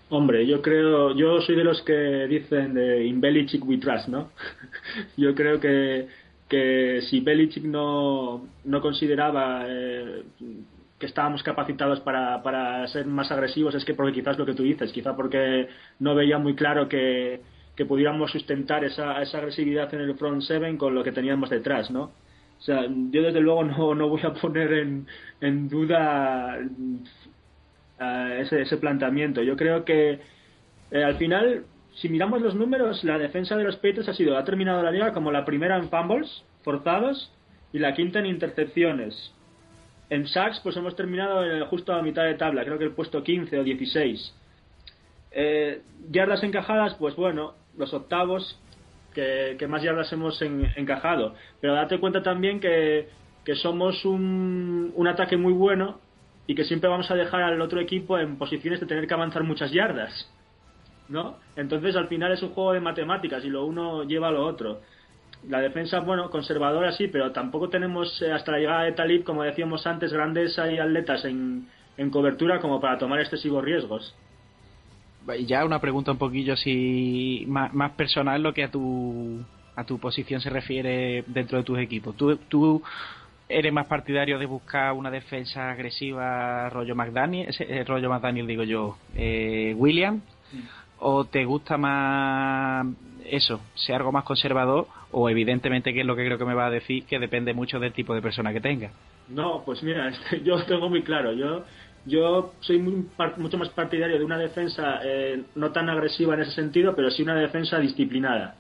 [0.09, 1.93] Hombre, yo creo, yo soy de los que
[2.29, 4.31] dicen de in Belichick we trust, ¿no?
[5.19, 6.09] yo creo que
[6.51, 10.25] que si Belichick no, no consideraba eh,
[11.01, 14.63] que estábamos capacitados para, para ser más agresivos es que porque quizás lo que tú
[14.63, 17.41] dices, quizá porque no veía muy claro que,
[17.75, 21.91] que pudiéramos sustentar esa, esa agresividad en el front seven con lo que teníamos detrás,
[21.91, 22.03] ¿no?
[22.03, 25.07] O sea, yo desde luego no, no voy a poner en,
[25.41, 26.59] en duda
[27.99, 29.43] uh, ese, ese planteamiento.
[29.43, 30.21] Yo creo que
[30.91, 31.65] eh, al final
[31.95, 35.13] si miramos los números, la defensa de los Patriots ha sido, ha terminado la liga
[35.13, 37.33] como la primera en fumbles forzados
[37.73, 39.33] y la quinta en intercepciones.
[40.11, 43.23] En sacks, pues hemos terminado eh, justo a mitad de tabla, creo que el puesto
[43.23, 44.35] 15 o 16.
[45.33, 48.59] Eh, yardas encajadas, pues bueno, los octavos
[49.15, 51.35] que, más yardas hemos encajado.
[51.61, 53.09] Pero date cuenta también que,
[53.45, 56.01] que somos un, un ataque muy bueno
[56.47, 59.45] y que siempre vamos a dejar al otro equipo en posiciones de tener que avanzar
[59.45, 60.29] muchas yardas.
[61.11, 61.37] ¿no?
[61.57, 64.81] Entonces al final es un juego de matemáticas y lo uno lleva a lo otro.
[65.49, 69.43] La defensa, bueno, conservadora sí, pero tampoco tenemos eh, hasta la llegada de Talib, como
[69.43, 74.15] decíamos antes, grandes atletas en, en cobertura como para tomar excesivos riesgos.
[75.39, 79.45] Y ya una pregunta un poquillo así más, más personal lo que a tu
[79.77, 82.17] a tu posición se refiere dentro de tus equipos.
[82.17, 82.83] ¿Tú, tú
[83.49, 88.97] eres más partidario de buscar una defensa agresiva rollo McDaniel, ese, rollo McDaniel digo yo,
[89.15, 90.21] eh, William,
[91.01, 92.87] o te gusta más
[93.25, 96.67] eso, ser algo más conservador o evidentemente que es lo que creo que me va
[96.67, 98.91] a decir que depende mucho del tipo de persona que tenga.
[99.29, 101.65] No, pues mira, este, yo tengo muy claro, yo
[102.07, 106.95] yo soy mucho más partidario de una defensa eh, no tan agresiva en ese sentido,
[106.97, 108.55] pero sí una defensa disciplinada.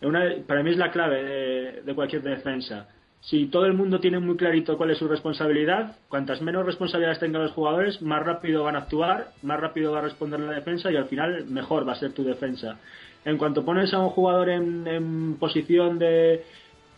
[0.00, 2.88] Una, para mí es la clave de cualquier defensa
[3.22, 7.42] si todo el mundo tiene muy clarito cuál es su responsabilidad, cuantas menos responsabilidades tengan
[7.42, 10.96] los jugadores, más rápido van a actuar, más rápido va a responder la defensa y
[10.96, 12.78] al final mejor va a ser tu defensa.
[13.24, 16.42] En cuanto pones a un jugador en, posición de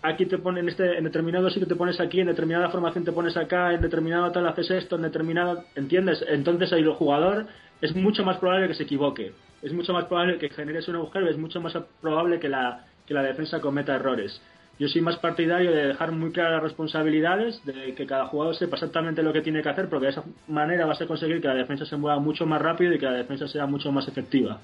[0.01, 3.36] aquí te ponen este en determinado sitio te pones aquí, en determinada formación te pones
[3.36, 6.25] acá, en determinado tal haces esto, en determinado, ¿entiendes?
[6.27, 7.49] Entonces ahí el jugador
[7.83, 11.28] es mucho más probable que se equivoque, es mucho más probable que generes un agujero,
[11.28, 14.41] es mucho más probable que la que la defensa cometa errores.
[14.78, 18.75] Yo soy más partidario de dejar muy claras las responsabilidades, de que cada jugador sepa
[18.75, 21.55] exactamente lo que tiene que hacer, porque de esa manera vas a conseguir que la
[21.55, 24.61] defensa se mueva mucho más rápido y que la defensa sea mucho más efectiva.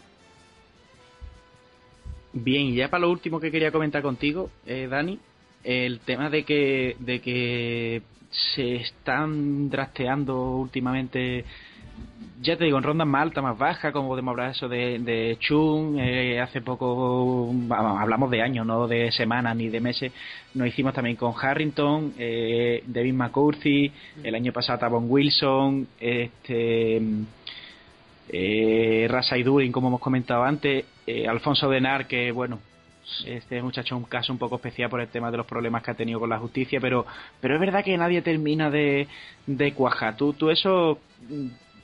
[2.32, 5.18] Bien, ya para lo último que quería comentar contigo, eh, Dani,
[5.62, 11.44] el tema de que, de que se están trasteando últimamente
[12.42, 15.36] ya te digo, en rondas más altas, más bajas, como podemos hablar eso de, de
[15.40, 20.10] Chung, eh, hace poco, hablamos de años, no de semanas ni de meses,
[20.54, 27.02] nos hicimos también con Harrington, eh, David McCurthy, el año pasado Tavon Wilson, este,
[28.30, 32.58] eh, Rasai Durin, como hemos comentado antes, eh, Alfonso Denar, que bueno,
[33.26, 35.90] este muchacho es un caso un poco especial por el tema de los problemas que
[35.90, 37.04] ha tenido con la justicia, pero,
[37.40, 39.08] pero es verdad que nadie termina de,
[39.46, 40.16] de cuajar.
[40.16, 41.00] ¿Tú, tú eso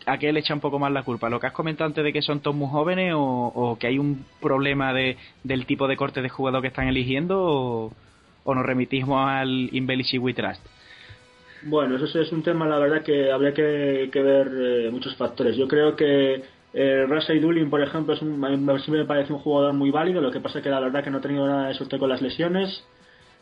[0.07, 1.29] a qué le echa un poco más la culpa?
[1.29, 4.25] ¿Lo que has comentado antes de que son todos muy jóvenes o, que hay un
[4.41, 7.93] problema de, del tipo de corte de jugador que están eligiendo
[8.45, 10.65] o, nos remitimos al Embellish We Trust?
[11.65, 15.57] Bueno, eso es un tema, la verdad, que habría que, ver eh, muchos factores.
[15.57, 16.43] Yo creo que
[16.79, 20.41] Eh, Russell Doolin, por ejemplo, es un, me parece un jugador muy válido, lo que
[20.41, 22.85] pasa que la verdad que no ha tenido nada de suerte con las lesiones.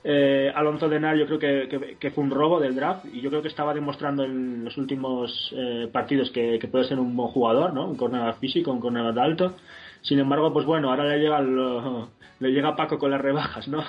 [0.07, 3.49] Eh, Alonso Denar yo creo que, fue un robo del draft y yo creo que
[3.49, 7.89] estaba demostrando en los últimos eh, partidos que, puede ser un buen jugador, ¿no?
[7.89, 9.57] Un corner físico, un corner alto.
[10.03, 13.83] Sin embargo, pues bueno, ahora le llega, le llega Paco con las rebajas, ¿no?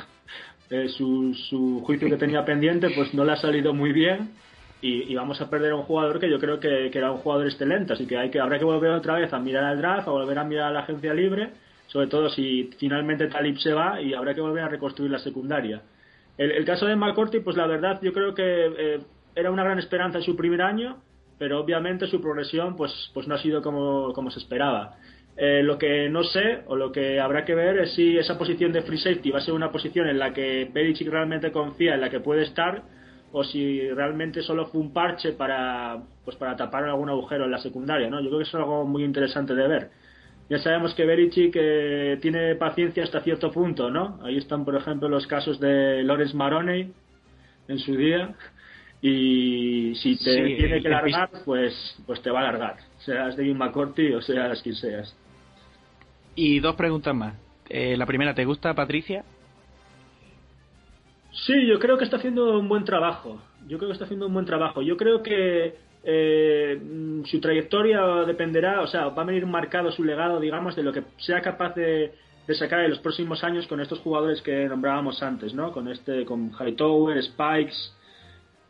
[0.69, 4.31] Eh, su, su juicio que tenía pendiente pues no le ha salido muy bien
[4.81, 7.93] y, vamos a perder a un jugador que yo creo que, era un jugador excelente,
[7.93, 10.37] así que, hay que habrá que volver otra vez a mirar al draft, a volver
[10.37, 11.49] a mirar a la agencia libre,
[11.87, 15.81] sobre todo si finalmente Talib se va y habrá que volver a reconstruir la secundaria.
[16.37, 18.99] El, caso de McCourty, pues la verdad yo creo que eh,
[19.35, 20.97] era una gran esperanza en su primer año,
[21.37, 24.97] pero obviamente su progresión pues, pues no ha sido como, como se esperaba.
[25.37, 28.71] Eh, lo que no sé o lo que habrá que ver es si esa posición
[28.71, 32.01] de free safety va a ser una posición en la que Belichick realmente confía en
[32.01, 32.83] la que puede estar
[33.33, 37.57] o si realmente solo fue un parche para pues para tapar algún agujero en la
[37.57, 38.21] secundaria, ¿no?
[38.21, 39.89] Yo creo que es algo muy interesante de ver.
[40.49, 44.19] Ya sabemos que Belichick eh, tiene paciencia hasta cierto punto, ¿no?
[44.23, 46.91] Ahí están, por ejemplo, los casos de Lawrence Maroney
[47.67, 48.35] en su día
[49.01, 51.73] y si te tiene que largar, pues
[52.05, 55.15] pues te va a largar, seas David McCourty o seas quien seas.
[56.35, 57.35] Y dos preguntas más.
[57.69, 59.23] Eh, la primera, ¿te gusta Patricia?
[61.31, 63.41] Sí, yo creo que está haciendo un buen trabajo.
[63.67, 64.81] Yo creo que está haciendo un buen trabajo.
[64.81, 65.75] Yo creo que
[66.07, 66.79] eh,
[67.25, 71.03] su trayectoria dependerá, o sea, va a venir marcado su legado, digamos, de lo que
[71.17, 72.13] sea capaz de,
[72.53, 75.71] sacar en los próximos años con estos jugadores que nombrábamos antes, ¿no?
[75.71, 77.75] Con este, con Hightower, Spikes.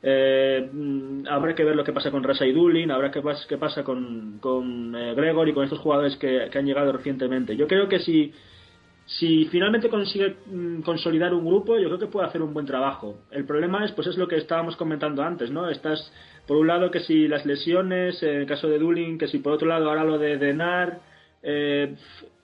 [0.01, 3.35] Eh, mm, habrá que ver lo que pasa con Rasa y Dulin, habrá que ver
[3.49, 7.57] qué pasa con, con eh, Gregor y con estos jugadores que, han llegado recientemente.
[7.57, 8.31] Yo creo que si,
[9.05, 13.19] si finalmente consigue mm, consolidar un grupo, yo creo que puede hacer un buen trabajo.
[13.31, 15.69] El problema es, pues es lo que estábamos comentando antes, ¿no?
[15.69, 16.11] Estás,
[16.47, 19.53] por un lado, que si las lesiones, en el caso de Dulin, que si por
[19.53, 20.99] otro lado ahora lo de Denar,
[21.43, 21.95] eh,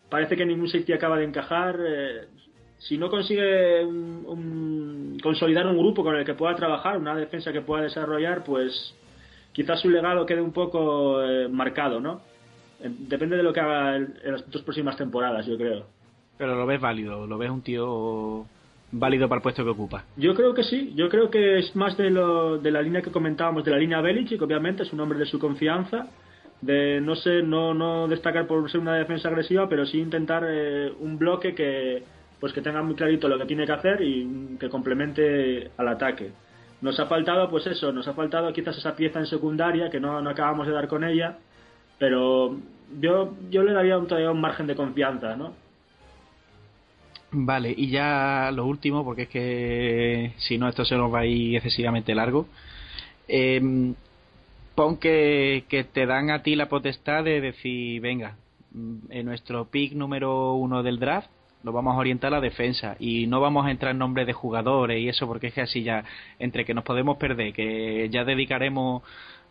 [0.09, 1.79] parece que ningún safety acaba de encajar.
[1.83, 2.27] Eh,
[2.77, 7.61] si no consigue un, consolidar un grupo con el que pueda trabajar, una defensa que
[7.61, 8.95] pueda desarrollar, pues
[9.51, 12.21] quizás su legado quede un poco eh, marcado, ¿no?
[12.79, 15.85] Depende de lo que haga en, las dos próximas temporadas, yo creo.
[16.37, 18.45] Pero lo ves válido, lo ves un tío
[18.91, 20.05] válido para el puesto que ocupa.
[20.17, 23.11] Yo creo que sí, yo creo que es más de, lo, de la línea que
[23.11, 26.07] comentábamos, de la línea Belichick, obviamente, es un hombre de su confianza,
[26.61, 30.91] de no sé, no, no destacar por ser una defensa agresiva, pero sí intentar eh,
[30.99, 32.03] un bloque que
[32.41, 36.31] pues que tenga muy clarito lo que tiene que hacer y que complemente al ataque.
[36.81, 40.17] Nos ha faltado, pues eso, nos ha faltado quizás esa pieza en secundaria que no,
[40.27, 41.37] acabamos de dar con ella,
[41.99, 42.57] pero
[42.99, 45.53] yo, yo le daría un, todavía un margen de confianza, ¿no?
[47.33, 51.25] Vale, y ya lo último, porque es que si no esto se nos va a
[51.25, 52.47] ir excesivamente largo.
[53.27, 53.93] Eh,
[54.75, 58.35] pon que, que te dan a ti la potestad de decir, venga,
[58.73, 61.29] en nuestro pick número uno del draft
[61.63, 64.33] lo vamos a orientar a la defensa y no vamos a entrar en nombres de
[64.33, 66.03] jugadores y eso porque es que así ya
[66.39, 69.03] entre que nos podemos perder que ya dedicaremos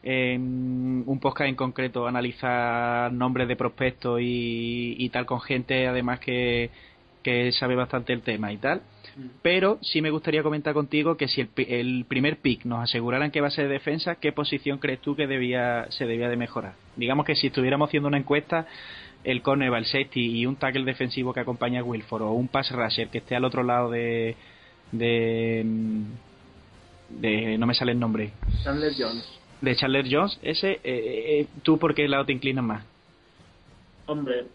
[0.03, 6.21] en un podcast en concreto a analizar nombres de prospectos y, tal con gente además
[6.21, 6.71] que,
[7.23, 8.83] que sabe bastante el tema y tal
[9.17, 9.27] mm.
[9.43, 13.41] pero sí me gustaría comentar contigo que si el, el, primer pick nos aseguraran que
[13.41, 16.75] va a ser de defensa, ¿qué posición crees tú que debía, se debía de mejorar?
[16.97, 18.67] Digamos que si estuviéramos haciendo una encuesta,
[19.25, 22.71] el corner, el safety y un tackle defensivo que acompaña a Wilford o un pass
[22.71, 24.37] rusher que esté al otro lado de
[24.93, 25.65] de,
[27.11, 28.33] de no me sale el nombre
[28.65, 29.25] Chandler Jones
[29.61, 32.85] de Chandler Jones ese eh, eh, tú por qué lado te inclinas más
[34.07, 34.47] hombre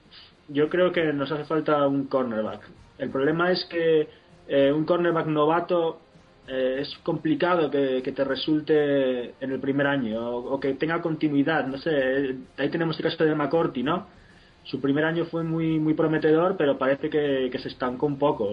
[0.48, 2.62] yo creo que nos hace falta un cornerback
[2.98, 4.08] el problema es que
[4.48, 6.02] eh, un cornerback novato
[6.48, 12.36] es complicado que, te resulte en el primer año o, que tenga continuidad no sé
[12.58, 14.06] ahí tenemos el caso de McCourty no
[14.66, 18.50] su primer año fue muy muy prometedor, pero parece que, se estancó un poco.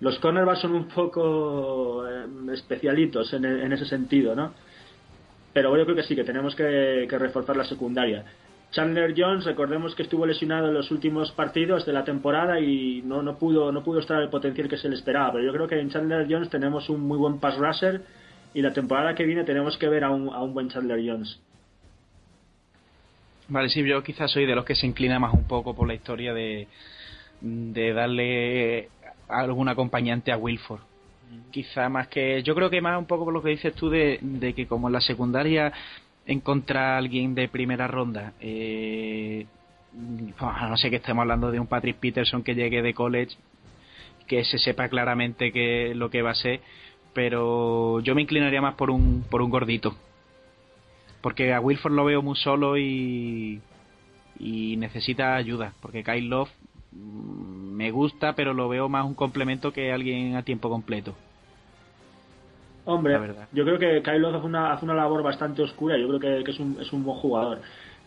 [0.00, 4.52] Los cornerbacks son un poco eh, especialitos en, ese sentido, ¿no?
[5.52, 8.24] Pero yo creo que sí, que tenemos que, reforzar la secundaria.
[8.70, 13.22] Chandler Jones, recordemos que estuvo lesionado en los últimos partidos de la temporada y no,
[13.22, 15.32] no, pudo, no pudo estar al potencial que se le esperaba.
[15.32, 18.02] Pero yo creo que en Chandler Jones tenemos un muy buen pass rusher
[18.52, 21.40] y la temporada que viene tenemos que ver a un, a un buen Chandler Jones.
[23.48, 25.94] Vale, sí, yo quizás soy de los que se inclina más un poco por la
[25.94, 26.66] historia de,
[27.40, 28.88] de darle
[29.28, 30.80] algún acompañante a Wilford.
[31.50, 32.42] Quizá más que.
[32.42, 34.88] Yo creo que más un poco por lo que dices tú de, de que, como
[34.88, 35.72] en la secundaria
[36.26, 39.46] encontrar a alguien de primera ronda, eh,
[39.92, 43.36] no sé que estemos hablando de un Patrick Peterson que llegue de college,
[44.26, 46.60] que se sepa claramente que lo que va a ser,
[47.14, 49.96] pero yo me inclinaría más por un, por un gordito
[51.22, 53.60] porque a Wilford lo veo muy solo y
[54.38, 56.50] y necesita ayuda, porque Kyle Love
[56.92, 61.14] mm, me gusta, pero lo veo más un complemento que alguien a tiempo completo.
[62.86, 63.14] Hombre,
[63.52, 65.98] yo creo que Kyle Love hace una, hace una labor bastante oscura.
[65.98, 67.60] Yo creo que, que es, un, es un buen jugador.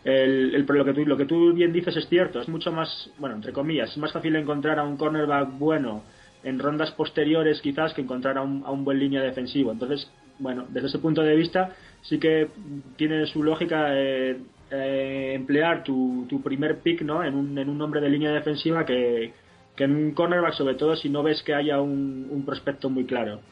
[0.04, 2.40] El, el- lo que, tú, lo que tú bien dices es cierto.
[2.40, 6.04] Es mucho más, bueno, entre comillas, es más fácil encontrar a un cornerback bueno
[6.42, 9.70] en rondas posteriores quizás que encontrar a un, a un buen línea defensivo.
[9.72, 12.48] Entonces, bueno, desde ese punto de vista sí que
[12.96, 17.22] tiene su lógica eh, eh, emplear tu, tu primer pick ¿no?
[17.24, 19.34] en, un, en un hombre de línea defensiva que,
[19.76, 23.04] que en un cornerback, sobre todo si no ves que haya un, un prospecto muy
[23.06, 23.44] claro.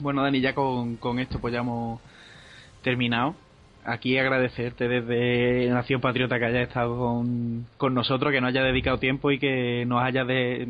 [0.00, 2.00] Bueno, Dani, ya con, con esto pues ya hemos
[2.82, 3.34] terminado.
[3.84, 8.98] Aquí agradecerte desde Nación Patriota que hayas estado con, con nosotros, que nos haya dedicado
[8.98, 10.68] tiempo y que nos haya de-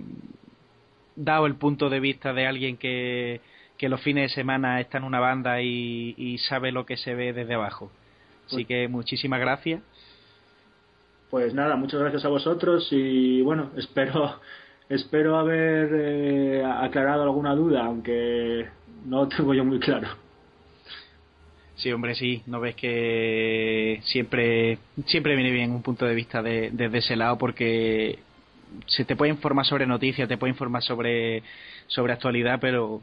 [1.16, 3.40] dado el punto de vista de alguien que,
[3.76, 7.14] que los fines de semana está en una banda y, y sabe lo que se
[7.14, 7.90] ve desde abajo.
[8.46, 9.82] Así que muchísimas gracias.
[11.30, 14.40] Pues nada, muchas gracias a vosotros y bueno, espero
[14.90, 18.66] espero haber eh, aclarado alguna duda, aunque
[19.06, 20.08] no lo tengo yo muy claro.
[21.76, 22.42] Sí, hombre, sí.
[22.46, 27.38] No ves que siempre siempre viene bien un punto de vista de- desde ese lado
[27.38, 28.18] porque
[28.86, 31.42] se te puede informar sobre noticias, te puede informar sobre
[31.86, 33.00] sobre actualidad, pero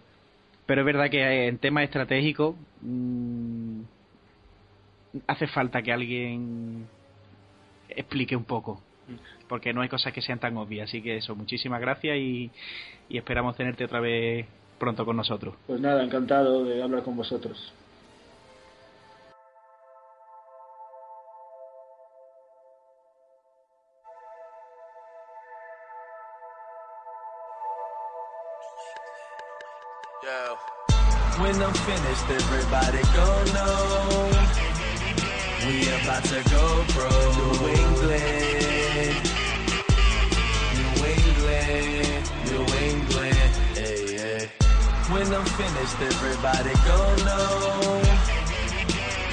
[0.67, 3.79] pero es verdad que en temas estratégicos mm,
[5.25, 6.85] hace falta que alguien
[7.89, 8.83] explique un poco
[9.47, 10.89] porque no hay cosas que sean tan obvias.
[10.89, 12.51] Así que eso, muchísimas gracias y,
[13.09, 14.45] y esperamos tenerte otra vez
[14.77, 15.55] pronto con nosotros.
[15.65, 17.73] Pues nada, encantado de hablar con vosotros.
[30.23, 30.57] Yo.
[31.41, 33.86] When I'm finished, everybody gon' know
[45.57, 48.01] finished, everybody gon' know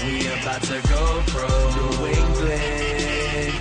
[0.04, 1.48] we about to go pro.
[1.76, 3.54] New England,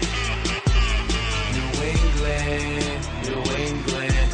[1.58, 4.32] New England, New England.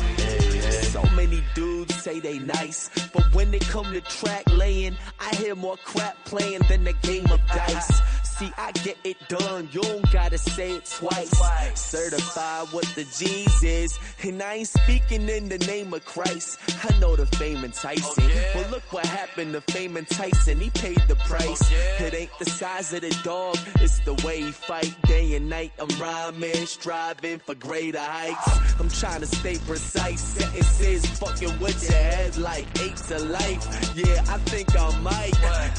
[0.93, 5.55] So many dudes say they nice, but when they come to track laying, I hear
[5.55, 7.99] more crap playing than the game of dice.
[8.39, 11.29] See, I get it done, you don't gotta say it twice.
[11.77, 16.57] Certified what the G's is, and I ain't speaking in the name of Christ.
[16.89, 20.57] I know the fame enticing, oh, but look what happened to fame and Tyson.
[20.57, 21.69] He paid the price.
[21.69, 25.49] Oh, it ain't the size of the dog, it's the way he fight day and
[25.49, 25.73] night.
[25.77, 28.79] I'm rhyming, striving for greater heights.
[28.79, 30.21] I'm trying to stay precise.
[30.21, 33.97] Sentences fucking with your head like eight to life.
[33.97, 35.33] Yeah, I think I might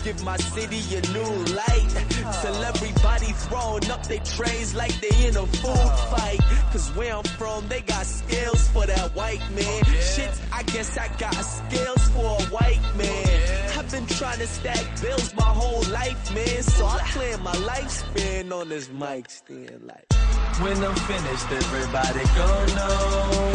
[0.04, 2.49] give my city a new light.
[2.50, 6.40] Tell everybody throwing up their trays like they in a food fight.
[6.72, 9.82] Cause where I'm from, they got skills for that white man.
[9.86, 13.78] Oh, Shit, I guess I got skills for a white oh, man.
[13.78, 16.62] I've been trying to stack bills my whole life, man.
[16.64, 20.12] So I plan my lifespan on this mic stand like.
[20.60, 23.52] When I'm finished, everybody gon' know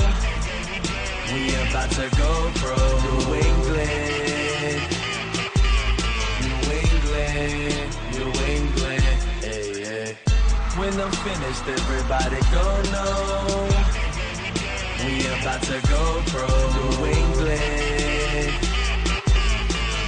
[1.33, 2.75] we about to go pro.
[3.03, 4.81] New England,
[6.43, 8.84] New England, New England.
[10.77, 13.69] When I'm finished, everybody gon' know
[15.05, 16.47] we about to go pro.
[16.75, 18.59] New England,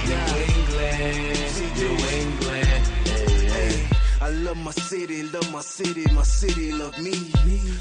[0.06, 2.47] New England, New England.
[4.28, 7.14] I love my city, love my city, my city love me.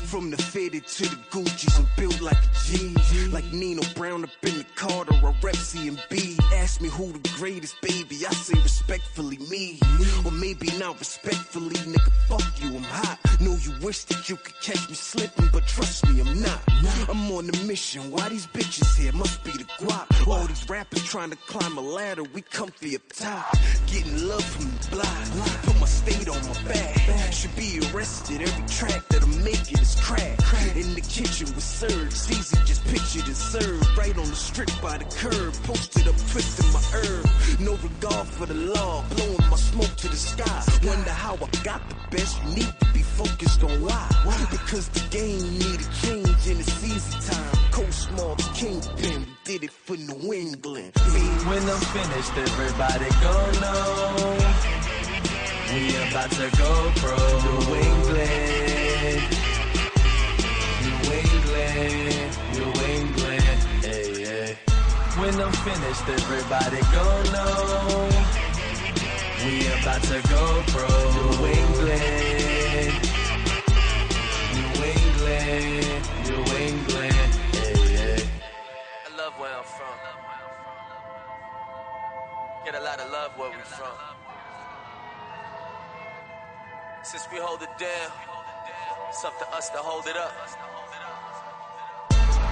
[0.05, 2.95] From the fitted to the Gucci's, I'm built like a G.
[3.33, 6.37] Like Nino Brown up in the Carter, or rep C and B.
[6.55, 9.79] Ask me who the greatest, baby, I say respectfully me.
[10.23, 13.19] Or maybe not respectfully, nigga, fuck you, I'm hot.
[13.41, 16.61] Know you wish that you could catch me slipping, but trust me, I'm not.
[17.09, 19.11] I'm on a mission, why these bitches here?
[19.11, 20.25] Must be the guap.
[20.25, 23.53] All these rappers trying to climb a ladder, we comfy up top.
[23.87, 27.33] Getting love from the block, put my state on my back.
[27.33, 30.37] Should be arrested, every track that I'm making is crack.
[30.75, 33.97] In the kitchen with Serge, easy, just pictured and served.
[33.97, 37.25] Right on the strip by the curb, posted up, twisting my herb.
[37.59, 40.63] No regard for the law, blowing my smoke to the sky.
[40.83, 44.07] Wonder how I got the best, you need to be focused on why.
[44.49, 47.71] Because the game need a change in the season time.
[47.71, 50.93] Coast Marks, Kingpin, did it for New England.
[50.95, 54.96] When I'm finished, everybody gon' know
[55.73, 57.17] we about to go pro.
[57.43, 59.21] New England.
[60.83, 62.31] New England.
[62.55, 63.59] New England.
[63.83, 64.51] Hey, hey.
[65.19, 68.09] When I'm finished, everybody go know.
[69.43, 70.87] We about to go pro.
[71.17, 72.93] New England.
[74.55, 76.01] New England.
[76.27, 77.31] New England.
[77.51, 78.23] Hey, hey.
[79.05, 79.97] I love where I'm from.
[82.63, 84.16] Get a lot of love where we from.
[87.07, 88.11] Since we hold it down,
[89.07, 90.33] it's up to us to hold it up.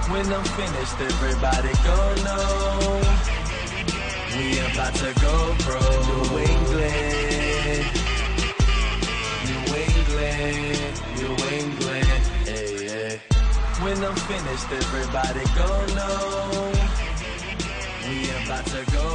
[0.08, 3.04] When I'm finished, everybody gon' know
[4.32, 5.76] we about to go pro.
[6.08, 7.84] New England,
[9.44, 12.22] New England, New England.
[12.48, 13.20] Hey, hey.
[13.84, 16.72] When I'm finished, everybody gon' know
[18.08, 19.05] we about to go